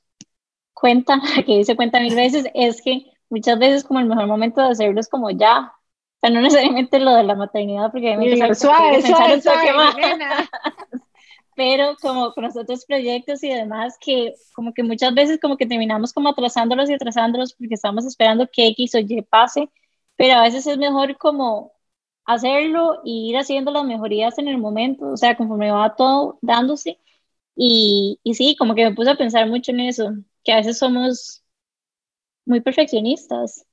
cuenta, 0.75 1.21
que 1.47 1.59
dice 1.59 1.77
cuenta 1.77 2.01
mil 2.01 2.15
veces, 2.15 2.47
es 2.55 2.83
que 2.83 3.07
muchas 3.29 3.59
veces 3.59 3.85
como 3.85 4.01
el 4.01 4.07
mejor 4.07 4.27
momento 4.27 4.61
de 4.61 4.69
hacerlo 4.69 5.01
es 5.01 5.09
como 5.09 5.31
ya, 5.31 5.73
o 5.73 6.21
sea, 6.21 6.31
no 6.31 6.41
necesariamente 6.41 6.99
lo 6.99 7.15
de 7.15 7.23
la 7.23 7.37
maternidad, 7.37 7.93
porque 7.93 8.17
me 8.17 8.55
suave, 8.55 9.01
suave, 9.01 9.41
suave, 9.41 9.41
suave 9.41 9.69
pero 11.55 11.95
como 12.01 12.33
con 12.33 12.45
los 12.45 12.57
otros 12.57 12.85
proyectos 12.85 13.45
y 13.45 13.51
demás, 13.51 13.97
que 14.01 14.35
como 14.55 14.73
que 14.73 14.83
muchas 14.83 15.15
veces 15.15 15.39
como 15.41 15.57
que 15.57 15.67
terminamos 15.67 16.13
como 16.13 16.31
atrasándolos 16.31 16.91
y 16.91 16.95
atrasándolos 16.95 17.53
porque 17.55 17.75
estamos 17.75 18.07
esperando 18.07 18.49
que 18.51 18.69
X 18.69 18.95
o 18.95 18.99
Y 18.99 19.23
pase, 19.23 19.69
pero 20.21 20.35
a 20.37 20.45
veces 20.45 20.69
es 20.69 20.79
mejor 20.79 21.19
como 21.19 21.75
hacerlo 22.27 23.01
y 23.05 23.31
ir 23.31 23.39
haciendo 23.39 23.73
las 23.73 23.85
mejorías 23.87 24.39
en 24.39 24.49
el 24.49 24.59
momento, 24.59 25.09
o 25.13 25.19
sea, 25.19 25.37
conforme 25.37 25.73
va 25.73 25.97
todo 25.97 26.39
dándose. 26.43 27.01
Y, 27.57 28.21
y 28.25 28.35
sí, 28.35 28.57
como 28.59 28.75
que 28.77 28.85
me 28.91 28.95
puse 28.97 29.11
a 29.13 29.17
pensar 29.19 29.49
mucho 29.49 29.73
en 29.73 29.81
eso, 29.83 30.11
que 30.45 30.53
a 30.55 30.59
veces 30.59 30.79
somos 30.79 31.45
muy 32.45 32.61
perfeccionistas. 32.61 33.65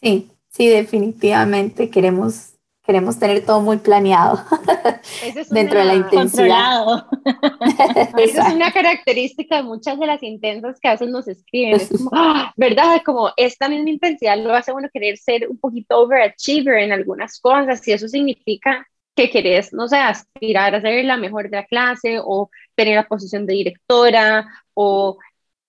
Sí, 0.00 0.30
Sí, 0.50 0.68
definitivamente 0.68 1.90
queremos, 1.90 2.53
queremos 2.84 3.18
tener 3.18 3.44
todo 3.44 3.60
muy 3.60 3.78
planeado 3.78 4.44
dentro 5.50 5.78
de 5.78 5.84
la 5.86 5.94
intensidad. 5.94 7.06
Esa 8.18 8.48
es 8.48 8.54
una 8.54 8.70
característica 8.72 9.56
de 9.56 9.62
muchas 9.62 9.98
de 9.98 10.06
las 10.06 10.22
intensas 10.22 10.78
que 10.78 10.88
a 10.88 10.92
veces 10.92 11.08
nos 11.08 11.26
escriben. 11.26 11.76
Es 11.76 11.88
como, 11.88 12.10
¡ah! 12.12 12.52
¿verdad? 12.56 13.00
Como 13.04 13.30
esta 13.36 13.68
misma 13.68 13.90
intensidad 13.90 14.38
lo 14.38 14.54
hace 14.54 14.72
uno 14.72 14.88
querer 14.92 15.16
ser 15.16 15.48
un 15.48 15.58
poquito 15.58 15.98
overachiever 15.98 16.80
en 16.80 16.92
algunas 16.92 17.40
cosas 17.40 17.86
y 17.88 17.92
eso 17.92 18.06
significa 18.06 18.86
que 19.16 19.30
querés, 19.30 19.72
no 19.72 19.88
sé, 19.88 19.96
aspirar 19.96 20.74
a 20.74 20.80
ser 20.80 21.04
la 21.04 21.16
mejor 21.16 21.48
de 21.48 21.56
la 21.56 21.66
clase 21.66 22.18
o 22.22 22.50
tener 22.74 22.96
la 22.96 23.08
posición 23.08 23.46
de 23.46 23.54
directora 23.54 24.46
o 24.74 25.18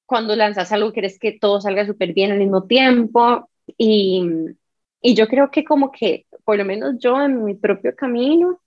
cuando 0.06 0.36
lanzas 0.36 0.72
algo 0.72 0.92
querés 0.92 1.18
que 1.18 1.32
todo 1.40 1.62
salga 1.62 1.86
súper 1.86 2.14
bien 2.14 2.32
al 2.32 2.40
mismo 2.40 2.64
tiempo 2.64 3.50
y 3.78 4.56
y 5.06 5.14
yo 5.14 5.28
creo 5.28 5.52
que 5.52 5.64
como 5.64 5.92
que, 5.92 6.26
por 6.46 6.58
lo 6.58 6.66
menos 6.66 6.96
yo 7.00 7.22
en 7.22 7.44
mi 7.44 7.56
propio 7.56 7.96
camino, 7.96 8.62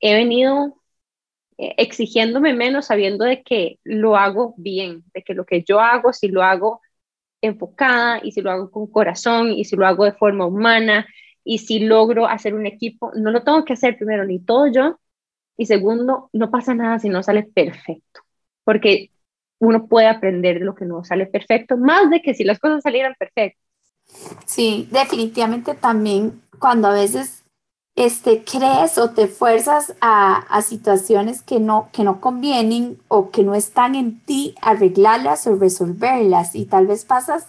he 0.00 0.14
venido 0.14 0.76
eh, 1.58 1.74
exigiéndome 1.78 2.54
menos 2.54 2.86
sabiendo 2.86 3.24
de 3.24 3.42
que 3.42 3.78
lo 3.84 4.16
hago 4.16 4.54
bien, 4.58 5.04
de 5.14 5.22
que 5.22 5.34
lo 5.34 5.46
que 5.46 5.62
yo 5.62 5.80
hago, 5.80 6.12
si 6.12 6.28
lo 6.28 6.42
hago 6.42 6.80
enfocada 7.40 8.20
y 8.22 8.32
si 8.32 8.40
lo 8.42 8.50
hago 8.50 8.70
con 8.70 8.86
corazón 8.88 9.52
y 9.52 9.64
si 9.64 9.76
lo 9.76 9.86
hago 9.86 10.04
de 10.04 10.12
forma 10.12 10.46
humana 10.46 11.06
y 11.44 11.58
si 11.58 11.80
logro 11.80 12.26
hacer 12.26 12.54
un 12.54 12.66
equipo, 12.66 13.12
no 13.14 13.30
lo 13.30 13.42
tengo 13.42 13.64
que 13.64 13.74
hacer 13.74 13.96
primero 13.96 14.24
ni 14.24 14.40
todo 14.40 14.68
yo 14.68 14.98
y 15.56 15.66
segundo, 15.66 16.30
no 16.32 16.50
pasa 16.50 16.74
nada 16.74 16.98
si 16.98 17.08
no 17.08 17.22
sale 17.22 17.44
perfecto, 17.44 18.22
porque 18.64 19.10
uno 19.58 19.86
puede 19.86 20.08
aprender 20.08 20.58
de 20.58 20.64
lo 20.64 20.74
que 20.74 20.84
no 20.84 21.04
sale 21.04 21.26
perfecto, 21.26 21.76
más 21.76 22.10
de 22.10 22.22
que 22.22 22.34
si 22.34 22.44
las 22.44 22.58
cosas 22.58 22.82
salieran 22.82 23.14
perfectas. 23.18 23.62
Sí, 24.46 24.88
definitivamente 24.90 25.74
también 25.74 26.42
cuando 26.62 26.86
a 26.86 26.92
veces 26.92 27.42
este, 27.96 28.44
crees 28.44 28.96
o 28.96 29.10
te 29.10 29.26
fuerzas 29.26 29.96
a, 30.00 30.36
a, 30.36 30.62
situaciones 30.62 31.42
que 31.42 31.58
no, 31.58 31.88
que 31.92 32.04
no 32.04 32.20
convienen 32.20 33.00
o 33.08 33.30
que 33.30 33.42
no 33.42 33.56
están 33.56 33.96
en 33.96 34.20
ti, 34.20 34.54
arreglarlas 34.62 35.48
o 35.48 35.56
resolverlas 35.56 36.54
y 36.54 36.66
tal 36.66 36.86
vez 36.86 37.04
pasas 37.04 37.48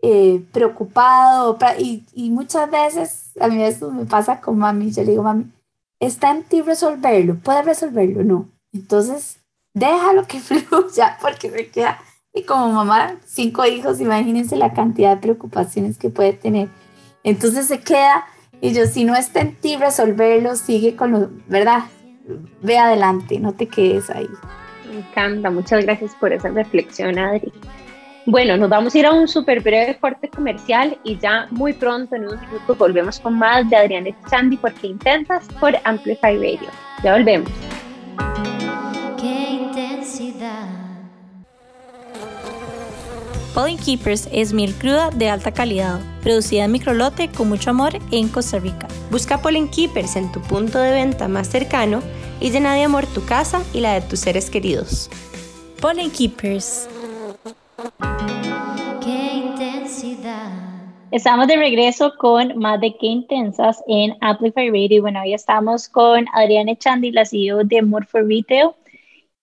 eh, 0.00 0.42
preocupado 0.50 1.58
y, 1.78 2.06
y, 2.14 2.30
muchas 2.30 2.70
veces, 2.70 3.32
a 3.38 3.48
mí 3.48 3.62
eso 3.62 3.90
me 3.92 4.06
pasa 4.06 4.40
con 4.40 4.58
mami, 4.58 4.90
yo 4.90 5.04
le 5.04 5.10
digo, 5.10 5.22
mami, 5.22 5.52
está 6.00 6.30
en 6.30 6.42
ti 6.44 6.62
resolverlo, 6.62 7.36
puedes 7.36 7.66
resolverlo, 7.66 8.24
no. 8.24 8.48
Entonces, 8.72 9.40
déjalo 9.74 10.26
que 10.26 10.40
fluya 10.40 11.18
porque 11.20 11.50
se 11.50 11.68
queda, 11.68 12.00
y 12.32 12.44
como 12.44 12.72
mamá, 12.72 13.18
cinco 13.26 13.66
hijos, 13.66 14.00
imagínense 14.00 14.56
la 14.56 14.72
cantidad 14.72 15.16
de 15.16 15.20
preocupaciones 15.20 15.98
que 15.98 16.08
puede 16.08 16.32
tener. 16.32 16.70
Entonces 17.24 17.66
se 17.66 17.80
queda 17.80 18.26
y 18.60 18.72
yo, 18.72 18.86
si 18.86 19.04
no 19.04 19.16
está 19.16 19.40
en 19.40 19.56
ti 19.56 19.76
resolverlo, 19.76 20.54
sigue 20.54 20.94
con 20.94 21.12
lo, 21.12 21.30
¿verdad? 21.48 21.80
Ve 22.62 22.78
adelante, 22.78 23.38
no 23.40 23.52
te 23.52 23.66
quedes 23.66 24.08
ahí. 24.10 24.28
Me 24.88 25.00
encanta, 25.00 25.50
muchas 25.50 25.84
gracias 25.84 26.14
por 26.14 26.32
esa 26.32 26.48
reflexión, 26.48 27.18
Adri. 27.18 27.52
Bueno, 28.24 28.56
nos 28.56 28.70
vamos 28.70 28.94
a 28.94 28.98
ir 28.98 29.06
a 29.06 29.12
un 29.12 29.26
súper 29.26 29.60
breve 29.60 29.98
corte 29.98 30.28
comercial 30.28 30.96
y 31.02 31.18
ya 31.18 31.48
muy 31.50 31.72
pronto, 31.72 32.14
en 32.14 32.22
unos 32.22 32.40
minutos, 32.42 32.78
volvemos 32.78 33.18
con 33.18 33.34
más 33.34 33.68
de 33.68 33.76
Adriana 33.76 34.10
Chandy 34.30 34.56
porque 34.58 34.86
intentas 34.86 35.48
por 35.58 35.74
Amplify 35.82 36.36
Radio. 36.36 36.70
Ya 37.02 37.14
volvemos. 37.14 37.50
Pollen 43.54 43.76
Keepers 43.76 44.30
es 44.32 44.54
miel 44.54 44.72
cruda 44.72 45.10
de 45.10 45.28
alta 45.28 45.52
calidad, 45.52 46.00
producida 46.22 46.64
en 46.64 46.72
microlote 46.72 47.28
con 47.28 47.50
mucho 47.50 47.68
amor 47.68 47.92
en 48.10 48.28
Costa 48.28 48.58
Rica. 48.58 48.88
Busca 49.10 49.42
Pollen 49.42 49.68
Keepers 49.68 50.16
en 50.16 50.32
tu 50.32 50.40
punto 50.40 50.78
de 50.78 50.90
venta 50.90 51.28
más 51.28 51.48
cercano 51.48 52.00
y 52.40 52.50
llena 52.50 52.74
de 52.74 52.84
amor 52.84 53.06
tu 53.06 53.22
casa 53.26 53.62
y 53.74 53.80
la 53.80 53.92
de 53.92 54.00
tus 54.00 54.20
seres 54.20 54.48
queridos. 54.48 55.10
Pollen 55.82 56.10
Keepers 56.10 56.88
Qué 59.04 59.32
intensidad. 59.34 60.50
Estamos 61.10 61.46
de 61.46 61.56
regreso 61.56 62.14
con 62.18 62.56
más 62.56 62.80
de 62.80 62.96
Qué 62.96 63.08
Intensas 63.08 63.82
en 63.86 64.16
Amplify 64.22 64.70
Radio. 64.70 65.02
Bueno, 65.02 65.20
hoy 65.20 65.34
estamos 65.34 65.90
con 65.90 66.24
Adriana 66.32 66.72
Echandi, 66.72 67.12
la 67.12 67.26
CEO 67.26 67.64
de 67.64 67.82
More 67.82 68.06
for 68.06 68.26
Retail. 68.26 68.70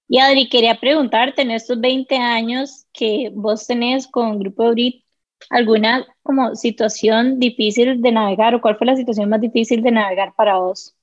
Y 0.08 0.18
Adri, 0.18 0.50
quería 0.50 0.80
preguntarte, 0.80 1.44
en 1.44 1.52
estos 1.52 1.80
20 1.80 2.18
años 2.18 2.88
que 3.00 3.32
vos 3.34 3.66
tenés 3.66 4.08
con 4.08 4.40
Grupo 4.40 4.72
Brit, 4.72 5.06
¿alguna 5.50 6.06
como 6.22 6.54
situación 6.56 7.40
difícil 7.40 8.02
de 8.02 8.12
navegar 8.12 8.54
o 8.54 8.62
cuál 8.62 8.78
fue 8.78 8.88
la 8.88 8.98
situación 8.98 9.30
más 9.30 9.40
difícil 9.40 9.82
de 9.82 9.92
navegar 9.92 10.34
para 10.36 10.58
vos? 10.58 10.98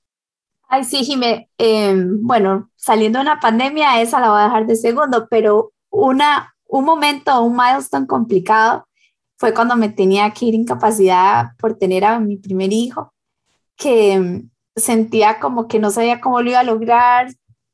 Ay, 0.69 0.83
sí, 0.83 1.03
Jimé. 1.03 1.49
Em, 1.57 2.19
bueno, 2.21 2.69
saliendo 2.75 3.17
de 3.17 3.23
una 3.23 3.39
pandemia, 3.39 3.99
esa 3.99 4.19
la 4.19 4.29
voy 4.29 4.41
a 4.41 4.43
dejar 4.43 4.67
de 4.67 4.75
segundo, 4.75 5.27
pero 5.27 5.71
una, 5.89 6.53
un 6.67 6.85
momento, 6.85 7.41
un 7.41 7.57
milestone 7.57 8.05
complicado 8.05 8.85
fue 9.37 9.55
cuando 9.55 9.75
me 9.75 9.89
tenía 9.89 10.29
que 10.31 10.45
ir 10.45 10.53
incapacidad 10.53 11.55
por 11.57 11.79
tener 11.79 12.05
a 12.05 12.19
mi 12.19 12.37
primer 12.37 12.71
hijo, 12.73 13.11
que 13.75 14.19
mm, 14.19 14.49
sentía 14.75 15.39
como 15.39 15.67
que 15.67 15.79
no 15.79 15.89
sabía 15.89 16.21
cómo 16.21 16.41
lo 16.43 16.51
iba 16.51 16.59
a 16.59 16.63
lograr. 16.63 17.27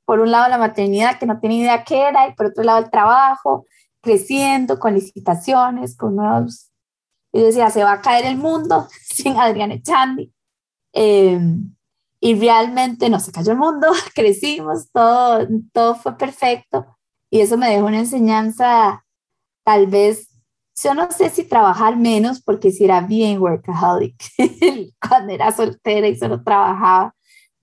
Por 0.06 0.20
un 0.20 0.32
lado 0.32 0.50
la 0.50 0.58
maternidad, 0.58 1.20
que 1.20 1.26
no 1.26 1.40
tenía 1.40 1.62
idea 1.62 1.84
qué 1.84 2.08
era, 2.08 2.28
y 2.28 2.34
por 2.36 2.48
otro 2.48 2.64
lado 2.64 2.80
el 2.80 2.90
trabajo, 2.90 3.66
creciendo 4.04 4.78
con 4.80 4.94
licitaciones, 4.94 5.98
con 5.98 6.16
nuevos... 6.16 6.70
Y 7.36 7.42
decía, 7.42 7.72
se 7.72 7.84
va 7.84 7.94
a 7.94 8.02
caer 8.02 8.26
el 8.26 8.38
mundo 8.38 8.88
sin 9.02 9.38
Adriana 9.38 9.74
Echandi. 9.74 10.32
Em, 10.94 11.74
y 12.20 12.36
realmente 12.40 13.10
no 13.10 13.20
se 13.20 13.32
cayó 13.32 13.54
el 13.54 13.58
mundo, 13.58 13.88
crecimos, 14.14 14.92
todo, 14.92 15.48
todo 15.74 15.96
fue 15.96 16.16
perfecto 16.16 16.86
y 17.34 17.42
eso 17.42 17.58
me 17.58 17.68
dejó 17.68 17.88
una 17.88 17.98
enseñanza, 17.98 19.04
tal 19.66 19.88
vez, 19.88 20.30
yo 20.84 20.94
no 20.94 21.10
sé 21.10 21.32
si 21.32 21.44
trabajar 21.44 21.98
menos, 21.98 22.44
porque 22.44 22.70
si 22.70 22.86
era 22.86 23.02
bien 23.02 23.42
workaholic, 23.42 24.14
cuando 25.10 25.34
era 25.34 25.52
soltera 25.52 26.08
y 26.08 26.16
solo 26.16 26.44
trabajaba, 26.44 27.16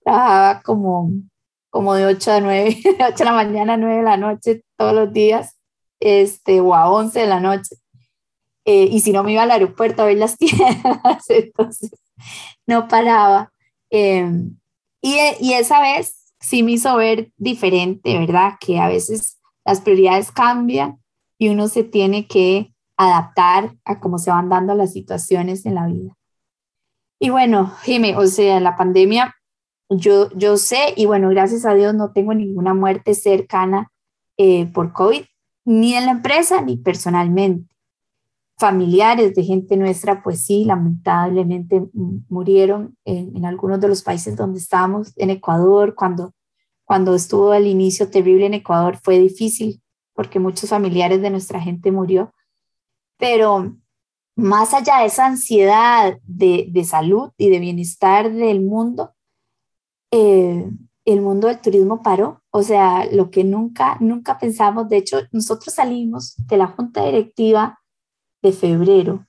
trabajaba 0.03 0.61
como, 0.61 1.13
como 1.69 1.93
de 1.93 2.05
8 2.05 2.31
a 2.33 2.39
9, 2.41 2.79
de 2.83 3.05
8 3.05 3.15
de 3.17 3.23
la 3.23 3.31
mañana 3.31 3.73
a 3.75 3.77
9 3.77 3.95
de 3.95 4.03
la 4.03 4.17
noche 4.17 4.65
todos 4.75 4.93
los 4.93 5.13
días, 5.13 5.57
este, 6.01 6.59
o 6.59 6.75
a 6.75 6.89
11 6.89 7.19
de 7.19 7.27
la 7.27 7.39
noche. 7.39 7.77
Eh, 8.65 8.89
y 8.91 8.99
si 8.99 9.11
no 9.11 9.23
me 9.23 9.31
iba 9.31 9.43
al 9.43 9.51
aeropuerto 9.51 10.01
a 10.01 10.05
ver 10.05 10.17
las 10.17 10.37
tiendas, 10.39 11.29
entonces 11.29 11.91
no 12.67 12.87
paraba. 12.87 13.51
Em, 13.89 14.57
y, 15.01 15.15
y, 15.39 15.53
esa 15.53 15.81
vez 15.81 16.33
sí 16.39 16.63
me 16.63 16.73
hizo 16.73 16.95
ver 16.95 17.31
diferente, 17.37 18.17
¿verdad? 18.17 18.53
Que 18.59 18.79
a 18.79 18.87
veces 18.87 19.39
las 19.65 19.81
prioridades 19.81 20.31
cambian 20.31 20.99
y 21.37 21.49
uno 21.49 21.67
se 21.67 21.83
tiene 21.83 22.27
que 22.27 22.73
adaptar 22.97 23.75
a 23.83 23.99
cómo 23.99 24.19
se 24.19 24.29
van 24.29 24.49
dando 24.49 24.75
las 24.75 24.93
situaciones 24.93 25.65
en 25.65 25.75
la 25.75 25.87
vida. 25.87 26.15
Y 27.19 27.29
bueno, 27.29 27.71
Jimé, 27.83 28.15
o 28.15 28.25
sea, 28.27 28.59
la 28.59 28.75
pandemia, 28.75 29.35
yo, 29.89 30.29
yo 30.31 30.57
sé, 30.57 30.93
y 30.95 31.05
bueno, 31.05 31.29
gracias 31.29 31.65
a 31.65 31.73
Dios 31.73 31.93
no 31.93 32.13
tengo 32.13 32.33
ninguna 32.33 32.73
muerte 32.73 33.13
cercana 33.13 33.91
eh, 34.37 34.65
por 34.73 34.93
COVID, 34.93 35.23
ni 35.71 35.95
en 35.95 36.05
la 36.05 36.11
empresa 36.11 36.61
ni 36.61 36.77
personalmente. 36.77 37.73
Familiares 38.57 39.33
de 39.33 39.43
gente 39.43 39.77
nuestra, 39.77 40.21
pues 40.21 40.45
sí, 40.45 40.65
lamentablemente 40.65 41.81
murieron 42.29 42.95
en, 43.05 43.45
algunos 43.45 43.79
de 43.79 43.87
los 43.87 44.03
países 44.03 44.35
donde 44.35 44.59
estábamos, 44.59 45.13
en 45.15 45.31
Ecuador, 45.31 45.95
cuando 45.95 46.33
cuando 46.83 47.15
estuvo 47.15 47.53
al 47.53 47.67
inicio 47.67 48.09
terrible 48.09 48.47
en 48.47 48.53
Ecuador 48.53 48.99
fue 49.01 49.17
difícil 49.17 49.81
porque 50.13 50.39
muchos 50.39 50.69
familiares 50.69 51.21
de 51.21 51.29
nuestra 51.29 51.61
gente 51.61 51.89
murió, 51.89 52.33
pero 53.17 53.77
más 54.35 54.73
allá 54.73 54.99
de 54.99 55.05
esa 55.05 55.25
ansiedad 55.25 56.19
de, 56.23 56.67
de 56.69 56.83
salud 56.83 57.31
y 57.37 57.49
de 57.49 57.59
bienestar 57.59 58.29
del 58.33 58.61
mundo, 58.61 59.13
eh, 60.11 60.69
el 61.05 61.21
mundo 61.21 61.47
del 61.47 61.59
turismo 61.59 62.01
paró. 62.01 62.41
O 62.51 62.63
sea, 62.63 63.05
lo 63.11 63.31
que 63.31 63.43
nunca, 63.43 63.97
nunca 63.99 64.37
pensamos, 64.39 64.89
de 64.89 64.97
hecho, 64.97 65.19
nosotros 65.31 65.75
salimos 65.75 66.35
de 66.47 66.57
la 66.57 66.67
junta 66.67 67.05
directiva 67.05 67.79
de 68.41 68.51
febrero 68.51 69.25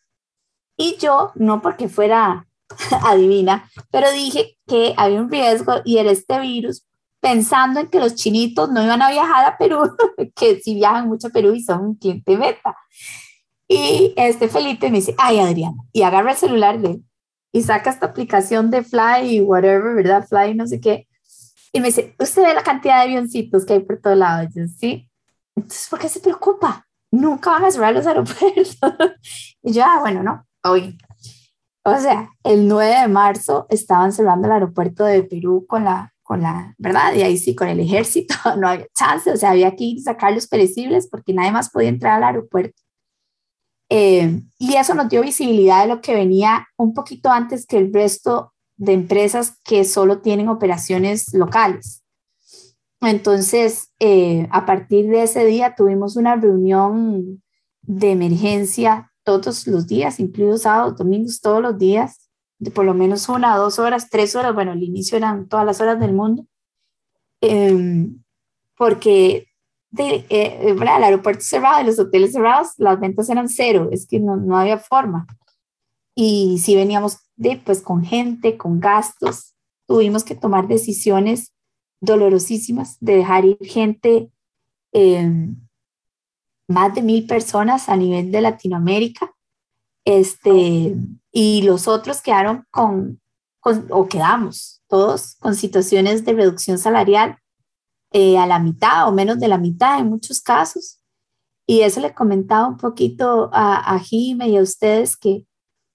y 0.76 0.96
yo, 0.98 1.32
no 1.34 1.62
porque 1.62 1.88
fuera 1.88 2.48
adivina, 3.04 3.70
pero 3.90 4.10
dije 4.12 4.56
que 4.66 4.94
había 4.96 5.20
un 5.20 5.30
riesgo 5.30 5.74
y 5.84 5.98
era 5.98 6.10
este 6.10 6.40
virus 6.40 6.84
pensando 7.20 7.80
en 7.80 7.86
que 7.86 8.00
los 8.00 8.16
chinitos 8.16 8.68
no 8.70 8.82
iban 8.82 9.00
a 9.00 9.10
viajar 9.10 9.46
a 9.46 9.56
Perú, 9.56 9.78
que 10.34 10.60
si 10.60 10.74
viajan 10.74 11.08
mucho 11.08 11.28
a 11.28 11.30
Perú 11.30 11.54
y 11.54 11.62
son 11.62 11.84
un 11.84 11.94
cliente 11.94 12.36
meta. 12.36 12.76
Y 13.68 14.12
este 14.16 14.48
Felipe 14.48 14.90
me 14.90 14.98
dice, 14.98 15.14
ay 15.18 15.38
Adriana, 15.38 15.76
y 15.92 16.02
agarra 16.02 16.32
el 16.32 16.36
celular 16.36 16.80
de 16.80 17.00
y 17.52 17.62
saca 17.62 17.90
esta 17.90 18.06
aplicación 18.06 18.70
de 18.70 18.82
Fly 18.82 19.36
y 19.36 19.40
whatever, 19.40 19.94
¿verdad? 19.94 20.26
Fly, 20.26 20.54
no 20.54 20.66
sé 20.66 20.80
qué. 20.80 21.06
Y 21.72 21.80
me 21.80 21.86
dice, 21.86 22.14
usted 22.18 22.42
ve 22.42 22.54
la 22.54 22.62
cantidad 22.62 22.96
de 22.96 23.02
avioncitos 23.02 23.64
que 23.64 23.74
hay 23.74 23.80
por 23.80 24.00
todo 24.00 24.14
lado. 24.14 24.48
yo, 24.54 24.64
sí. 24.66 25.08
Entonces, 25.56 25.88
¿por 25.88 25.98
qué 25.98 26.08
se 26.08 26.20
preocupa? 26.20 26.86
Nunca 27.10 27.50
van 27.50 27.64
a 27.64 27.70
cerrar 27.70 27.94
los 27.94 28.06
aeropuertos. 28.06 28.78
y 29.62 29.72
yo, 29.72 29.82
ah, 29.84 29.98
bueno, 30.00 30.22
no, 30.22 30.46
hoy. 30.64 30.98
O 31.84 31.98
sea, 31.98 32.30
el 32.44 32.68
9 32.68 33.00
de 33.00 33.08
marzo 33.08 33.66
estaban 33.68 34.12
cerrando 34.12 34.46
el 34.46 34.52
aeropuerto 34.52 35.04
de 35.04 35.24
Perú 35.24 35.66
con 35.68 35.84
la 35.84 36.12
con 36.22 36.40
la, 36.40 36.74
¿verdad? 36.78 37.14
Y 37.14 37.22
ahí 37.22 37.36
sí, 37.36 37.54
con 37.54 37.68
el 37.68 37.80
ejército 37.80 38.34
no 38.58 38.68
había 38.68 38.86
chance, 38.94 39.30
o 39.30 39.36
sea, 39.36 39.50
había 39.50 39.74
que 39.76 39.84
ir 39.84 39.98
a 40.00 40.12
sacar 40.12 40.32
los 40.32 40.46
perecibles 40.46 41.08
porque 41.08 41.34
nadie 41.34 41.52
más 41.52 41.70
podía 41.70 41.88
entrar 41.88 42.16
al 42.16 42.24
aeropuerto. 42.24 42.80
Eh, 43.90 44.40
y 44.58 44.74
eso 44.74 44.94
nos 44.94 45.08
dio 45.10 45.20
visibilidad 45.20 45.82
de 45.82 45.88
lo 45.88 46.00
que 46.00 46.14
venía 46.14 46.66
un 46.78 46.94
poquito 46.94 47.30
antes 47.30 47.66
que 47.66 47.76
el 47.76 47.92
resto 47.92 48.51
de 48.76 48.92
empresas 48.92 49.58
que 49.64 49.84
solo 49.84 50.20
tienen 50.20 50.48
operaciones 50.48 51.32
locales. 51.34 52.02
Entonces, 53.00 53.92
eh, 53.98 54.48
a 54.50 54.64
partir 54.64 55.08
de 55.08 55.24
ese 55.24 55.44
día 55.44 55.74
tuvimos 55.74 56.16
una 56.16 56.36
reunión 56.36 57.42
de 57.82 58.12
emergencia 58.12 59.12
todos 59.24 59.66
los 59.66 59.86
días, 59.86 60.20
incluidos 60.20 60.62
sábados, 60.62 60.96
domingos, 60.96 61.40
todos 61.40 61.60
los 61.60 61.78
días, 61.78 62.30
de 62.58 62.70
por 62.70 62.84
lo 62.84 62.94
menos 62.94 63.28
una, 63.28 63.56
dos 63.56 63.80
horas, 63.80 64.08
tres 64.08 64.36
horas, 64.36 64.54
bueno, 64.54 64.72
al 64.72 64.82
inicio 64.82 65.16
eran 65.16 65.48
todas 65.48 65.66
las 65.66 65.80
horas 65.80 65.98
del 65.98 66.12
mundo, 66.12 66.46
em, 67.40 68.22
porque 68.76 69.48
de, 69.90 70.24
eh, 70.30 70.58
el 70.70 70.82
aeropuerto 70.88 71.42
cerrado 71.42 71.82
y 71.82 71.86
los 71.86 71.98
hoteles 71.98 72.32
cerrados, 72.32 72.68
las 72.78 73.00
ventas 73.00 73.28
eran 73.28 73.48
cero, 73.48 73.88
es 73.90 74.06
que 74.06 74.20
no, 74.20 74.36
no 74.36 74.56
había 74.56 74.78
forma. 74.78 75.26
Y 76.14 76.58
si 76.58 76.76
veníamos 76.76 77.18
de, 77.42 77.56
pues, 77.64 77.82
con 77.82 78.04
gente, 78.04 78.56
con 78.56 78.80
gastos, 78.80 79.54
tuvimos 79.86 80.24
que 80.24 80.34
tomar 80.34 80.68
decisiones 80.68 81.52
dolorosísimas 82.00 82.96
de 83.00 83.16
dejar 83.16 83.44
ir 83.44 83.58
gente, 83.60 84.30
em, 84.92 85.56
más 86.68 86.94
de 86.94 87.02
mil 87.02 87.26
personas 87.26 87.88
a 87.88 87.96
nivel 87.96 88.30
de 88.32 88.40
Latinoamérica. 88.40 89.34
Este, 90.04 90.96
y 91.30 91.62
los 91.62 91.86
otros 91.86 92.22
quedaron 92.22 92.66
con, 92.70 93.20
o 93.90 94.08
quedamos 94.08 94.82
todos 94.88 95.36
con 95.36 95.54
situaciones 95.54 96.24
de 96.24 96.32
reducción 96.32 96.78
salarial 96.78 97.38
eh, 98.12 98.36
a 98.36 98.46
la 98.46 98.58
mitad 98.58 99.08
o 99.08 99.12
menos 99.12 99.38
de 99.38 99.48
la 99.48 99.58
mitad 99.58 100.00
en 100.00 100.08
muchos 100.08 100.40
casos. 100.40 101.00
Y 101.66 101.80
eso 101.82 102.00
le 102.00 102.12
comentaba 102.12 102.66
un 102.66 102.76
poquito 102.76 103.48
a, 103.52 103.94
a 103.94 103.98
Jime 104.00 104.48
y 104.48 104.56
a 104.56 104.62
ustedes 104.62 105.16
que 105.16 105.46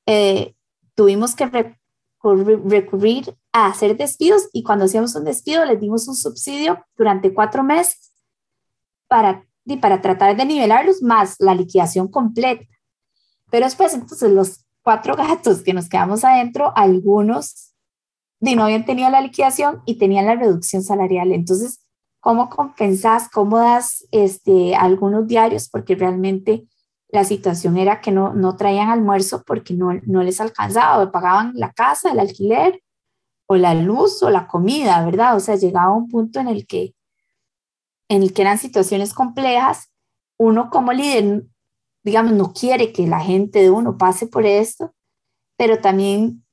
eh, 0.08 0.56
tuvimos 0.98 1.36
que 1.36 1.76
recurrir 2.24 3.38
a 3.54 3.68
hacer 3.68 3.96
despidos 3.96 4.50
y 4.52 4.64
cuando 4.64 4.86
hacíamos 4.86 5.16
un 5.16 5.26
despido 5.26 5.64
les 5.64 5.80
dimos 5.80 6.08
un 6.08 6.16
subsidio 6.16 6.84
durante 6.98 7.34
cuatro 7.34 7.64
meses 7.64 8.12
para, 9.08 9.46
para 9.80 10.02
tratar 10.02 10.36
de 10.36 10.46
nivelarlos 10.46 11.04
más 11.04 11.36
la 11.38 11.54
liquidación 11.54 12.08
completa. 12.08 12.66
Pero 13.52 13.66
después 13.66 13.94
entonces 13.94 14.32
los 14.32 14.66
cuatro 14.82 15.16
gatos 15.16 15.62
que 15.62 15.74
nos 15.74 15.88
quedamos 15.88 16.24
adentro, 16.24 16.74
algunos 16.76 17.76
no 18.40 18.64
habían 18.64 18.86
tenido 18.86 19.10
la 19.12 19.22
liquidación 19.22 19.84
y 19.86 20.00
tenían 20.00 20.26
la 20.26 20.36
reducción 20.36 20.82
salarial. 20.82 21.32
Entonces, 21.32 21.80
¿cómo 22.20 22.50
compensas? 22.50 23.30
¿Cómo 23.30 23.60
das 23.60 24.08
este, 24.12 24.76
algunos 24.76 25.28
diarios? 25.28 25.70
Porque 25.70 25.96
realmente 25.96 26.66
la 27.10 27.24
situación 27.24 27.78
era 27.78 28.02
que 28.02 28.12
no, 28.12 28.34
no 28.34 28.56
traían 28.56 28.90
almuerzo 28.90 29.44
porque 29.46 29.74
no, 29.74 29.94
no 30.06 30.24
les 30.24 30.42
alcanzaba, 30.42 31.12
pagaban 31.12 31.54
la 31.56 31.72
casa, 31.72 32.12
el 32.12 32.20
alquiler, 32.20 32.84
o 33.48 33.56
la 33.56 33.74
luz, 33.74 34.22
o 34.24 34.30
la 34.30 34.48
comida, 34.48 35.04
¿verdad? 35.06 35.36
O 35.36 35.40
sea, 35.40 35.56
llegaba 35.56 35.94
un 35.94 36.10
punto 36.10 36.40
en 36.40 36.50
el 36.50 36.68
que, 36.68 36.94
en 38.10 38.24
el 38.24 38.34
que 38.34 38.42
eran 38.42 38.58
situaciones 38.58 39.14
complejas. 39.14 39.90
Uno 40.38 40.70
como 40.70 40.92
líder, 40.92 41.46
digamos, 42.04 42.34
no 42.34 42.52
quiere 42.52 42.92
que 42.92 43.08
la 43.08 43.22
gente 43.22 43.62
de 43.62 43.70
uno 43.70 43.98
pase 43.98 44.28
por 44.28 44.46
esto, 44.46 44.94
pero 45.56 45.80
también 45.80 46.46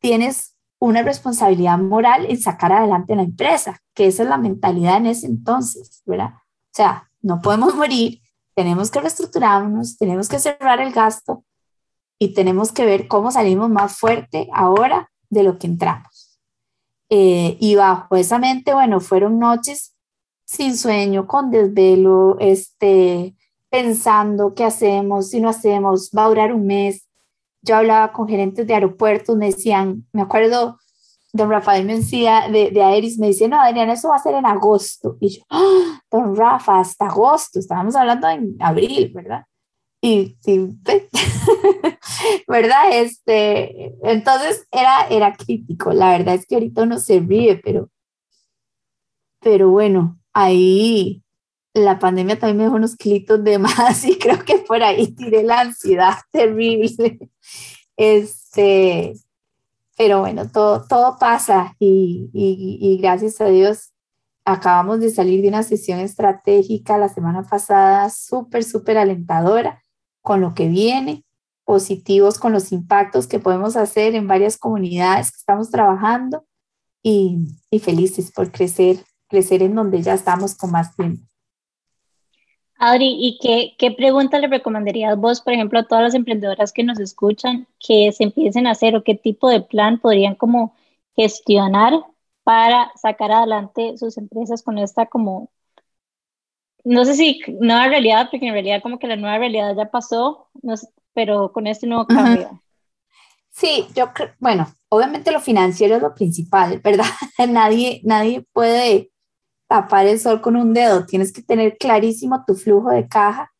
tienes 0.00 0.54
una 0.78 1.02
responsabilidad 1.02 1.78
moral 1.78 2.26
en 2.28 2.38
sacar 2.38 2.72
adelante 2.72 3.16
la 3.16 3.22
empresa, 3.22 3.80
que 3.94 4.06
esa 4.06 4.22
es 4.22 4.28
la 4.28 4.36
mentalidad 4.36 4.98
en 4.98 5.06
ese 5.06 5.26
entonces, 5.26 6.02
¿verdad? 6.04 6.34
O 6.34 6.74
sea, 6.74 7.10
no 7.22 7.40
podemos 7.40 7.74
morir 7.76 8.20
tenemos 8.54 8.90
que 8.90 9.00
reestructurarnos, 9.00 9.96
tenemos 9.96 10.28
que 10.28 10.38
cerrar 10.38 10.80
el 10.80 10.92
gasto 10.92 11.44
y 12.18 12.34
tenemos 12.34 12.72
que 12.72 12.84
ver 12.84 13.08
cómo 13.08 13.30
salimos 13.30 13.70
más 13.70 13.98
fuerte 13.98 14.48
ahora 14.52 15.10
de 15.30 15.42
lo 15.42 15.58
que 15.58 15.66
entramos. 15.66 16.38
Eh, 17.10 17.56
y 17.60 17.74
bajo 17.74 18.16
esa 18.16 18.38
mente, 18.38 18.72
bueno, 18.72 19.00
fueron 19.00 19.38
noches 19.38 19.94
sin 20.44 20.76
sueño, 20.76 21.26
con 21.26 21.50
desvelo, 21.50 22.36
este, 22.38 23.34
pensando 23.70 24.54
qué 24.54 24.64
hacemos, 24.64 25.30
si 25.30 25.40
no 25.40 25.48
hacemos, 25.48 26.10
va 26.16 26.24
a 26.24 26.28
durar 26.28 26.52
un 26.52 26.66
mes. 26.66 27.08
Yo 27.62 27.76
hablaba 27.76 28.12
con 28.12 28.28
gerentes 28.28 28.66
de 28.66 28.74
aeropuertos, 28.74 29.36
me 29.36 29.46
decían, 29.46 30.06
me 30.12 30.22
acuerdo 30.22 30.78
don 31.34 31.50
Rafael 31.50 31.84
Mencía 31.84 32.48
de, 32.48 32.70
de 32.70 32.80
Aeris 32.80 33.18
me 33.18 33.26
dice, 33.26 33.48
no, 33.48 33.60
Adriana, 33.60 33.94
eso 33.94 34.08
va 34.08 34.16
a 34.16 34.22
ser 34.22 34.36
en 34.36 34.46
agosto. 34.46 35.18
Y 35.20 35.30
yo, 35.30 35.42
¡Ah! 35.50 36.00
don 36.08 36.36
Rafa, 36.36 36.78
hasta 36.78 37.06
agosto, 37.06 37.58
estábamos 37.58 37.96
hablando 37.96 38.28
en 38.28 38.56
abril, 38.60 39.10
¿verdad? 39.12 39.44
Y, 40.00 40.36
¿verdad? 42.48 42.84
Este, 42.92 43.94
entonces 44.04 44.68
era, 44.70 45.08
era 45.08 45.34
crítico. 45.34 45.92
La 45.92 46.10
verdad 46.10 46.36
es 46.36 46.46
que 46.46 46.54
ahorita 46.54 46.82
uno 46.82 46.98
se 47.00 47.18
ríe, 47.18 47.56
pero, 47.56 47.90
pero 49.40 49.70
bueno, 49.70 50.20
ahí 50.32 51.24
la 51.72 51.98
pandemia 51.98 52.38
también 52.38 52.58
me 52.58 52.64
dejó 52.64 52.76
unos 52.76 52.94
clitos 52.94 53.42
de 53.42 53.58
más 53.58 54.04
y 54.04 54.16
creo 54.18 54.38
que 54.44 54.58
por 54.58 54.84
ahí 54.84 55.08
tiré 55.08 55.42
la 55.42 55.62
ansiedad 55.62 56.14
terrible. 56.30 57.18
Este, 57.96 59.14
pero 59.96 60.20
bueno, 60.20 60.50
todo, 60.50 60.84
todo 60.88 61.18
pasa 61.18 61.76
y, 61.78 62.30
y, 62.32 62.98
gracias 62.98 63.40
a 63.40 63.46
Dios 63.46 63.92
acabamos 64.44 65.00
de 65.00 65.10
salir 65.10 65.40
de 65.40 65.48
una 65.48 65.62
sesión 65.62 66.00
estratégica 66.00 66.98
la 66.98 67.08
semana 67.08 67.44
pasada 67.44 68.10
súper, 68.10 68.64
súper 68.64 68.98
alentadora 68.98 69.82
con 70.20 70.40
lo 70.40 70.54
que 70.54 70.68
viene, 70.68 71.24
positivos 71.64 72.38
con 72.38 72.52
los 72.52 72.72
impactos 72.72 73.26
que 73.26 73.38
podemos 73.38 73.76
hacer 73.76 74.14
en 74.14 74.26
varias 74.26 74.58
comunidades 74.58 75.30
que 75.30 75.38
estamos 75.38 75.70
trabajando 75.70 76.44
y, 77.02 77.38
y 77.70 77.78
felices 77.78 78.32
por 78.32 78.50
crecer, 78.50 79.04
crecer 79.28 79.62
en 79.62 79.74
donde 79.74 80.02
ya 80.02 80.14
estamos 80.14 80.54
con 80.54 80.72
más 80.72 80.94
tiempo. 80.94 81.24
Adri, 82.90 83.16
¿y 83.18 83.38
qué, 83.40 83.74
qué 83.78 83.90
pregunta 83.90 84.38
le 84.38 84.48
recomendarías 84.48 85.16
vos, 85.16 85.40
por 85.40 85.52
ejemplo, 85.52 85.78
a 85.78 85.84
todas 85.84 86.04
las 86.04 86.14
emprendedoras 86.14 86.72
que 86.72 86.84
nos 86.84 86.98
escuchan 87.00 87.66
que 87.78 88.12
se 88.12 88.24
empiecen 88.24 88.66
a 88.66 88.72
hacer 88.72 88.96
o 88.96 89.04
qué 89.04 89.14
tipo 89.14 89.48
de 89.48 89.60
plan 89.60 89.98
podrían 89.98 90.34
como 90.34 90.74
gestionar 91.16 91.92
para 92.42 92.92
sacar 92.96 93.32
adelante 93.32 93.96
sus 93.96 94.18
empresas 94.18 94.62
con 94.62 94.78
esta 94.78 95.06
como, 95.06 95.50
no 96.84 97.04
sé 97.04 97.14
si 97.14 97.40
nueva 97.60 97.88
realidad, 97.88 98.28
porque 98.30 98.46
en 98.46 98.52
realidad 98.52 98.82
como 98.82 98.98
que 98.98 99.06
la 99.06 99.16
nueva 99.16 99.38
realidad 99.38 99.74
ya 99.76 99.90
pasó, 99.90 100.48
pero 101.14 101.52
con 101.52 101.66
este 101.66 101.86
nuevo 101.86 102.06
cambio. 102.06 102.60
Sí, 103.50 103.86
yo 103.94 104.12
creo, 104.12 104.32
bueno, 104.40 104.66
obviamente 104.88 105.30
lo 105.30 105.40
financiero 105.40 105.96
es 105.96 106.02
lo 106.02 106.14
principal, 106.14 106.80
¿verdad? 106.84 107.06
nadie, 107.48 108.00
nadie 108.04 108.44
puede 108.52 109.10
tapar 109.68 110.06
el 110.06 110.20
sol 110.20 110.40
con 110.40 110.56
un 110.56 110.74
dedo, 110.74 111.06
tienes 111.06 111.32
que 111.32 111.42
tener 111.42 111.76
clarísimo 111.78 112.44
tu 112.46 112.54
flujo 112.54 112.90
de 112.90 113.08
caja 113.08 113.52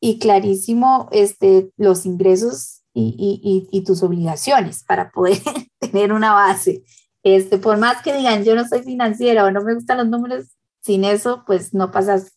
y 0.00 0.18
clarísimo 0.18 1.08
este, 1.12 1.70
los 1.76 2.06
ingresos 2.06 2.82
y, 2.94 3.14
y, 3.42 3.68
y 3.76 3.84
tus 3.84 4.02
obligaciones 4.02 4.82
para 4.84 5.10
poder 5.10 5.38
tener 5.78 6.12
una 6.12 6.32
base. 6.32 6.84
Este, 7.22 7.58
por 7.58 7.78
más 7.78 8.02
que 8.02 8.16
digan 8.16 8.44
yo 8.44 8.54
no 8.54 8.66
soy 8.66 8.82
financiera 8.82 9.44
o 9.44 9.50
no 9.50 9.62
me 9.62 9.74
gustan 9.74 9.98
los 9.98 10.08
números, 10.08 10.46
sin 10.80 11.04
eso 11.04 11.44
pues 11.46 11.74
no 11.74 11.90
pasas 11.90 12.32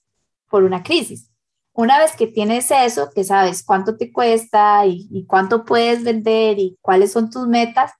por 0.50 0.64
una 0.64 0.84
crisis. 0.84 1.30
Una 1.76 1.98
vez 1.98 2.16
que 2.16 2.28
tienes 2.28 2.70
eso, 2.70 3.10
que 3.16 3.24
sabes 3.24 3.64
cuánto 3.64 3.98
te 3.98 4.12
cuesta 4.12 4.86
y, 4.86 5.08
y 5.10 5.26
cuánto 5.26 5.66
puedes 5.66 6.04
vender 6.04 6.60
y 6.60 6.78
cuáles 6.82 7.12
son 7.12 7.32
tus 7.32 7.48
metas, 7.48 7.92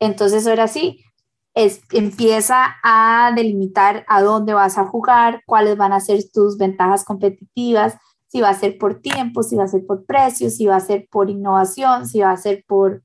entonces 0.00 0.46
ahora 0.46 0.66
sí, 0.66 1.04
es, 1.54 1.80
empieza 1.92 2.76
a 2.82 3.32
delimitar 3.34 4.04
a 4.08 4.22
dónde 4.22 4.54
vas 4.54 4.76
a 4.76 4.86
jugar, 4.86 5.42
cuáles 5.46 5.76
van 5.76 5.92
a 5.92 6.00
ser 6.00 6.20
tus 6.32 6.58
ventajas 6.58 7.04
competitivas, 7.04 7.96
si 8.26 8.40
va 8.40 8.48
a 8.48 8.58
ser 8.58 8.78
por 8.78 9.00
tiempo, 9.00 9.44
si 9.44 9.56
va 9.56 9.64
a 9.64 9.68
ser 9.68 9.86
por 9.86 10.04
precio, 10.04 10.50
si 10.50 10.66
va 10.66 10.76
a 10.76 10.80
ser 10.80 11.06
por 11.08 11.30
innovación, 11.30 12.08
si 12.08 12.20
va 12.20 12.32
a 12.32 12.36
ser 12.36 12.64
por, 12.66 13.04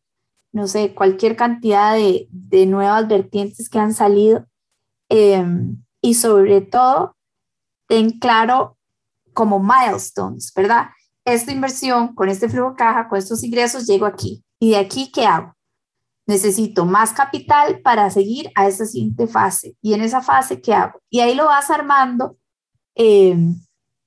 no 0.52 0.68
sé, 0.68 0.96
cualquier 0.96 1.36
cantidad 1.36 1.94
de, 1.94 2.28
de 2.32 2.66
nuevas 2.66 3.08
vertientes 3.08 3.70
que 3.70 3.78
han 3.78 3.94
salido. 3.94 4.48
Em, 5.08 5.84
y 6.02 6.16
sobre 6.16 6.62
todo, 6.62 7.16
ten 7.88 8.18
claro 8.20 8.78
como 9.34 9.60
milestones, 9.60 10.52
¿verdad? 10.56 10.90
Esta 11.26 11.52
inversión 11.52 12.16
con 12.16 12.30
este 12.30 12.50
flujo 12.50 12.76
caja, 12.76 13.08
con 13.08 13.20
estos 13.20 13.44
ingresos, 13.44 13.86
llego 13.86 14.08
aquí. 14.08 14.44
¿Y 14.60 14.72
de 14.72 14.78
aquí 14.78 15.12
qué 15.12 15.26
hago? 15.26 15.54
Necesito 16.30 16.86
más 16.86 17.12
capital 17.12 17.80
para 17.82 18.08
seguir 18.12 18.52
a 18.54 18.68
esa 18.68 18.86
siguiente 18.86 19.26
fase. 19.26 19.76
Y 19.82 19.96
en 19.96 20.02
esa 20.02 20.22
fase, 20.22 20.62
¿qué 20.62 20.76
hago? 20.76 21.02
Y 21.10 21.22
ahí 21.22 21.34
lo 21.34 21.46
vas 21.46 21.72
armando 21.72 22.38
eh, 22.96 23.36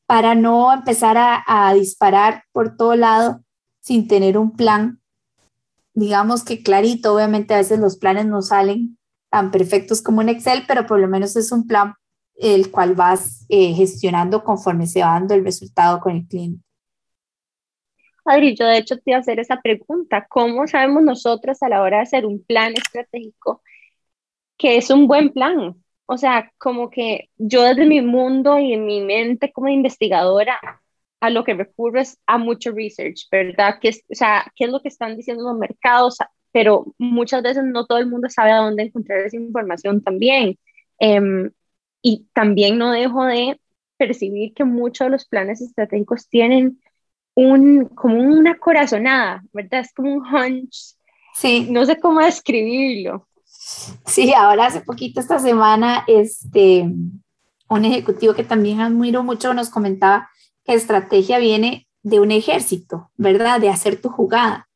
para 0.07 0.37
no 0.37 0.73
empezar 0.73 1.16
a, 1.18 1.75
disparar 1.75 2.45
por 2.53 2.77
todo 2.77 2.95
lado 2.95 3.43
sin 3.81 4.07
tener 4.07 4.39
un 4.39 4.53
plan. 4.53 5.01
Digamos 5.95 6.45
que 6.45 6.62
clarito, 6.62 7.12
obviamente 7.12 7.55
a 7.55 7.59
veces 7.59 7.81
los 7.81 7.97
planes 7.97 8.27
no 8.27 8.41
salen 8.41 8.99
tan 9.29 9.51
perfectos 9.51 10.01
como 10.01 10.23
en 10.23 10.29
Excel, 10.29 10.62
pero 10.68 10.87
por 10.87 11.01
lo 11.01 11.09
menos 11.09 11.35
es 11.35 11.51
un 11.51 11.66
plan 11.66 11.95
el 12.37 12.70
cual 12.70 12.95
vas 12.95 13.45
eh, 13.49 13.75
gestionando 13.75 14.45
conforme 14.45 14.87
se 14.87 15.01
va 15.01 15.14
dando 15.14 15.35
el 15.35 15.45
resultado 15.45 15.99
con 15.99 16.14
el 16.14 16.27
cliente. 16.29 16.62
Adri, 18.25 18.55
yo 18.57 18.66
de 18.66 18.79
hecho 18.79 18.97
te 18.99 19.11
iba 19.11 19.18
a 19.18 19.20
hacer 19.20 19.41
esa 19.41 19.61
pregunta. 19.61 20.27
¿Cómo 20.29 20.66
sabemos 20.66 21.03
nosotros 21.03 21.62
a 21.62 21.68
la 21.68 21.83
hora 21.83 21.99
de 21.99 22.03
hacer 22.05 22.27
un 22.27 22.43
plan 22.45 22.73
estratégico 22.75 23.62
que 24.59 24.77
es 24.77 24.91
un 24.91 25.09
buen 25.09 25.31
plan? 25.33 25.83
O 26.07 26.18
sea, 26.18 26.53
como 26.59 26.91
que 26.91 27.31
yo 27.39 27.62
desde 27.64 27.87
mi 27.87 28.01
mundo 28.03 28.59
y 28.59 28.75
en 28.75 28.87
mi 28.87 29.01
mente 29.03 29.53
como 29.53 29.68
investigadora, 29.68 30.61
a 31.20 31.31
lo 31.31 31.45
que 31.45 31.55
recurro 31.55 32.01
es 32.01 32.18
a 32.27 32.39
mucho 32.39 32.73
research, 32.73 33.29
¿verdad? 33.31 33.79
Que 33.81 33.89
es, 33.91 34.05
o 34.11 34.14
sea, 34.14 34.53
¿qué 34.57 34.64
es 34.64 34.70
lo 34.70 34.81
que 34.83 34.89
están 34.89 35.16
diciendo 35.16 35.45
los 35.45 35.59
mercados? 35.59 36.18
Pero 36.53 36.95
muchas 36.99 37.43
veces 37.43 37.64
no 37.64 37.87
todo 37.87 37.99
el 37.99 38.09
mundo 38.09 38.29
sabe 38.29 38.53
a 38.53 38.57
dónde 38.59 38.85
encontrar 38.85 39.20
esa 39.20 39.37
información 39.37 40.03
también. 40.03 40.59
Em, 40.99 41.51
y 42.03 42.29
también 42.35 42.79
no 42.79 42.91
dejo 42.93 43.25
de 43.25 43.61
percibir 43.97 44.53
que 44.55 44.64
muchos 44.64 45.07
de 45.07 45.11
los 45.12 45.27
planes 45.27 45.61
estratégicos 45.61 46.29
tienen 46.29 46.82
un, 47.35 47.87
como 47.95 48.16
una 48.16 48.59
corazonada, 48.59 49.43
¿verdad? 49.53 49.80
Es 49.80 49.93
como 49.93 50.14
un 50.14 50.26
hunch. 50.26 50.97
Sí. 51.35 51.68
No 51.70 51.85
sé 51.87 51.99
cómo 51.99 52.20
describirlo. 52.20 53.26
Sí, 53.45 54.33
ahora 54.35 54.66
hace 54.66 54.80
poquito 54.80 55.20
esta 55.20 55.39
semana, 55.39 56.05
este, 56.07 56.85
un 57.68 57.85
ejecutivo 57.85 58.35
que 58.35 58.45
también 58.45 58.80
admiro 58.80 59.22
mucho 59.22 59.55
nos 59.55 59.70
comentaba 59.70 60.28
que 60.64 60.74
estrategia 60.74 61.39
viene 61.39 61.87
de 62.03 62.20
un 62.20 62.33
ejército, 62.33 63.11
¿verdad? 63.16 63.61
De 63.61 63.68
hacer 63.68 64.01
tu 64.01 64.09
jugada. 64.09 64.68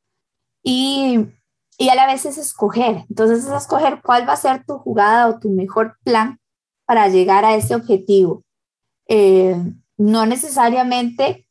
Y, 0.62 1.26
y 1.78 1.88
a 1.88 1.94
la 1.94 2.06
vez 2.06 2.24
es 2.24 2.38
escoger. 2.38 3.04
Entonces 3.08 3.44
es 3.44 3.52
escoger 3.52 4.00
cuál 4.02 4.28
va 4.28 4.34
a 4.34 4.36
ser 4.36 4.64
tu 4.64 4.78
jugada 4.78 5.28
o 5.28 5.38
tu 5.38 5.50
mejor 5.50 5.96
plan 6.04 6.38
para 6.86 7.08
llegar 7.08 7.44
a 7.44 7.54
ese 7.54 7.74
objetivo. 7.74 8.44
Eh, 9.08 9.56
no 9.96 10.26
necesariamente 10.26 11.45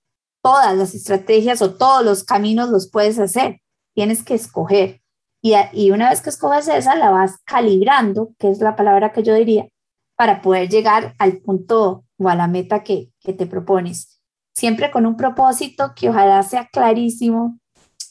todas 0.45 0.77
las 0.77 0.93
estrategias 0.93 1.63
o 1.63 1.73
todos 1.73 2.05
los 2.05 2.23
caminos 2.23 2.69
los 2.69 2.87
puedes 2.91 3.17
hacer, 3.17 3.61
tienes 3.95 4.23
que 4.23 4.35
escoger. 4.35 5.01
Y, 5.41 5.55
y 5.73 5.89
una 5.89 6.11
vez 6.11 6.21
que 6.21 6.29
escoges 6.29 6.67
esa, 6.67 6.95
la 6.95 7.09
vas 7.09 7.39
calibrando, 7.45 8.29
que 8.37 8.51
es 8.51 8.59
la 8.59 8.75
palabra 8.75 9.11
que 9.11 9.23
yo 9.23 9.33
diría, 9.33 9.67
para 10.15 10.43
poder 10.43 10.69
llegar 10.69 11.15
al 11.17 11.37
punto 11.37 12.05
o 12.19 12.29
a 12.29 12.35
la 12.35 12.45
meta 12.45 12.83
que, 12.83 13.09
que 13.21 13.33
te 13.33 13.47
propones. 13.47 14.21
Siempre 14.53 14.91
con 14.91 15.07
un 15.07 15.17
propósito 15.17 15.93
que 15.95 16.09
ojalá 16.09 16.43
sea 16.43 16.67
clarísimo. 16.71 17.57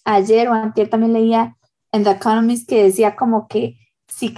Ayer 0.04 0.48
o 0.48 0.54
antes 0.54 0.90
también 0.90 1.12
leía 1.12 1.56
en 1.92 2.02
The 2.02 2.10
Economist 2.10 2.68
que 2.68 2.82
decía 2.82 3.14
como 3.14 3.46
que 3.46 3.76
si, 4.16 4.32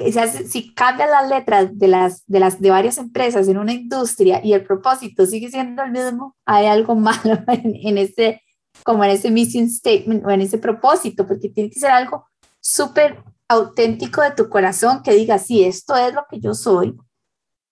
si 0.49 0.75
cambian 0.75 1.11
las 1.11 1.29
letras 1.29 1.79
de 1.79 1.89
las, 1.89 2.27
de 2.27 2.41
las 2.41 2.61
de 2.61 2.71
varias 2.71 2.97
empresas 2.97 3.47
en 3.47 3.59
una 3.59 3.75
industria 3.75 4.41
y 4.43 4.55
el 4.55 4.65
propósito 4.65 5.27
sigue 5.27 5.51
siendo 5.51 5.83
el 5.83 5.93
mismo, 5.93 6.35
hay 6.47 6.67
algo 6.67 6.95
malo 6.97 7.39
en, 7.49 7.75
en 7.75 7.99
ese, 7.99 8.43
como 8.85 9.05
en 9.05 9.11
ese 9.11 9.31
mission 9.31 9.69
statement 9.69 10.25
o 10.25 10.31
en 10.31 10.41
ese 10.41 10.57
propósito, 10.57 11.27
porque 11.27 11.51
tiene 11.51 11.71
que 11.71 11.79
ser 11.79 11.91
algo 11.91 12.27
súper 12.61 13.23
auténtico 13.49 14.23
de 14.23 14.31
tu 14.31 14.49
corazón 14.49 15.03
que 15.03 15.13
diga, 15.13 15.39
sí, 15.39 15.63
esto 15.63 15.95
es 15.95 16.15
lo 16.15 16.25
que 16.31 16.41
yo 16.41 16.55
soy. 16.55 16.97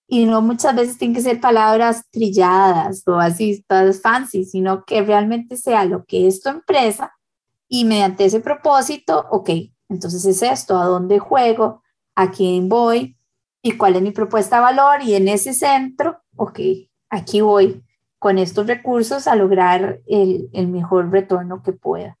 Y 0.07 0.25
no 0.25 0.43
muchas 0.43 0.75
veces 0.75 0.99
tienen 0.99 1.15
que 1.15 1.23
ser 1.23 1.41
palabras 1.41 2.03
trilladas 2.11 3.01
o 3.07 3.15
así, 3.15 3.65
todas 3.67 3.99
fancy, 3.99 4.45
sino 4.45 4.85
que 4.85 5.01
realmente 5.01 5.57
sea 5.57 5.85
lo 5.85 6.05
que 6.05 6.27
es 6.27 6.41
tu 6.41 6.49
empresa 6.49 7.11
y 7.67 7.85
mediante 7.85 8.25
ese 8.25 8.41
propósito, 8.41 9.25
ok, 9.31 9.49
entonces 9.89 10.23
es 10.25 10.43
esto, 10.43 10.77
a 10.77 10.85
dónde 10.85 11.17
juego, 11.17 11.81
a 12.15 12.31
quién 12.31 12.69
voy 12.69 13.17
y 13.61 13.73
cuál 13.73 13.95
es 13.95 14.01
mi 14.01 14.11
propuesta 14.11 14.57
de 14.57 14.61
valor 14.61 15.01
y 15.03 15.15
en 15.15 15.27
ese 15.27 15.53
centro, 15.53 16.21
ok, 16.35 16.59
aquí 17.09 17.41
voy 17.41 17.83
con 18.19 18.37
estos 18.37 18.67
recursos 18.67 19.27
a 19.27 19.35
lograr 19.35 19.99
el, 20.07 20.49
el 20.53 20.67
mejor 20.67 21.11
retorno 21.11 21.61
que 21.61 21.73
pueda. 21.73 22.17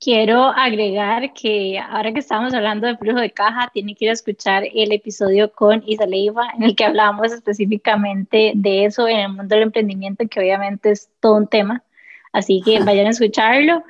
Quiero 0.00 0.44
agregar 0.46 1.32
que 1.34 1.78
ahora 1.78 2.12
que 2.12 2.20
estamos 2.20 2.54
hablando 2.54 2.86
de 2.86 2.96
flujo 2.96 3.20
de 3.20 3.30
caja, 3.30 3.70
tienen 3.72 3.94
que 3.94 4.06
ir 4.06 4.10
a 4.10 4.14
escuchar 4.14 4.64
el 4.74 4.90
episodio 4.90 5.52
con 5.52 5.82
Isa 5.86 6.06
Leiva, 6.06 6.48
en 6.56 6.62
el 6.62 6.74
que 6.74 6.84
hablamos 6.84 7.30
específicamente 7.30 8.52
de 8.54 8.86
eso 8.86 9.06
en 9.06 9.18
el 9.18 9.28
mundo 9.28 9.54
del 9.54 9.64
emprendimiento, 9.64 10.26
que 10.28 10.40
obviamente 10.40 10.90
es 10.90 11.10
todo 11.20 11.36
un 11.36 11.46
tema. 11.46 11.84
Así 12.32 12.62
que 12.64 12.80
vayan 12.84 13.06
a 13.06 13.10
escucharlo. 13.10 13.84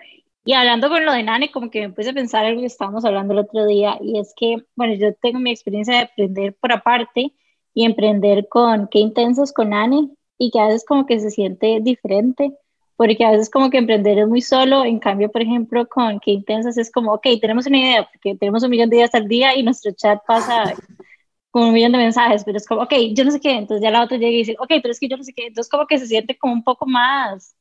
Y 0.45 0.55
hablando 0.55 0.88
con 0.88 1.05
lo 1.05 1.12
de 1.12 1.22
Nane, 1.22 1.53
como 1.53 1.70
que 1.70 1.80
me 1.80 1.93
puse 1.95 2.11
a 2.11 2.12
pensar 2.14 2.45
algo 2.45 2.61
que 2.61 2.66
estábamos 2.66 3.05
hablando 3.05 3.32
el 3.32 3.40
otro 3.40 3.64
día, 3.66 3.99
y 4.01 4.18
es 4.18 4.34
que, 4.36 4.57
bueno, 4.74 4.95
yo 4.95 5.14
tengo 5.14 5.38
mi 5.38 5.53
experiencia 5.53 5.95
de 5.95 6.01
aprender 6.03 6.55
por 6.55 6.72
aparte 6.72 7.32
y 7.74 7.84
emprender 7.84 8.49
con 8.49 8.88
qué 8.88 8.99
intensos 8.99 9.53
con 9.53 9.70
Nane, 9.70 10.11
y 10.38 10.51
que 10.51 10.59
a 10.61 10.66
veces 10.66 10.84
como 10.86 11.07
que 11.07 11.20
se 11.20 11.30
siente 11.30 11.78
diferente, 11.80 12.53
porque 12.97 13.24
a 13.24 13.30
veces 13.30 13.51
como 13.51 13.70
que 13.70 13.78
emprender 13.78 14.18
es 14.18 14.28
muy 14.28 14.40
solo, 14.43 14.84
en 14.84 14.99
cambio, 14.99 15.30
por 15.30 15.43
ejemplo, 15.43 15.86
con 15.88 16.18
qué 16.20 16.32
intensas 16.32 16.76
es 16.76 16.90
como, 16.90 17.12
ok, 17.14 17.26
tenemos 17.40 17.66
una 17.66 17.78
idea, 17.78 18.09
porque 18.11 18.34
tenemos 18.36 18.64
un 18.64 18.70
millón 18.70 18.90
de 18.90 18.97
ideas 18.97 19.14
al 19.14 19.28
día 19.28 19.57
y 19.57 19.62
nuestro 19.62 19.93
chat 19.93 20.20
pasa 20.26 20.74
con 21.51 21.64
un 21.64 21.72
millón 21.72 21.93
de 21.93 21.99
mensajes, 21.99 22.45
pero 22.45 22.57
es 22.57 22.66
como, 22.66 22.82
ok, 22.82 22.93
yo 23.14 23.24
no 23.24 23.30
sé 23.30 23.40
qué, 23.40 23.53
entonces 23.53 23.82
ya 23.82 23.90
la 23.90 24.03
otra 24.03 24.16
llega 24.18 24.30
y 24.32 24.38
dice, 24.38 24.57
ok, 24.59 24.68
pero 24.82 24.90
es 24.90 24.99
que 25.01 25.09
yo 25.09 25.16
no 25.16 25.22
sé 25.24 25.32
qué, 25.34 25.47
entonces 25.47 25.70
como 25.70 25.86
que 25.86 25.99
se 25.99 26.07
siente 26.07 26.36
como 26.36 26.53
un 26.55 26.64
poco 26.64 26.86
más, 26.86 27.55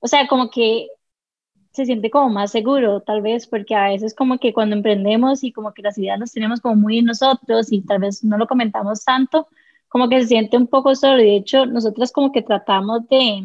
o 0.00 0.08
sea, 0.08 0.26
como 0.28 0.50
que 0.50 0.88
se 1.76 1.86
siente 1.86 2.10
como 2.10 2.30
más 2.30 2.50
seguro, 2.52 3.00
tal 3.02 3.22
vez, 3.22 3.46
porque 3.46 3.74
a 3.74 3.88
veces 3.88 4.14
como 4.14 4.38
que 4.38 4.52
cuando 4.52 4.76
emprendemos 4.76 5.44
y 5.44 5.52
como 5.52 5.72
que 5.74 5.82
las 5.82 5.98
ideas 5.98 6.18
las 6.18 6.32
tenemos 6.32 6.60
como 6.60 6.76
muy 6.76 6.98
en 6.98 7.06
nosotros 7.06 7.72
y 7.72 7.82
tal 7.82 8.00
vez 8.00 8.24
no 8.24 8.38
lo 8.38 8.46
comentamos 8.46 9.04
tanto, 9.04 9.48
como 9.88 10.08
que 10.08 10.20
se 10.22 10.28
siente 10.28 10.56
un 10.56 10.66
poco 10.68 10.94
solo. 10.94 11.16
De 11.18 11.36
hecho, 11.36 11.66
nosotros 11.66 12.12
como 12.12 12.32
que 12.32 12.42
tratamos 12.42 13.08
de, 13.08 13.44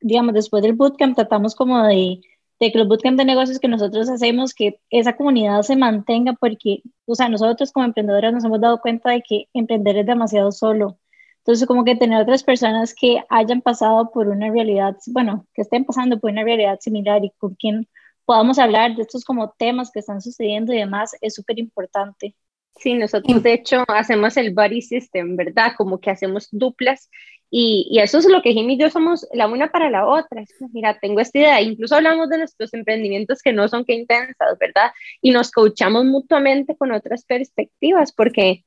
digamos, 0.00 0.34
después 0.34 0.62
del 0.62 0.74
bootcamp, 0.74 1.16
tratamos 1.16 1.54
como 1.54 1.82
de, 1.84 2.20
de 2.60 2.72
que 2.72 2.78
los 2.78 2.88
bootcamp 2.88 3.18
de 3.18 3.24
negocios 3.24 3.58
que 3.58 3.68
nosotros 3.68 4.08
hacemos, 4.08 4.54
que 4.54 4.80
esa 4.90 5.16
comunidad 5.16 5.62
se 5.62 5.76
mantenga, 5.76 6.34
porque, 6.34 6.82
o 7.06 7.14
sea, 7.14 7.28
nosotros 7.28 7.72
como 7.72 7.86
emprendedoras 7.86 8.32
nos 8.32 8.44
hemos 8.44 8.60
dado 8.60 8.80
cuenta 8.80 9.10
de 9.10 9.22
que 9.22 9.48
emprender 9.54 9.96
es 9.98 10.06
demasiado 10.06 10.52
solo. 10.52 10.98
Entonces, 11.44 11.68
como 11.68 11.84
que 11.84 11.94
tener 11.94 12.22
otras 12.22 12.42
personas 12.42 12.94
que 12.94 13.22
hayan 13.28 13.60
pasado 13.60 14.10
por 14.10 14.28
una 14.28 14.50
realidad, 14.50 14.96
bueno, 15.08 15.46
que 15.52 15.60
estén 15.60 15.84
pasando 15.84 16.18
por 16.18 16.30
una 16.30 16.42
realidad 16.42 16.78
similar 16.80 17.22
y 17.22 17.32
con 17.36 17.54
quien 17.54 17.86
podamos 18.24 18.58
hablar 18.58 18.96
de 18.96 19.02
estos 19.02 19.24
como 19.24 19.54
temas 19.58 19.90
que 19.92 20.00
están 20.00 20.22
sucediendo 20.22 20.72
y 20.72 20.78
demás, 20.78 21.14
es 21.20 21.34
súper 21.34 21.58
importante. 21.58 22.34
Sí, 22.76 22.94
nosotros 22.94 23.42
de 23.42 23.52
hecho 23.52 23.84
hacemos 23.88 24.38
el 24.38 24.54
body 24.54 24.80
system, 24.80 25.36
¿verdad? 25.36 25.72
Como 25.76 26.00
que 26.00 26.10
hacemos 26.10 26.48
duplas 26.50 27.10
y, 27.50 27.88
y, 27.90 28.00
eso 28.00 28.18
es 28.18 28.24
lo 28.26 28.40
que 28.40 28.54
Jimmy 28.54 28.74
y 28.74 28.78
yo 28.78 28.88
somos 28.88 29.28
la 29.34 29.46
una 29.46 29.70
para 29.70 29.90
la 29.90 30.06
otra. 30.06 30.40
Es 30.40 30.48
mira, 30.72 30.98
tengo 30.98 31.20
esta 31.20 31.38
idea, 31.38 31.60
incluso 31.60 31.94
hablamos 31.94 32.30
de 32.30 32.38
nuestros 32.38 32.72
emprendimientos 32.72 33.42
que 33.42 33.52
no 33.52 33.68
son 33.68 33.84
que 33.84 33.92
intensas, 33.92 34.58
¿verdad? 34.58 34.92
Y 35.20 35.30
nos 35.30 35.50
coachamos 35.50 36.06
mutuamente 36.06 36.74
con 36.74 36.90
otras 36.90 37.26
perspectivas 37.26 38.12
porque 38.12 38.64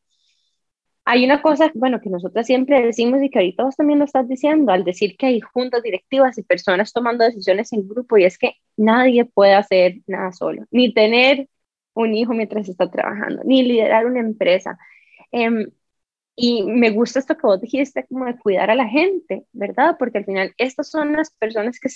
hay 1.10 1.24
una 1.24 1.42
cosa, 1.42 1.72
bueno, 1.74 2.02
que 2.02 2.10
nosotras 2.10 2.46
siempre 2.46 2.86
decimos 2.86 3.24
y 3.24 3.30
que 3.30 3.40
ahorita 3.40 3.64
vos 3.64 3.78
también 3.78 4.00
lo 4.00 4.06
estás 4.06 4.28
diciendo, 4.28 4.74
al 4.74 4.84
decir 4.84 5.16
que 5.18 5.28
hay 5.28 5.40
juntas 5.40 5.82
directivas 5.82 6.38
y 6.38 6.44
personas 6.44 6.92
tomando 6.92 7.24
decisiones 7.24 7.72
en 7.72 7.88
grupo, 7.88 8.18
y 8.18 8.26
es 8.26 8.38
que 8.38 8.56
nadie 8.76 9.24
puede 9.24 9.54
hacer 9.54 10.00
nada 10.06 10.34
solo, 10.34 10.66
ni 10.70 10.94
tener 10.94 11.48
un 11.94 12.14
hijo 12.14 12.34
mientras 12.34 12.68
está 12.68 12.92
trabajando, 12.92 13.42
ni 13.46 13.64
liderar 13.64 14.06
una 14.06 14.20
empresa. 14.20 14.78
Em, 15.32 15.72
y 16.36 16.64
me 16.64 16.92
gusta 16.92 17.20
esto 17.20 17.38
que 17.38 17.48
vos 17.48 17.62
dijiste, 17.62 18.06
como 18.08 18.26
de 18.26 18.38
cuidar 18.38 18.70
a 18.72 18.76
la 18.76 18.88
gente, 18.88 19.46
¿verdad? 19.54 19.96
Porque 20.00 20.20
al 20.20 20.26
final 20.26 20.54
estas 20.58 20.90
son 20.90 21.14
las 21.14 21.32
personas 21.32 21.80
que, 21.80 21.90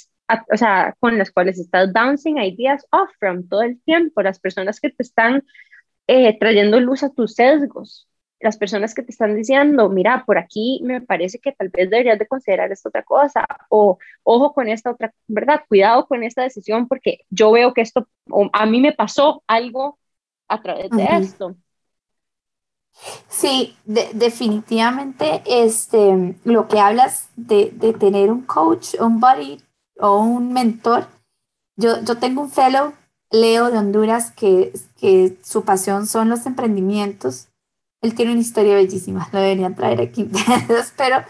o 0.54 0.58
sea, 0.58 0.96
con 1.00 1.18
las 1.18 1.32
cuales 1.32 1.60
estás 1.60 1.92
bouncing 1.94 2.38
ideas 2.38 2.86
off 2.92 3.10
from 3.20 3.48
todo 3.50 3.64
el 3.64 3.82
tiempo, 3.84 4.22
las 4.24 4.40
personas 4.40 4.80
que 4.80 4.90
te 4.92 5.04
están 5.04 5.44
eh, 6.08 6.38
trayendo 6.40 6.80
luz 6.80 7.04
a 7.04 7.10
tus 7.12 7.36
sesgos, 7.36 8.08
las 8.42 8.58
personas 8.58 8.94
que 8.94 9.04
te 9.04 9.12
están 9.12 9.36
diciendo, 9.36 9.90
mira, 9.90 10.24
por 10.26 10.38
aquí 10.38 10.82
me 10.84 11.02
parece 11.02 11.40
que 11.40 11.52
tal 11.52 11.70
vez 11.70 11.90
deberías 11.90 12.20
de 12.20 12.28
considerar 12.28 12.72
esta 12.72 12.90
otra 12.90 13.04
cosa, 13.04 13.46
o 13.70 13.98
ojo 14.24 14.54
con 14.54 14.68
esta 14.68 14.92
otra, 14.92 15.14
¿verdad? 15.28 15.62
Cuidado 15.68 16.08
con 16.08 16.24
esta 16.24 16.42
decisión 16.42 16.88
porque 16.88 17.20
yo 17.30 17.52
veo 17.52 17.74
que 17.74 17.82
esto, 17.82 18.08
a 18.54 18.66
mí 18.66 18.82
me 18.82 18.94
pasó 18.94 19.44
algo 19.48 20.00
a 20.48 20.62
través 20.62 20.90
de 20.90 21.04
esto. 21.04 21.56
Sí, 23.30 23.76
definitivamente 23.86 25.42
este, 25.46 26.36
lo 26.44 26.68
que 26.68 26.80
hablas 26.80 27.30
de, 27.36 27.72
de, 27.72 27.94
tener 27.94 28.30
un 28.30 28.42
coach, 28.42 28.96
un 29.00 29.20
buddy 29.20 29.62
o 30.00 30.20
un 30.20 30.52
mentor. 30.52 31.08
Yo, 31.78 32.04
yo 32.04 32.18
tengo 32.18 32.42
un 32.42 32.52
fellow, 32.52 32.94
Leo 33.32 33.72
de 33.72 33.78
Honduras, 33.78 34.32
que, 34.32 34.74
que 35.00 35.38
su 35.42 35.64
pasión 35.64 36.06
son 36.06 36.30
los 36.30 36.46
emprendimientos 36.46 37.48
él 38.02 38.16
tiene 38.16 38.32
una 38.32 38.42
historia 38.42 38.76
bellísima, 38.76 39.30
lo 39.32 39.40
deberían 39.40 39.76
traer 39.76 40.02
aquí, 40.02 40.30
pero 40.98 41.24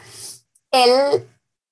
él 0.71 1.25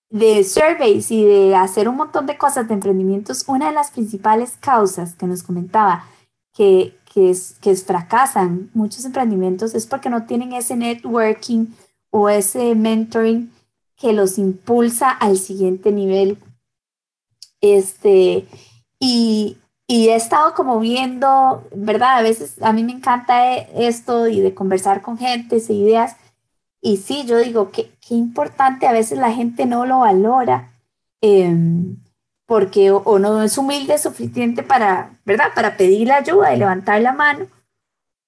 de 0.09 0.43
surveys 0.43 1.11
y 1.11 1.23
de 1.23 1.55
hacer 1.55 1.87
un 1.87 1.95
montón 1.95 2.25
de 2.25 2.37
cosas 2.37 2.67
de 2.67 2.73
emprendimientos, 2.73 3.45
una 3.47 3.67
de 3.67 3.73
las 3.73 3.91
principales 3.91 4.57
causas 4.59 5.15
que 5.15 5.27
nos 5.27 5.43
comentaba 5.43 6.05
que, 6.53 6.97
que, 7.13 7.29
es, 7.29 7.57
que 7.61 7.75
fracasan 7.75 8.71
muchos 8.73 9.05
emprendimientos 9.05 9.75
es 9.75 9.85
porque 9.85 10.09
no 10.09 10.25
tienen 10.25 10.53
ese 10.53 10.75
networking 10.75 11.67
o 12.09 12.29
ese 12.29 12.75
mentoring 12.75 13.51
que 13.95 14.13
los 14.13 14.37
impulsa 14.37 15.11
al 15.11 15.37
siguiente 15.37 15.91
nivel. 15.91 16.37
Este, 17.61 18.47
y, 18.99 19.57
y 19.91 20.09
he 20.09 20.15
estado 20.15 20.53
como 20.53 20.79
viendo, 20.79 21.67
¿verdad? 21.75 22.19
A 22.19 22.21
veces 22.21 22.61
a 22.61 22.73
mí 22.73 22.83
me 22.83 22.91
encanta 22.91 23.55
esto 23.55 24.27
y 24.27 24.39
de 24.39 24.53
conversar 24.53 25.01
con 25.01 25.17
gente, 25.17 25.55
e 25.57 25.73
ideas. 25.73 26.15
Y 26.79 26.97
sí, 26.97 27.25
yo 27.25 27.39
digo, 27.39 27.71
qué, 27.71 27.91
qué 28.07 28.13
importante, 28.13 28.85
a 28.85 28.91
veces 28.91 29.17
la 29.17 29.31
gente 29.31 29.65
no 29.65 29.87
lo 29.87 30.01
valora 30.01 30.69
em, 31.21 31.97
porque 32.45 32.91
o, 32.91 33.17
no 33.17 33.41
es 33.41 33.57
humilde 33.57 33.97
suficiente 33.97 34.61
para, 34.61 35.17
¿verdad? 35.25 35.47
Para 35.55 35.75
pedir 35.75 36.07
la 36.07 36.17
ayuda 36.17 36.53
y 36.53 36.59
levantar 36.59 37.01
la 37.01 37.13
mano, 37.13 37.47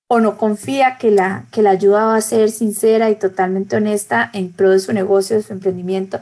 o 0.07 0.19
no 0.19 0.37
confía 0.37 0.97
que 0.97 1.11
la, 1.11 1.45
que 1.51 1.61
la 1.61 1.69
ayuda 1.69 2.05
va 2.05 2.15
a 2.15 2.21
ser 2.21 2.49
sincera 2.49 3.11
y 3.11 3.15
totalmente 3.17 3.75
honesta 3.75 4.31
en 4.33 4.51
pro 4.51 4.71
de 4.71 4.79
su 4.79 4.93
negocio, 4.93 5.35
de 5.35 5.43
su 5.43 5.53
emprendimiento. 5.53 6.21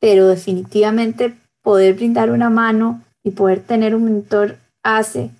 Pero 0.00 0.26
definitivamente 0.26 1.32
poder 1.62 1.94
brindar 1.94 2.32
una 2.32 2.50
mano 2.50 3.02
y 3.22 3.30
poder 3.30 3.60
tener 3.60 3.94
un 3.94 4.06
mentor 4.06 4.58
hace 4.84 5.30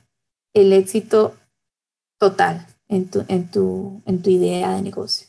el 0.55 0.72
éxito 0.72 1.36
total 2.18 2.66
en 2.88 3.09
tu, 3.09 3.24
en 3.28 3.51
tu, 3.51 4.03
en 4.07 4.22
tu 4.22 4.30
idea 4.30 4.74
de 4.74 4.82
negocio. 4.82 5.28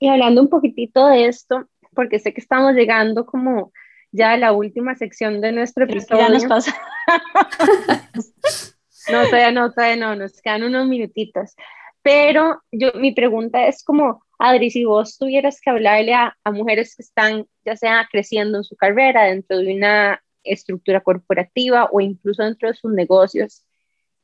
Y 0.00 0.08
hablando 0.08 0.40
un 0.40 0.48
poquitito 0.48 1.06
de 1.06 1.26
esto, 1.26 1.68
porque 1.94 2.18
sé 2.18 2.32
que 2.32 2.40
estamos 2.40 2.74
llegando 2.74 3.26
como 3.26 3.72
ya 4.10 4.36
la 4.36 4.52
última 4.52 4.96
sección 4.96 5.40
de 5.40 5.52
nuestro 5.52 5.84
episodio. 5.84 6.22
Ya 6.22 6.28
nos 6.30 6.46
pasa. 6.46 6.74
no, 9.12 9.24
todavía 9.26 9.52
no, 9.52 9.72
todavía 9.72 9.96
no, 9.96 10.16
nos 10.16 10.40
quedan 10.40 10.62
unos 10.62 10.86
minutitos. 10.86 11.54
Pero 12.02 12.62
yo, 12.72 12.92
mi 12.94 13.12
pregunta 13.12 13.66
es 13.66 13.84
como, 13.84 14.24
Adri, 14.38 14.70
si 14.70 14.84
vos 14.84 15.18
tuvieras 15.18 15.60
que 15.60 15.70
hablarle 15.70 16.14
a, 16.14 16.36
a 16.44 16.52
mujeres 16.52 16.94
que 16.96 17.02
están 17.02 17.46
ya 17.64 17.76
sea 17.76 18.08
creciendo 18.10 18.58
en 18.58 18.64
su 18.64 18.76
carrera 18.76 19.24
dentro 19.24 19.58
de 19.58 19.74
una 19.74 20.22
estructura 20.52 21.00
corporativa 21.00 21.88
o 21.92 22.00
incluso 22.00 22.42
dentro 22.42 22.68
de 22.68 22.74
sus 22.74 22.92
negocios, 22.92 23.64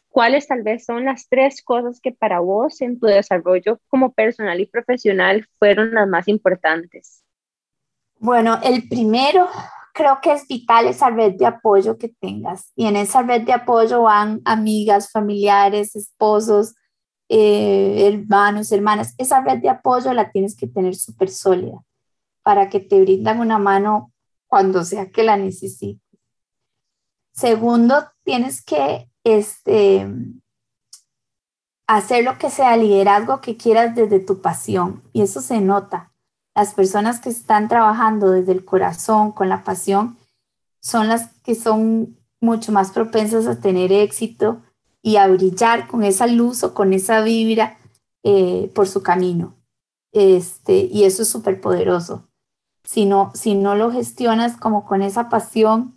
¿cuáles 0.09 0.47
tal 0.47 0.63
vez 0.63 0.85
son 0.85 1.05
las 1.05 1.29
tres 1.29 1.63
cosas 1.63 2.01
que 2.01 2.13
para 2.13 2.41
vos 2.41 2.81
en 2.81 2.99
tu 2.99 3.07
desarrollo 3.07 3.81
como 3.89 4.13
personal 4.13 4.61
y 4.61 4.67
profesional 4.67 5.47
fueron 5.59 5.95
las 5.95 6.09
más 6.09 6.29
importantes? 6.29 7.23
Bueno, 8.19 8.59
el 8.63 8.89
primero 8.89 9.49
creo 9.95 10.19
que 10.21 10.33
es 10.33 10.47
vital 10.47 10.87
esa 10.87 11.09
red 11.09 11.35
de 11.35 11.47
apoyo 11.47 11.97
que 11.97 12.09
tengas. 12.09 12.73
Y 12.75 12.87
en 12.87 12.97
esa 12.97 13.23
red 13.23 13.43
de 13.43 13.53
apoyo 13.53 14.03
van 14.03 14.43
amigas, 14.45 15.11
familiares, 15.11 15.95
esposos, 15.95 16.75
eh, 17.29 18.07
hermanos, 18.07 18.73
hermanas. 18.73 19.15
Esa 19.19 19.41
red 19.41 19.59
de 19.59 19.69
apoyo 19.69 20.13
la 20.13 20.31
tienes 20.31 20.57
que 20.57 20.67
tener 20.67 20.95
súper 20.97 21.31
sólida 21.31 21.83
para 22.43 22.69
que 22.69 22.81
te 22.81 23.01
brindan 23.01 23.41
una 23.41 23.59
mano 23.59 24.13
cuando 24.49 24.85
sea 24.85 25.11
que 25.11 25.23
la 25.23 25.37
necesites. 25.37 26.04
Segundo, 27.35 28.07
tienes 28.23 28.63
que 28.63 29.11
este, 29.25 30.07
hacer 31.87 32.25
lo 32.25 32.39
que 32.39 32.49
sea 32.49 32.77
liderazgo 32.77 33.41
que 33.41 33.57
quieras 33.57 33.95
desde 33.95 34.21
tu 34.21 34.41
pasión 34.41 35.03
y 35.13 35.23
eso 35.23 35.41
se 35.41 35.61
nota. 35.61 36.13
Las 36.55 36.75
personas 36.75 37.21
que 37.21 37.31
están 37.31 37.69
trabajando 37.69 38.31
desde 38.31 38.53
el 38.53 38.65
corazón, 38.65 39.33
con 39.33 39.49
la 39.49 39.65
pasión, 39.65 40.17
son 40.81 41.09
las 41.09 41.33
que 41.43 41.55
son 41.55 42.17
mucho 42.41 42.71
más 42.71 42.93
propensas 42.93 43.47
a 43.47 43.61
tener 43.61 43.93
éxito 43.93 44.63
y 45.03 45.17
a 45.17 45.27
brillar 45.27 45.89
con 45.89 46.05
esa 46.05 46.27
luz 46.27 46.63
o 46.63 46.73
con 46.73 46.93
esa 46.93 47.21
vibra 47.23 47.79
eh, 48.23 48.71
por 48.75 48.87
su 48.87 49.03
camino. 49.03 49.57
Este, 50.13 50.89
y 50.91 51.05
eso 51.05 51.23
es 51.23 51.29
súper 51.29 51.61
poderoso. 51.61 52.29
Si 52.85 53.05
no, 53.05 53.33
si 53.35 53.55
no 53.55 53.75
lo 53.75 53.91
gestionas 53.91 54.57
como 54.57 54.87
con 54.87 55.03
esa 55.03 55.29
pasión. 55.29 55.94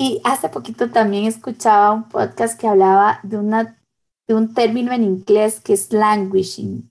Y 0.00 0.22
hace 0.24 0.48
poquito 0.48 0.90
también 0.90 1.26
escuchaba 1.26 1.92
un 1.92 2.08
podcast 2.08 2.58
que 2.58 2.66
hablaba 2.66 3.20
de, 3.22 3.36
una, 3.36 3.78
de 4.26 4.34
un 4.34 4.54
término 4.54 4.92
en 4.92 5.04
inglés 5.04 5.60
que 5.60 5.74
es 5.74 5.92
languishing, 5.92 6.90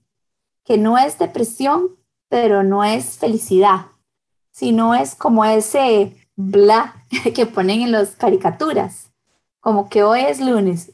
que 0.64 0.78
no 0.78 0.96
es 0.96 1.18
depresión, 1.18 1.96
pero 2.28 2.62
no 2.62 2.84
es 2.84 3.18
felicidad, 3.18 3.86
sino 4.52 4.94
es 4.94 5.16
como 5.16 5.44
ese 5.44 6.16
bla 6.36 6.94
que 7.34 7.46
ponen 7.46 7.80
en 7.80 7.90
las 7.90 8.10
caricaturas 8.10 9.10
como 9.60 9.88
que 9.88 10.02
hoy 10.02 10.20
es 10.20 10.40
lunes, 10.40 10.92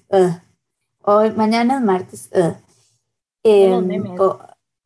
hoy, 1.02 1.30
mañana 1.32 1.76
es 1.76 1.82
martes. 1.82 2.30
Em, 3.42 4.16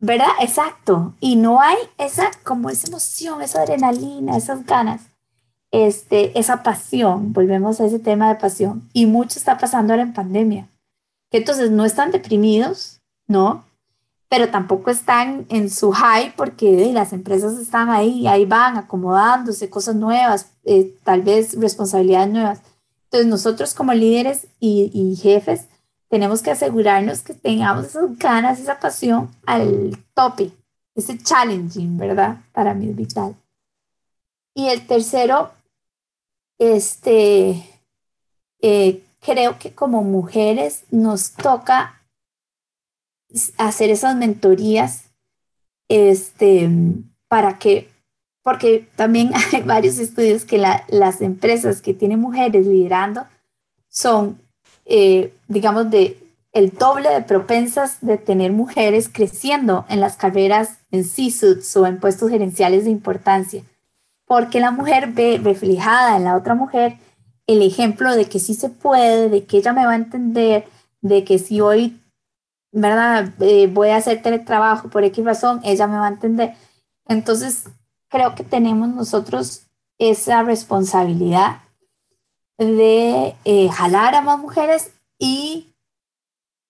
¿Verdad? 0.03 0.29
Exacto. 0.41 1.15
Y 1.21 1.37
no 1.37 1.61
hay 1.61 1.77
esa, 1.99 2.31
como 2.43 2.71
esa 2.71 2.89
emoción, 2.89 3.43
esa 3.43 3.63
adrenalina, 3.63 4.37
esas 4.37 4.65
ganas, 4.65 5.10
este, 5.71 6.39
esa 6.39 6.63
pasión. 6.63 7.33
Volvemos 7.33 7.81
a 7.81 7.87
ese 7.87 7.99
tema 7.99 8.29
de 8.29 8.41
pasión. 8.41 8.89
Y 8.93 9.07
mucho 9.07 9.39
está 9.39 9.59
pasando 9.59 9.93
ahora 9.93 10.03
en 10.03 10.13
pandemia. 10.13 10.69
Que 11.31 11.39
entonces 11.39 11.71
no 11.71 11.85
están 11.85 12.11
deprimidos, 12.11 13.01
¿no? 13.27 13.65
Pero 14.29 14.51
tampoco 14.51 14.91
están 14.91 15.47
en 15.49 15.71
su 15.71 15.91
high 15.91 16.35
porque 16.37 16.93
las 16.93 17.13
empresas 17.13 17.59
están 17.59 17.91
ahí, 17.91 18.27
ahí 18.27 18.47
van 18.47 18.77
acomodándose, 18.77 19.71
cosas 19.71 19.97
nuevas, 19.97 20.53
eh, 20.65 20.95
tal 21.05 21.23
vez 21.23 21.59
responsabilidades 21.59 22.31
nuevas. 22.31 22.61
Entonces 23.05 23.29
nosotros 23.29 23.75
como 23.75 23.93
líderes 23.93 24.47
y, 24.61 25.17
jefes 25.21 25.67
tenemos 26.09 26.43
que 26.43 26.53
asegurarnos 26.53 27.23
que 27.23 27.35
tengamos 27.35 27.87
esas 27.87 28.17
ganas, 28.19 28.61
esa 28.61 28.79
pasión 28.79 29.31
al 29.47 29.97
tope, 30.15 30.53
ese 30.95 31.19
challenging, 31.19 31.99
¿verdad? 31.99 32.39
Para 32.53 32.73
mí 32.73 32.89
es 32.89 32.97
vital. 32.97 33.35
Y 34.55 34.69
el 34.69 34.87
tercero, 34.87 35.51
este, 36.61 37.65
eh, 38.61 39.03
creo 39.21 39.59
que 39.59 39.75
como 39.75 40.05
mujeres 40.05 40.85
nos 40.91 41.33
toca 41.33 42.05
hacer 43.57 43.91
esas 43.91 44.15
mentorías 44.15 45.05
este, 45.89 46.71
para 47.29 47.59
que 47.59 47.89
porque 48.43 48.89
también 48.97 49.33
hay 49.53 49.63
varios 49.63 49.99
estudios 49.99 50.45
que 50.45 50.59
las 50.59 51.21
empresas 51.21 51.81
que 51.81 51.95
tienen 51.95 52.21
mujeres 52.21 52.67
liderando 52.67 53.27
son, 53.89 54.41
eh, 54.85 55.33
digamos, 55.49 55.91
de 55.91 56.19
el 56.53 56.71
doble 56.73 57.09
de 57.11 57.23
propensas 57.23 57.99
de 58.01 58.19
tener 58.19 58.53
mujeres 58.53 59.09
creciendo 59.09 59.87
en 59.89 60.01
las 60.01 60.17
carreras 60.17 60.79
en 60.91 61.05
C-suits 61.05 61.77
o 61.77 61.87
en 61.87 62.01
puestos 62.01 62.31
gerenciales 62.31 62.85
de 62.85 62.91
importancia, 62.91 63.63
porque 64.31 64.61
la 64.61 64.71
mujer 64.71 65.09
ve 65.09 65.41
reflejada 65.43 66.17
en 66.17 66.23
la 66.23 66.37
otra 66.37 66.55
mujer 66.55 66.99
el 67.49 67.63
ejemplo 67.63 68.15
de 68.15 68.27
que 68.27 68.39
sí 68.39 68.55
se 68.55 68.69
puede, 68.69 69.29
de 69.29 69.45
que 69.45 69.57
ella 69.57 69.73
me 69.73 69.85
va 69.85 69.91
a 69.91 69.97
entender, 69.97 70.69
de 71.01 71.25
que 71.25 71.41
si 71.41 71.61
hoy, 71.61 72.01
¿verdad? 72.71 73.35
Eh, 73.41 73.67
voy 73.67 73.89
a 73.89 73.97
hacer 73.97 74.23
teletrabajo 74.23 74.89
por 74.89 75.03
X 75.03 75.25
razón, 75.25 75.61
ella 75.65 75.89
me 75.89 75.99
va 75.99 76.07
a 76.07 76.11
entender. 76.11 76.55
Entonces, 77.09 77.65
creo 78.09 78.37
que 78.37 78.45
tenemos 78.45 78.89
nosotros 78.91 79.63
esa 79.99 80.45
responsabilidad 80.45 81.63
de 82.57 83.35
eh, 83.45 83.69
jalar 83.69 84.15
a 84.15 84.21
más 84.21 84.39
mujeres 84.39 84.93
y, 85.19 85.75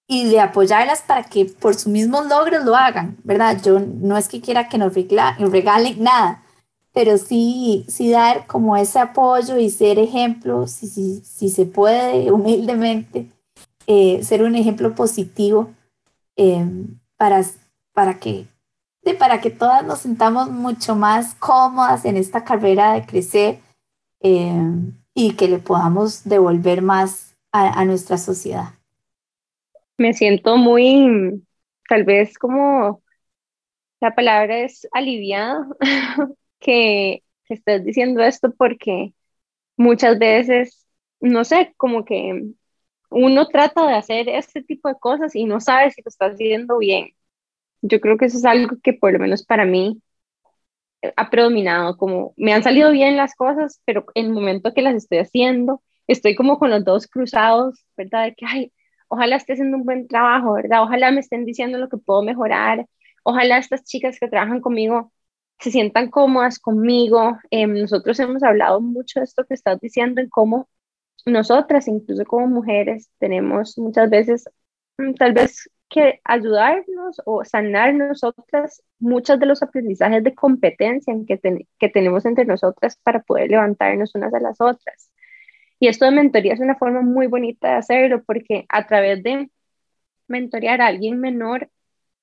y 0.08 0.30
de 0.30 0.40
apoyarlas 0.40 1.02
para 1.02 1.24
que 1.24 1.44
por 1.44 1.74
sus 1.74 1.88
mismos 1.88 2.26
logros 2.26 2.64
lo 2.64 2.74
hagan, 2.74 3.18
¿verdad? 3.22 3.60
Yo 3.62 3.80
no 3.80 4.16
es 4.16 4.28
que 4.28 4.40
quiera 4.40 4.70
que 4.70 4.78
nos 4.78 4.94
regalen 4.94 6.02
nada, 6.02 6.42
pero 6.92 7.18
sí, 7.18 7.84
sí 7.88 8.10
dar 8.10 8.46
como 8.46 8.76
ese 8.76 8.98
apoyo 8.98 9.58
y 9.58 9.70
ser 9.70 9.98
ejemplo, 9.98 10.66
si, 10.66 10.86
si, 10.86 11.20
si 11.20 11.48
se 11.48 11.66
puede, 11.66 12.32
humildemente, 12.32 13.26
eh, 13.86 14.22
ser 14.22 14.42
un 14.42 14.54
ejemplo 14.54 14.94
positivo 14.94 15.70
eh, 16.36 16.64
para, 17.16 17.42
para 17.92 18.18
que 18.18 18.46
para 19.18 19.40
que 19.40 19.50
todas 19.50 19.84
nos 19.84 20.00
sintamos 20.00 20.50
mucho 20.50 20.94
más 20.94 21.34
cómodas 21.34 22.04
en 22.04 22.16
esta 22.16 22.44
carrera 22.44 22.92
de 22.92 23.06
crecer 23.06 23.58
eh, 24.20 24.52
y 25.14 25.34
que 25.34 25.48
le 25.48 25.58
podamos 25.58 26.24
devolver 26.24 26.82
más 26.82 27.36
a, 27.52 27.84
nuestra 27.84 28.16
sociedad. 28.16 28.74
Me 29.98 30.12
siento 30.12 30.56
muy, 30.56 31.42
tal 31.88 32.04
vez 32.04 32.38
como 32.38 33.02
la 34.00 34.14
palabra 34.14 34.58
es 34.58 34.86
aliviada 34.92 35.66
que, 36.60 37.24
que 37.46 37.54
estés 37.54 37.84
diciendo 37.84 38.22
esto 38.22 38.52
porque 38.56 39.14
muchas 39.76 40.18
veces, 40.18 40.86
no 41.20 41.44
sé, 41.44 41.74
como 41.78 42.04
que 42.04 42.52
uno 43.10 43.48
trata 43.48 43.86
de 43.88 43.94
hacer 43.94 44.28
este 44.28 44.62
tipo 44.62 44.88
de 44.88 44.96
cosas 45.00 45.34
y 45.36 45.44
no 45.46 45.60
sabe 45.60 45.90
si 45.92 46.02
lo 46.02 46.08
está 46.10 46.26
haciendo 46.26 46.78
bien. 46.78 47.10
Yo 47.82 48.00
creo 48.00 48.18
que 48.18 48.26
eso 48.26 48.38
es 48.38 48.44
algo 48.46 48.76
que 48.82 48.94
por 48.94 49.12
lo 49.12 49.18
menos 49.20 49.44
para 49.44 49.64
mí 49.66 50.02
eh, 51.02 51.12
ha 51.16 51.30
predominado, 51.30 51.96
como 51.96 52.34
me 52.36 52.52
han 52.52 52.62
salido 52.62 52.90
bien 52.92 53.16
las 53.16 53.34
cosas, 53.34 53.80
pero 53.84 54.04
en 54.14 54.26
el 54.26 54.32
momento 54.32 54.72
que 54.74 54.82
las 54.82 54.94
estoy 54.94 55.18
haciendo, 55.18 55.82
estoy 56.06 56.34
como 56.36 56.58
con 56.58 56.70
los 56.70 56.84
dos 56.84 57.06
cruzados, 57.08 57.84
¿verdad? 57.96 58.24
De 58.26 58.34
que, 58.34 58.46
ay, 58.46 58.72
ojalá 59.08 59.36
esté 59.36 59.54
haciendo 59.54 59.76
un 59.76 59.84
buen 59.84 60.08
trabajo, 60.08 60.52
¿verdad? 60.54 60.82
Ojalá 60.82 61.10
me 61.10 61.20
estén 61.20 61.44
diciendo 61.44 61.78
lo 61.78 61.88
que 61.88 61.96
puedo 61.98 62.22
mejorar, 62.22 62.86
ojalá 63.24 63.58
estas 63.58 63.84
chicas 63.84 64.18
que 64.20 64.28
trabajan 64.28 64.60
conmigo 64.60 65.12
se 65.60 65.70
sientan 65.70 66.10
cómodas 66.10 66.58
conmigo. 66.58 67.38
Em, 67.50 67.74
nosotros 67.74 68.18
hemos 68.20 68.42
hablado 68.42 68.80
mucho 68.80 69.20
de 69.20 69.24
esto 69.24 69.44
que 69.46 69.54
estás 69.54 69.80
diciendo, 69.80 70.20
en 70.20 70.28
cómo 70.28 70.68
nosotras, 71.26 71.88
incluso 71.88 72.24
como 72.24 72.46
mujeres, 72.48 73.10
tenemos 73.18 73.78
muchas 73.78 74.10
veces, 74.10 74.48
mm, 74.98 75.14
tal 75.14 75.32
vez 75.34 75.70
que 75.88 76.20
ayudarnos 76.24 77.20
o 77.26 77.44
sanar 77.44 77.94
nosotras 77.94 78.82
muchos 78.98 79.38
de 79.40 79.46
los 79.46 79.62
aprendizajes 79.62 80.22
de 80.24 80.34
competencia 80.34 81.14
que, 81.26 81.66
que 81.78 81.88
tenemos 81.88 82.24
entre 82.26 82.44
nosotras 82.44 82.96
para 83.02 83.22
poder 83.22 83.50
levantarnos 83.50 84.14
unas 84.14 84.32
a 84.34 84.40
las 84.40 84.60
otras. 84.60 85.10
Y 85.80 85.88
esto 85.88 86.04
de 86.06 86.12
mentoría 86.12 86.54
es 86.54 86.60
una 86.60 86.76
forma 86.76 87.02
muy 87.02 87.26
bonita 87.26 87.68
de 87.70 87.74
hacerlo 87.76 88.22
porque 88.24 88.66
a 88.68 88.86
través 88.86 89.22
de 89.22 89.50
mentorear 90.28 90.80
a 90.80 90.88
alguien 90.88 91.20
menor, 91.20 91.70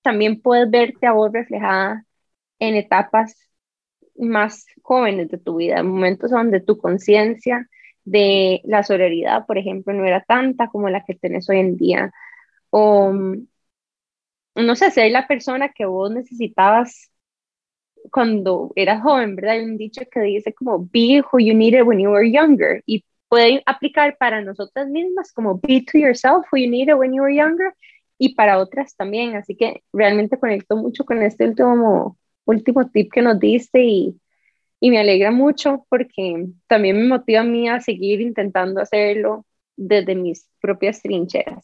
también 0.01 0.41
puedes 0.41 0.69
verte 0.71 1.07
a 1.07 1.13
vos 1.13 1.31
reflejada 1.33 2.06
en 2.59 2.75
etapas 2.75 3.35
más 4.17 4.65
jóvenes 4.81 5.29
de 5.29 5.37
tu 5.37 5.57
vida, 5.57 5.83
momentos 5.83 6.31
donde 6.31 6.59
tu 6.61 6.77
conciencia 6.77 7.69
de 8.05 8.61
la 8.65 8.83
sororidad, 8.83 9.45
por 9.45 9.57
ejemplo, 9.57 9.93
no 9.93 10.05
era 10.05 10.21
tanta 10.21 10.67
como 10.69 10.89
la 10.89 11.03
que 11.05 11.15
tenés 11.15 11.49
hoy 11.49 11.59
en 11.59 11.77
día, 11.77 12.11
o 12.69 13.13
no 14.55 14.75
sé, 14.75 14.91
si 14.91 14.99
hay 15.01 15.11
la 15.11 15.27
persona 15.27 15.69
que 15.69 15.85
vos 15.85 16.11
necesitabas 16.11 17.11
cuando 18.11 18.71
eras 18.75 19.01
joven, 19.01 19.35
¿verdad? 19.35 19.55
Hay 19.55 19.65
un 19.65 19.77
dicho 19.77 20.01
que 20.11 20.21
dice 20.21 20.53
como 20.53 20.79
be 20.79 21.21
who 21.21 21.39
you 21.39 21.53
needed 21.53 21.83
when 21.83 21.99
you 21.99 22.09
were 22.09 22.29
younger 22.29 22.83
y 22.85 23.05
puede 23.27 23.61
aplicar 23.65 24.17
para 24.17 24.41
nosotras 24.41 24.87
mismas 24.87 25.31
como 25.33 25.59
be 25.59 25.83
to 25.91 25.97
yourself 25.97 26.45
who 26.51 26.57
you 26.57 26.69
needed 26.69 26.95
when 26.95 27.13
you 27.13 27.21
were 27.21 27.35
younger 27.35 27.73
y 28.17 28.35
para 28.35 28.59
otras 28.59 28.95
también. 28.95 29.35
Así 29.35 29.55
que 29.55 29.83
realmente 29.93 30.39
conecto 30.39 30.77
mucho 30.77 31.05
con 31.05 31.21
este 31.21 31.47
último, 31.47 32.17
último 32.47 32.89
tip 32.89 33.11
que 33.13 33.21
nos 33.21 33.39
diste 33.39 33.83
y, 33.83 34.19
y 34.79 34.89
me 34.89 34.99
alegra 34.99 35.31
mucho 35.31 35.85
porque 35.89 36.47
también 36.67 36.97
me 36.97 37.07
motiva 37.07 37.41
a 37.41 37.43
mí 37.43 37.69
a 37.69 37.79
seguir 37.79 38.21
intentando 38.21 38.81
hacerlo 38.81 39.45
desde 39.75 40.15
mis 40.15 40.49
propias 40.59 41.01
trincheras. 41.01 41.63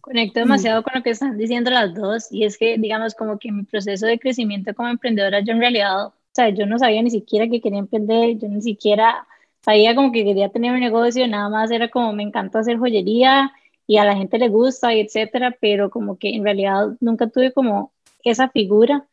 Conecto 0.00 0.38
demasiado 0.38 0.84
con 0.84 0.92
lo 0.94 1.02
que 1.02 1.10
están 1.10 1.36
diciendo 1.36 1.70
las 1.70 1.92
dos 1.94 2.30
y 2.30 2.44
es 2.44 2.58
que, 2.58 2.78
digamos, 2.78 3.14
como 3.14 3.38
que 3.38 3.50
mi 3.50 3.64
proceso 3.64 4.06
de 4.06 4.20
crecimiento 4.20 4.72
como 4.74 4.88
emprendedora, 4.88 5.40
yo 5.40 5.52
en 5.52 5.58
realidad, 5.58 6.06
o 6.06 6.14
sea, 6.32 6.48
yo 6.50 6.64
no 6.64 6.78
sabía 6.78 7.02
ni 7.02 7.10
siquiera 7.10 7.48
que 7.48 7.60
quería 7.60 7.80
emprender, 7.80 8.38
yo 8.38 8.46
ni 8.48 8.62
siquiera 8.62 9.26
sabía 9.62 9.96
como 9.96 10.12
que 10.12 10.22
quería 10.22 10.48
tener 10.50 10.72
un 10.72 10.78
negocio, 10.78 11.26
nada 11.26 11.48
más 11.48 11.72
era 11.72 11.88
como 11.88 12.12
me 12.12 12.22
encanta 12.22 12.60
hacer 12.60 12.78
joyería 12.78 13.50
y 13.88 13.96
a 13.96 14.04
la 14.04 14.14
gente 14.14 14.38
le 14.38 14.48
gusta 14.48 14.94
y 14.94 15.00
etcétera, 15.00 15.56
pero 15.60 15.90
como 15.90 16.18
que 16.18 16.28
en 16.30 16.44
realidad 16.44 16.96
nunca 17.00 17.28
tuve 17.28 17.52
como 17.52 17.92
esa 18.22 18.48
figura 18.48 19.08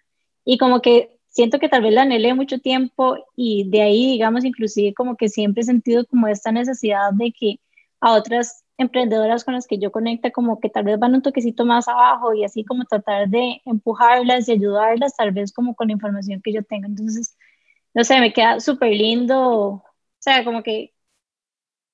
y 0.45 0.57
como 0.57 0.81
que 0.81 1.19
siento 1.29 1.59
que 1.59 1.69
tal 1.69 1.83
vez 1.83 1.93
la 1.93 2.03
anhelé 2.03 2.33
mucho 2.33 2.59
tiempo 2.59 3.17
y 3.35 3.69
de 3.69 3.81
ahí, 3.81 4.11
digamos, 4.11 4.45
inclusive 4.45 4.93
como 4.93 5.17
que 5.17 5.29
siempre 5.29 5.61
he 5.61 5.65
sentido 5.65 6.05
como 6.05 6.27
esta 6.27 6.51
necesidad 6.51 7.11
de 7.13 7.31
que 7.31 7.59
a 8.01 8.13
otras 8.13 8.63
emprendedoras 8.77 9.43
con 9.43 9.53
las 9.55 9.67
que 9.67 9.79
yo 9.79 9.91
conecta 9.91 10.31
como 10.31 10.59
que 10.59 10.69
tal 10.69 10.83
vez 10.85 10.99
van 10.99 11.15
un 11.15 11.21
toquecito 11.21 11.65
más 11.65 11.87
abajo 11.87 12.33
y 12.33 12.43
así 12.43 12.65
como 12.65 12.85
tratar 12.85 13.29
de 13.29 13.61
empujarlas 13.65 14.47
y 14.49 14.53
ayudarlas 14.53 15.15
tal 15.15 15.31
vez 15.31 15.53
como 15.53 15.75
con 15.75 15.87
la 15.87 15.93
información 15.93 16.41
que 16.43 16.53
yo 16.53 16.63
tengo. 16.63 16.87
Entonces, 16.87 17.37
no 17.93 18.03
sé, 18.03 18.19
me 18.19 18.33
queda 18.33 18.59
súper 18.59 18.91
lindo, 18.91 19.39
o 19.39 19.83
sea, 20.19 20.43
como 20.43 20.63
que 20.63 20.93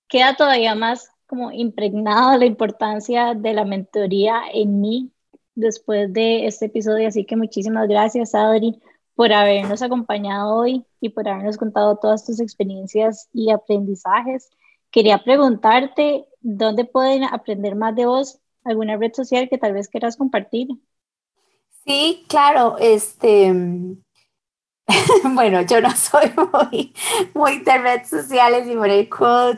queda 0.08 0.36
todavía 0.36 0.76
más 0.76 1.10
como 1.28 1.52
impregnada 1.52 2.38
la 2.38 2.46
importancia 2.46 3.34
de 3.36 3.54
la 3.54 3.66
mentoría 3.66 4.42
en 4.54 4.82
mí 4.82 5.12
después 5.60 6.12
de 6.14 6.48
este 6.48 6.66
episodio. 6.66 7.08
Así 7.08 7.26
que 7.26 7.36
muchísimas 7.36 7.88
gracias, 7.88 8.36
Adri, 8.36 8.82
por 9.16 9.34
habernos 9.34 9.82
acompañado 9.82 10.56
hoy 10.56 10.86
y 11.02 11.10
por 11.10 11.28
habernos 11.28 11.58
contado 11.58 11.98
todas 11.98 12.26
tus 12.26 12.40
experiencias 12.40 13.30
y 13.34 13.52
aprendizajes. 13.52 14.50
Quería 14.92 15.24
preguntarte 15.24 16.26
dónde 16.42 16.86
pueden 16.86 17.24
aprender 17.24 17.76
más 17.76 17.96
de 17.96 18.06
vos, 18.06 18.40
alguna 18.64 18.98
red 18.98 19.14
social 19.14 19.50
que 19.50 19.58
tal 19.58 19.74
vez 19.74 19.88
quieras 19.88 20.18
compartir. 20.18 20.70
Sí, 21.86 22.26
claro, 22.28 22.78
este, 22.80 23.54
bueno, 25.34 25.62
yo 25.62 25.82
no 25.82 25.92
soy 25.92 26.32
muy, 26.54 26.94
muy 27.34 27.60
de 27.60 27.78
redes 27.78 28.10
sociales 28.10 28.68
y 28.68 28.76
por 28.76 28.90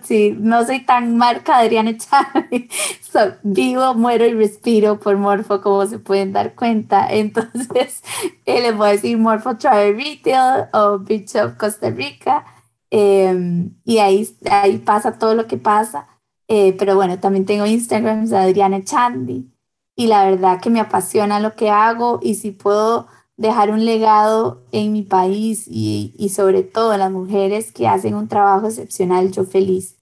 y 0.10 0.32
no 0.38 0.66
soy 0.66 0.82
tan 0.82 1.18
marca 1.18 1.58
Adriana 1.58 1.96
Chávez. 1.98 2.70
vivo, 3.44 3.94
muero 3.94 4.26
y 4.26 4.34
respiro 4.34 5.00
por 5.00 5.18
Morfo, 5.18 5.62
como 5.62 5.86
se 5.86 6.00
pueden 6.00 6.34
dar 6.34 6.56
cuenta. 6.56 7.08
Entonces, 7.10 8.04
eh, 8.46 8.62
les 8.62 8.76
voy 8.76 8.90
a 8.90 8.92
decir 8.92 9.18
Morfo 9.18 9.58
Travel 9.58 9.96
Retail 9.96 10.68
o 10.74 11.00
Beach 11.00 11.36
of 11.36 11.56
Costa 11.58 11.90
Rica. 11.90 12.46
Em, 12.90 13.74
y 13.86 14.00
ahí, 14.00 14.28
ahí 14.50 14.78
pasa 14.78 15.18
todo 15.18 15.34
lo 15.36 15.48
que 15.48 15.58
pasa. 15.58 16.08
Eh, 16.48 16.76
pero 16.78 16.96
bueno, 16.96 17.20
también 17.20 17.46
tengo 17.46 17.66
Instagram, 17.66 18.32
Adriana 18.34 18.84
Chandy. 18.84 19.50
Y 19.96 20.08
la 20.08 20.26
verdad 20.26 20.60
que 20.62 20.70
me 20.70 20.80
apasiona 20.80 21.40
lo 21.40 21.56
que 21.56 21.70
hago 21.70 22.20
y 22.22 22.36
si 22.36 22.52
puedo 22.52 23.08
dejar 23.42 23.72
un 23.72 23.86
legado 23.86 24.62
en 24.72 24.94
mi 24.94 25.02
país 25.02 25.66
y, 25.68 26.14
y 26.18 26.30
sobre 26.30 26.62
todo 26.62 26.96
las 26.96 27.12
mujeres 27.12 27.72
que 27.72 27.88
hacen 27.88 28.14
un 28.14 28.28
trabajo 28.28 28.68
excepcional, 28.68 29.32
yo 29.32 29.44
feliz. 29.46 29.98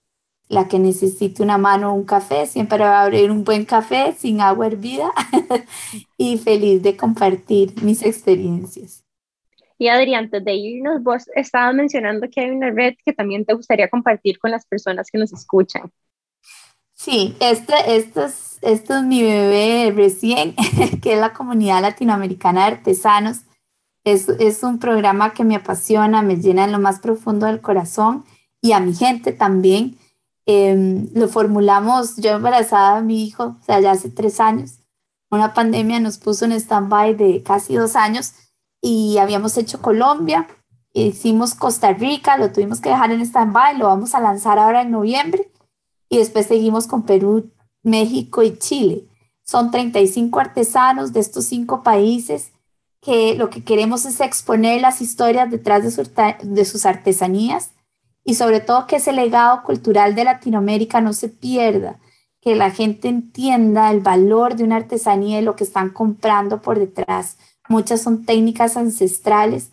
La 0.50 0.68
que 0.68 0.80
necesite 0.80 1.42
una 1.44 1.58
mano 1.58 1.92
o 1.92 1.94
un 1.94 2.06
café, 2.06 2.48
siempre 2.48 2.80
va 2.80 3.00
a 3.00 3.04
abrir 3.04 3.32
un 3.32 3.44
buen 3.44 3.66
café 3.66 4.14
sin 4.18 4.42
agua 4.42 4.68
hervida 4.68 5.12
y 6.18 6.38
feliz 6.38 6.82
de 6.82 6.98
compartir 6.98 7.82
mis 7.84 8.04
experiencias. 8.04 9.06
Y 9.78 9.88
Adrián, 9.88 10.26
antes 10.26 10.44
de 10.44 10.54
irnos, 10.56 11.02
vos 11.02 11.24
estabas 11.36 11.74
mencionando 11.74 12.28
que 12.30 12.42
hay 12.42 12.50
una 12.50 12.72
red 12.72 12.96
que 13.06 13.14
también 13.14 13.46
te 13.46 13.54
gustaría 13.54 13.90
compartir 13.90 14.38
con 14.38 14.52
las 14.52 14.66
personas 14.66 15.10
que 15.10 15.18
nos 15.18 15.32
escuchan. 15.32 15.90
Sí, 16.94 17.38
este, 17.40 17.74
este, 17.96 18.26
es, 18.62 18.80
este 18.80 18.98
es 18.98 19.04
mi 19.04 19.22
bebé 19.22 19.94
recién, 19.96 20.56
que 21.02 21.14
es 21.14 21.20
la 21.20 21.34
comunidad 21.34 21.82
latinoamericana 21.82 22.62
de 22.62 22.76
artesanos. 22.76 23.42
Es, 24.04 24.30
es 24.30 24.64
un 24.64 24.80
programa 24.80 25.34
que 25.34 25.44
me 25.44 25.56
apasiona, 25.56 26.22
me 26.22 26.38
llena 26.38 26.64
en 26.64 26.72
lo 26.72 26.80
más 26.80 27.00
profundo 27.00 27.46
del 27.46 27.62
corazón 27.62 28.24
y 28.62 28.72
a 28.72 28.80
mi 28.80 28.94
gente 28.94 29.32
también. 29.32 29.98
Em, 30.46 31.10
lo 31.14 31.28
formulamos 31.28 32.16
yo 32.16 32.32
embarazada 32.32 32.98
a 32.98 33.02
mi 33.02 33.24
hijo, 33.24 33.56
o 33.62 33.64
sea, 33.64 33.80
ya 33.82 33.92
hace 33.92 34.10
tres 34.10 34.40
años. 34.40 34.80
Una 35.30 35.54
pandemia 35.54 36.00
nos 36.00 36.18
puso 36.18 36.46
en 36.46 36.54
stand-by 36.54 37.14
de 37.16 37.44
casi 37.44 37.76
dos 37.76 37.96
años 37.96 38.34
y 38.82 39.20
habíamos 39.20 39.58
hecho 39.58 39.80
Colombia, 39.80 40.48
hicimos 40.92 41.54
Costa 41.54 41.94
Rica, 41.94 42.38
lo 42.38 42.52
tuvimos 42.52 42.82
que 42.82 42.90
dejar 42.90 43.12
en 43.12 43.22
stand-by, 43.22 43.78
lo 43.78 43.86
vamos 43.86 44.16
a 44.16 44.22
lanzar 44.22 44.58
ahora 44.58 44.82
en 44.82 44.90
noviembre 44.90 45.52
y 46.10 46.18
después 46.18 46.48
seguimos 46.48 46.88
con 46.88 47.04
Perú, 47.04 47.52
México 47.90 48.44
y 48.44 48.58
Chile. 48.58 49.06
Son 49.44 49.72
35 49.72 50.40
artesanos 50.40 51.12
de 51.12 51.20
estos 51.20 51.46
cinco 51.46 51.84
países 51.84 52.52
que 53.02 53.36
lo 53.36 53.50
que 53.50 53.64
queremos 53.64 54.06
es 54.06 54.20
exponer 54.20 54.82
las 54.82 55.02
historias 55.02 55.50
detrás 55.50 55.84
de, 55.84 56.66
sus 56.66 56.86
artesanías 56.86 57.72
y 58.24 58.36
sobre 58.36 58.60
todo 58.60 58.88
que 58.88 58.98
ese 58.98 59.14
legado 59.14 59.64
cultural 59.64 60.16
de 60.16 60.26
Latinoamérica 60.26 61.02
no 61.02 61.14
se 61.14 61.30
pierda, 61.30 62.00
que 62.42 62.56
la 62.56 62.72
gente 62.72 63.08
entienda 63.08 63.90
el 63.92 64.02
valor 64.02 64.56
de 64.56 64.66
una 64.66 64.76
artesanía 64.76 65.40
y 65.40 65.44
lo 65.44 65.56
que 65.56 65.64
están 65.64 65.90
comprando 65.90 66.62
por 66.62 66.78
detrás. 66.78 67.38
Muchas 67.70 68.02
son 68.02 68.26
técnicas 68.26 68.78
ancestrales 68.78 69.72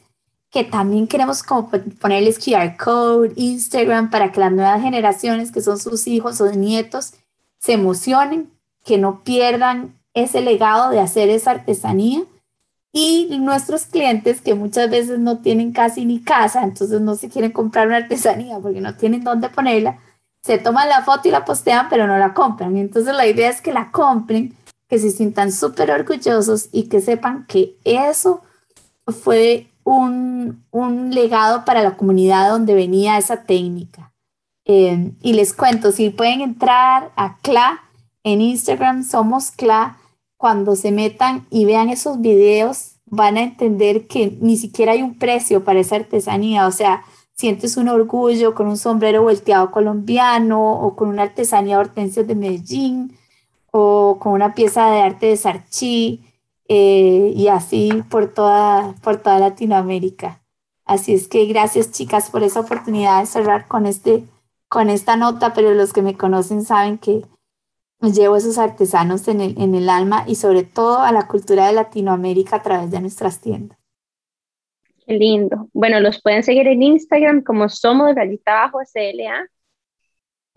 que 0.50 0.64
también 0.64 1.06
queremos 1.06 1.42
como 1.42 1.70
ponerles 2.00 2.38
QR 2.38 2.76
code, 2.82 3.32
Instagram, 3.36 4.10
para 4.10 4.32
que 4.32 4.40
las 4.40 4.52
nuevas 4.52 4.80
generaciones, 4.80 5.52
que 5.52 5.60
son 5.60 5.78
sus 5.78 6.06
hijos 6.06 6.40
o 6.40 6.50
nietos, 6.52 7.14
se 7.66 7.72
emocionen, 7.72 8.48
que 8.84 8.96
no 8.96 9.24
pierdan 9.24 9.98
ese 10.14 10.40
legado 10.40 10.90
de 10.90 11.00
hacer 11.00 11.28
esa 11.30 11.50
artesanía. 11.50 12.22
Y 12.92 13.38
nuestros 13.40 13.86
clientes 13.86 14.40
que 14.40 14.54
muchas 14.54 14.88
veces 14.88 15.18
no 15.18 15.38
tienen 15.38 15.72
casi 15.72 16.06
ni 16.06 16.22
casa, 16.22 16.62
entonces 16.62 17.00
no 17.00 17.16
se 17.16 17.28
quieren 17.28 17.50
comprar 17.50 17.88
una 17.88 17.96
artesanía 17.96 18.58
porque 18.60 18.80
no 18.80 18.94
tienen 18.94 19.22
dónde 19.22 19.50
ponerla, 19.50 19.98
se 20.42 20.56
toman 20.56 20.88
la 20.88 21.02
foto 21.02 21.28
y 21.28 21.32
la 21.32 21.44
postean, 21.44 21.88
pero 21.90 22.06
no 22.06 22.16
la 22.16 22.32
compran. 22.32 22.76
entonces 22.76 23.14
la 23.14 23.26
idea 23.26 23.50
es 23.50 23.60
que 23.60 23.72
la 23.72 23.90
compren, 23.90 24.56
que 24.88 24.98
se 24.98 25.10
sientan 25.10 25.50
súper 25.52 25.90
orgullosos 25.90 26.68
y 26.72 26.84
que 26.84 27.00
sepan 27.00 27.44
que 27.46 27.76
eso 27.84 28.42
fue 29.08 29.66
un, 29.84 30.64
un, 30.70 31.10
legado 31.10 31.64
para 31.64 31.82
la 31.82 31.96
comunidad 31.96 32.48
donde 32.48 32.74
venía 32.74 33.18
esa 33.18 33.42
técnica. 33.42 34.12
Eh, 34.66 35.12
y 35.22 35.32
les 35.32 35.54
cuento, 35.54 35.92
si 35.92 36.10
pueden 36.10 36.40
entrar 36.40 37.12
a 37.16 37.38
CLA 37.38 37.82
en 38.24 38.40
Instagram, 38.40 39.04
somos 39.04 39.52
CLA, 39.52 39.96
cuando 40.36 40.76
se 40.76 40.92
metan 40.92 41.46
y 41.50 41.64
vean 41.64 41.88
esos 41.88 42.20
videos, 42.20 42.96
van 43.06 43.36
a 43.36 43.42
entender 43.42 44.06
que 44.06 44.36
ni 44.40 44.56
siquiera 44.56 44.92
hay 44.92 45.02
un 45.02 45.18
precio 45.18 45.64
para 45.64 45.80
esa 45.80 45.96
artesanía, 45.96 46.66
o 46.66 46.72
sea, 46.72 47.04
sientes 47.32 47.76
un 47.76 47.88
orgullo 47.88 48.54
con 48.54 48.66
un 48.66 48.76
sombrero 48.76 49.22
volteado 49.22 49.70
colombiano 49.70 50.72
o 50.80 50.96
con 50.96 51.08
una 51.08 51.22
artesanía 51.22 51.76
de 51.76 51.82
hortensios 51.82 52.26
de 52.26 52.34
Medellín 52.34 53.16
o 53.70 54.18
con 54.20 54.32
una 54.32 54.54
pieza 54.54 54.90
de 54.90 55.00
arte 55.02 55.26
de 55.26 55.36
Sarchi 55.36 56.24
eh, 56.68 57.32
y 57.36 57.48
así 57.48 57.90
por 58.10 58.32
toda, 58.32 58.94
por 59.02 59.18
toda 59.18 59.38
Latinoamérica. 59.38 60.40
Así 60.84 61.14
es 61.14 61.28
que 61.28 61.44
gracias 61.46 61.92
chicas 61.92 62.30
por 62.30 62.42
esa 62.42 62.60
oportunidad 62.60 63.20
de 63.20 63.26
cerrar 63.26 63.68
con, 63.68 63.86
este, 63.86 64.24
con 64.68 64.90
esta 64.90 65.16
nota, 65.16 65.52
pero 65.54 65.74
los 65.74 65.92
que 65.92 66.02
me 66.02 66.16
conocen 66.16 66.64
saben 66.64 66.98
que 66.98 67.24
llevo 68.00 68.36
esos 68.36 68.58
artesanos 68.58 69.28
en 69.28 69.40
el, 69.40 69.60
en 69.60 69.74
el 69.74 69.88
alma 69.88 70.24
y 70.26 70.34
sobre 70.34 70.64
todo 70.64 71.00
a 71.00 71.12
la 71.12 71.28
cultura 71.28 71.66
de 71.66 71.72
Latinoamérica 71.72 72.56
a 72.56 72.62
través 72.62 72.90
de 72.90 73.00
nuestras 73.00 73.40
tiendas. 73.40 73.78
Qué 75.06 75.14
lindo. 75.14 75.68
Bueno, 75.72 76.00
los 76.00 76.20
pueden 76.20 76.42
seguir 76.42 76.66
en 76.66 76.82
Instagram 76.82 77.42
como 77.42 77.68
somos 77.68 78.14
rayita 78.14 78.52
abajo 78.52 78.80
CLA 78.92 79.48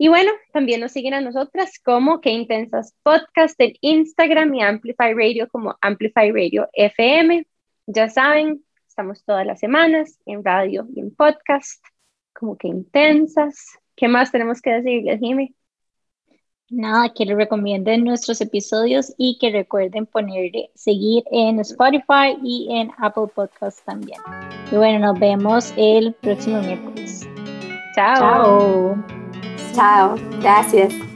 y 0.02 0.08
bueno, 0.08 0.32
también 0.54 0.80
nos 0.80 0.92
siguen 0.92 1.12
a 1.12 1.20
nosotras 1.20 1.78
como 1.78 2.22
Que 2.22 2.30
Intensas 2.30 2.94
Podcast 3.02 3.54
en 3.60 3.74
Instagram 3.82 4.54
y 4.54 4.62
Amplify 4.62 5.12
Radio 5.12 5.46
como 5.46 5.76
Amplify 5.82 6.32
Radio 6.32 6.70
FM. 6.72 7.46
Ya 7.86 8.08
saben, 8.08 8.64
estamos 8.88 9.22
todas 9.26 9.46
las 9.46 9.60
semanas 9.60 10.18
en 10.24 10.42
radio 10.42 10.88
y 10.96 11.00
en 11.00 11.14
podcast, 11.14 11.84
como 12.32 12.56
Que 12.56 12.68
Intensas. 12.68 13.78
¿Qué 14.00 14.08
más 14.08 14.32
tenemos 14.32 14.62
que 14.62 14.70
decirles, 14.70 15.20
Jimmy? 15.20 15.54
Nada, 16.70 17.12
que 17.14 17.26
les 17.26 17.36
recomienden 17.36 18.02
nuestros 18.02 18.40
episodios 18.40 19.12
y 19.18 19.36
que 19.38 19.50
recuerden 19.50 20.06
ponerle 20.06 20.70
seguir 20.74 21.24
en 21.30 21.60
Spotify 21.60 22.38
y 22.42 22.68
en 22.70 22.90
Apple 22.96 23.26
Podcasts 23.34 23.82
también. 23.84 24.18
Y 24.72 24.76
bueno, 24.76 25.00
nos 25.00 25.20
vemos 25.20 25.74
el 25.76 26.14
próximo 26.14 26.62
miércoles. 26.62 27.28
Chao. 27.94 28.16
Chao. 28.16 29.04
Chao. 29.74 30.14
Gracias. 30.40 31.09